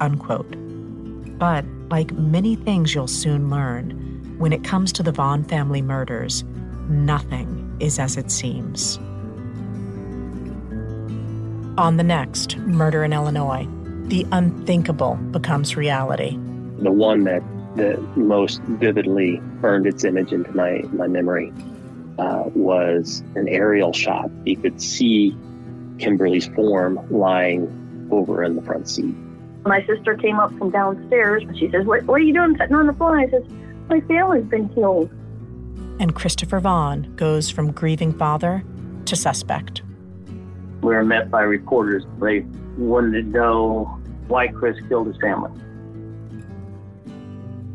Unquote. 0.00 0.54
But, 1.38 1.64
like 1.90 2.12
many 2.12 2.56
things 2.56 2.94
you'll 2.94 3.08
soon 3.08 3.50
learn, 3.50 3.90
when 4.38 4.52
it 4.52 4.64
comes 4.64 4.92
to 4.92 5.02
the 5.02 5.12
Vaughn 5.12 5.44
family 5.44 5.80
murders, 5.80 6.44
nothing 6.88 7.76
is 7.80 7.98
as 7.98 8.16
it 8.16 8.30
seems. 8.30 8.98
On 11.78 11.96
the 11.96 12.04
next, 12.04 12.56
Murder 12.58 13.02
in 13.02 13.12
Illinois, 13.12 13.66
the 14.08 14.26
unthinkable 14.32 15.14
becomes 15.30 15.76
reality. 15.76 16.32
The 16.78 16.92
one 16.92 17.24
that, 17.24 17.42
that 17.76 18.00
most 18.16 18.60
vividly 18.62 19.40
burned 19.60 19.86
its 19.86 20.04
image 20.04 20.32
into 20.32 20.52
my, 20.54 20.82
my 20.92 21.06
memory 21.06 21.52
uh, 22.18 22.44
was 22.54 23.22
an 23.34 23.48
aerial 23.48 23.92
shot. 23.92 24.30
You 24.44 24.56
could 24.56 24.80
see 24.80 25.36
Kimberly's 25.98 26.46
form 26.48 27.00
lying 27.10 28.08
over 28.10 28.42
in 28.42 28.56
the 28.56 28.62
front 28.62 28.88
seat. 28.88 29.14
My 29.64 29.84
sister 29.86 30.14
came 30.14 30.38
up 30.38 30.52
from 30.58 30.70
downstairs 30.70 31.42
and 31.42 31.58
she 31.58 31.70
says, 31.70 31.86
What, 31.86 32.04
what 32.04 32.20
are 32.20 32.24
you 32.24 32.34
doing 32.34 32.56
sitting 32.58 32.76
on 32.76 32.86
the 32.86 32.92
floor? 32.92 33.18
I 33.18 33.28
says, 33.30 33.44
My 33.88 34.00
family's 34.02 34.44
been 34.44 34.68
killed. 34.70 35.10
And 35.98 36.14
Christopher 36.14 36.60
Vaughn 36.60 37.14
goes 37.16 37.48
from 37.48 37.72
grieving 37.72 38.12
father 38.12 38.62
to 39.06 39.16
suspect. 39.16 39.82
We 40.82 40.94
were 40.94 41.04
met 41.04 41.30
by 41.30 41.42
reporters. 41.42 42.04
They 42.20 42.44
wanted 42.78 43.22
to 43.22 43.38
know 43.38 44.00
why 44.28 44.48
Chris 44.48 44.76
killed 44.88 45.06
his 45.06 45.16
family. 45.18 45.50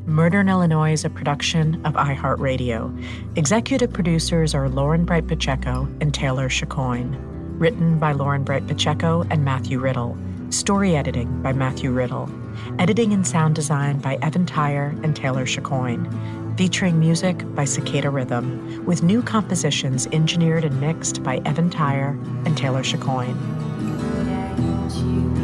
Murder 0.06 0.40
in 0.40 0.50
Illinois 0.50 0.94
is 0.94 1.06
a 1.06 1.10
production 1.10 1.86
of 1.86 1.94
iHeartRadio. 1.94 3.38
Executive 3.38 3.94
producers 3.94 4.56
are 4.56 4.68
Lauren 4.68 5.06
Bright 5.06 5.28
Pacheco 5.28 5.88
and 6.02 6.12
Taylor 6.12 6.50
Chicoine. 6.50 7.16
Written 7.60 8.00
by 8.00 8.14
Lauren 8.14 8.44
Bright 8.44 8.66
Pacheco 8.66 9.24
and 9.30 9.46
Matthew 9.46 9.80
Riddle. 9.80 10.18
Story 10.50 10.96
editing 10.96 11.44
by 11.44 11.54
Matthew 11.54 11.92
Riddle. 11.92 12.28
Editing 12.80 13.14
and 13.14 13.28
sound 13.28 13.54
design 13.54 14.00
by 14.00 14.18
Evan 14.24 14.48
Tyor 14.48 14.96
and 15.04 15.16
Taylor 15.16 15.46
Chicoine. 15.46 16.58
Featuring 16.58 17.00
music 17.00 17.38
by 17.54 17.66
Cicada 17.66 18.10
Rhythm, 18.10 18.84
with 18.86 19.04
new 19.04 19.22
compositions 19.22 20.08
engineered 20.08 20.66
and 20.66 20.82
mixed 20.82 21.22
by 21.22 21.38
Evan 21.46 21.70
Tyor 21.70 22.18
and 22.46 22.58
Taylor 22.58 22.82
Chicoine. 22.82 23.38
Feel 24.90 25.39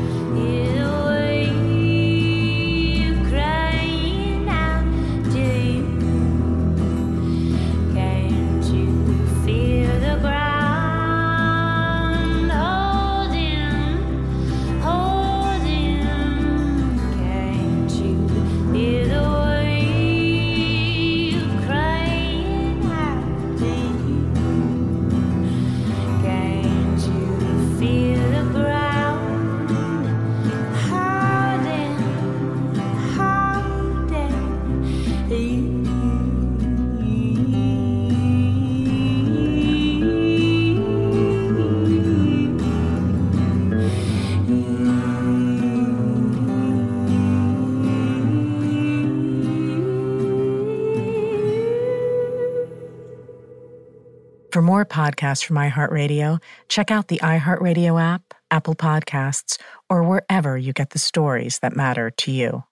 more 54.65 54.85
podcasts 54.85 55.45
from 55.45 55.55
iHeartRadio, 55.57 56.41
check 56.67 56.91
out 56.91 57.07
the 57.07 57.19
iHeartRadio 57.19 58.01
app, 58.01 58.33
Apple 58.51 58.75
Podcasts, 58.75 59.59
or 59.89 60.03
wherever 60.03 60.57
you 60.57 60.73
get 60.73 60.89
the 60.89 60.99
stories 60.99 61.59
that 61.59 61.75
matter 61.75 62.09
to 62.09 62.31
you. 62.31 62.63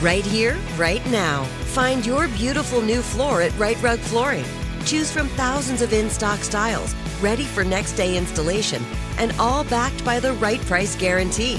Right 0.00 0.24
here, 0.24 0.56
right 0.76 1.04
now. 1.10 1.44
Find 1.74 2.06
your 2.06 2.28
beautiful 2.28 2.80
new 2.80 3.02
floor 3.02 3.42
at 3.42 3.56
Right 3.58 3.80
Rug 3.82 3.98
Flooring. 3.98 4.44
Choose 4.84 5.10
from 5.10 5.28
thousands 5.28 5.82
of 5.82 5.92
in 5.92 6.08
stock 6.08 6.40
styles, 6.40 6.94
ready 7.20 7.44
for 7.44 7.64
next 7.64 7.92
day 7.92 8.16
installation, 8.16 8.82
and 9.18 9.32
all 9.38 9.64
backed 9.64 10.04
by 10.04 10.20
the 10.20 10.32
right 10.34 10.60
price 10.62 10.96
guarantee. 10.96 11.58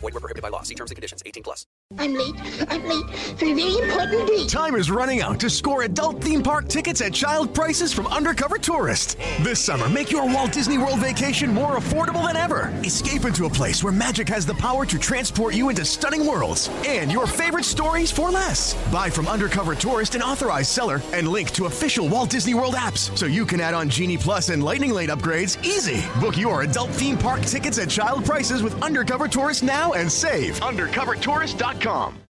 Void 0.00 0.14
were 0.14 0.20
prohibited 0.20 0.42
by 0.42 0.48
law. 0.48 0.62
See 0.62 0.74
terms 0.74 0.90
and 0.90 0.96
conditions. 0.96 1.22
18 1.26 1.42
plus. 1.42 1.66
I'm 1.98 2.14
late. 2.14 2.34
I'm 2.70 2.84
late 2.86 3.10
for 3.36 3.44
a 3.46 3.54
very 3.54 3.76
important 3.76 4.28
date. 4.28 4.48
Time 4.48 4.76
is 4.76 4.90
running 4.90 5.20
out 5.20 5.40
to 5.40 5.50
score 5.50 5.82
adult 5.82 6.22
theme 6.22 6.42
park 6.42 6.68
tickets 6.68 7.00
at 7.00 7.12
child 7.12 7.52
prices 7.52 7.92
from 7.92 8.06
Undercover 8.06 8.58
Tourist. 8.58 9.18
This 9.40 9.58
summer, 9.58 9.88
make 9.88 10.10
your 10.10 10.24
Walt 10.24 10.52
Disney 10.52 10.78
World 10.78 11.00
vacation 11.00 11.52
more 11.52 11.76
affordable 11.76 12.24
than 12.26 12.36
ever. 12.36 12.68
Escape 12.84 13.24
into 13.24 13.44
a 13.46 13.50
place 13.50 13.82
where 13.82 13.92
magic 13.92 14.28
has 14.28 14.46
the 14.46 14.54
power 14.54 14.86
to 14.86 14.98
transport 14.98 15.54
you 15.54 15.68
into 15.68 15.84
stunning 15.84 16.26
worlds 16.26 16.70
and 16.86 17.10
your 17.10 17.26
favorite 17.26 17.64
stories 17.64 18.10
for 18.10 18.30
less. 18.30 18.74
Buy 18.92 19.10
from 19.10 19.26
Undercover 19.26 19.74
Tourist, 19.74 20.14
an 20.14 20.22
authorized 20.22 20.70
seller, 20.70 21.02
and 21.12 21.28
link 21.28 21.50
to 21.52 21.66
official 21.66 22.08
Walt 22.08 22.30
Disney 22.30 22.54
World 22.54 22.74
apps 22.74 23.16
so 23.18 23.26
you 23.26 23.44
can 23.44 23.60
add 23.60 23.74
on 23.74 23.90
Genie 23.90 24.16
Plus 24.16 24.48
and 24.48 24.62
Lightning 24.62 24.92
Lane 24.92 25.08
upgrades 25.08 25.62
easy. 25.64 26.04
Book 26.20 26.38
your 26.38 26.62
adult 26.62 26.90
theme 26.90 27.18
park 27.18 27.42
tickets 27.42 27.78
at 27.78 27.90
child 27.90 28.24
prices 28.24 28.62
with 28.62 28.80
Undercover 28.80 29.28
Tourist 29.28 29.64
and 29.94 30.10
save. 30.10 30.60
UndercoverTourist.com. 30.60 32.29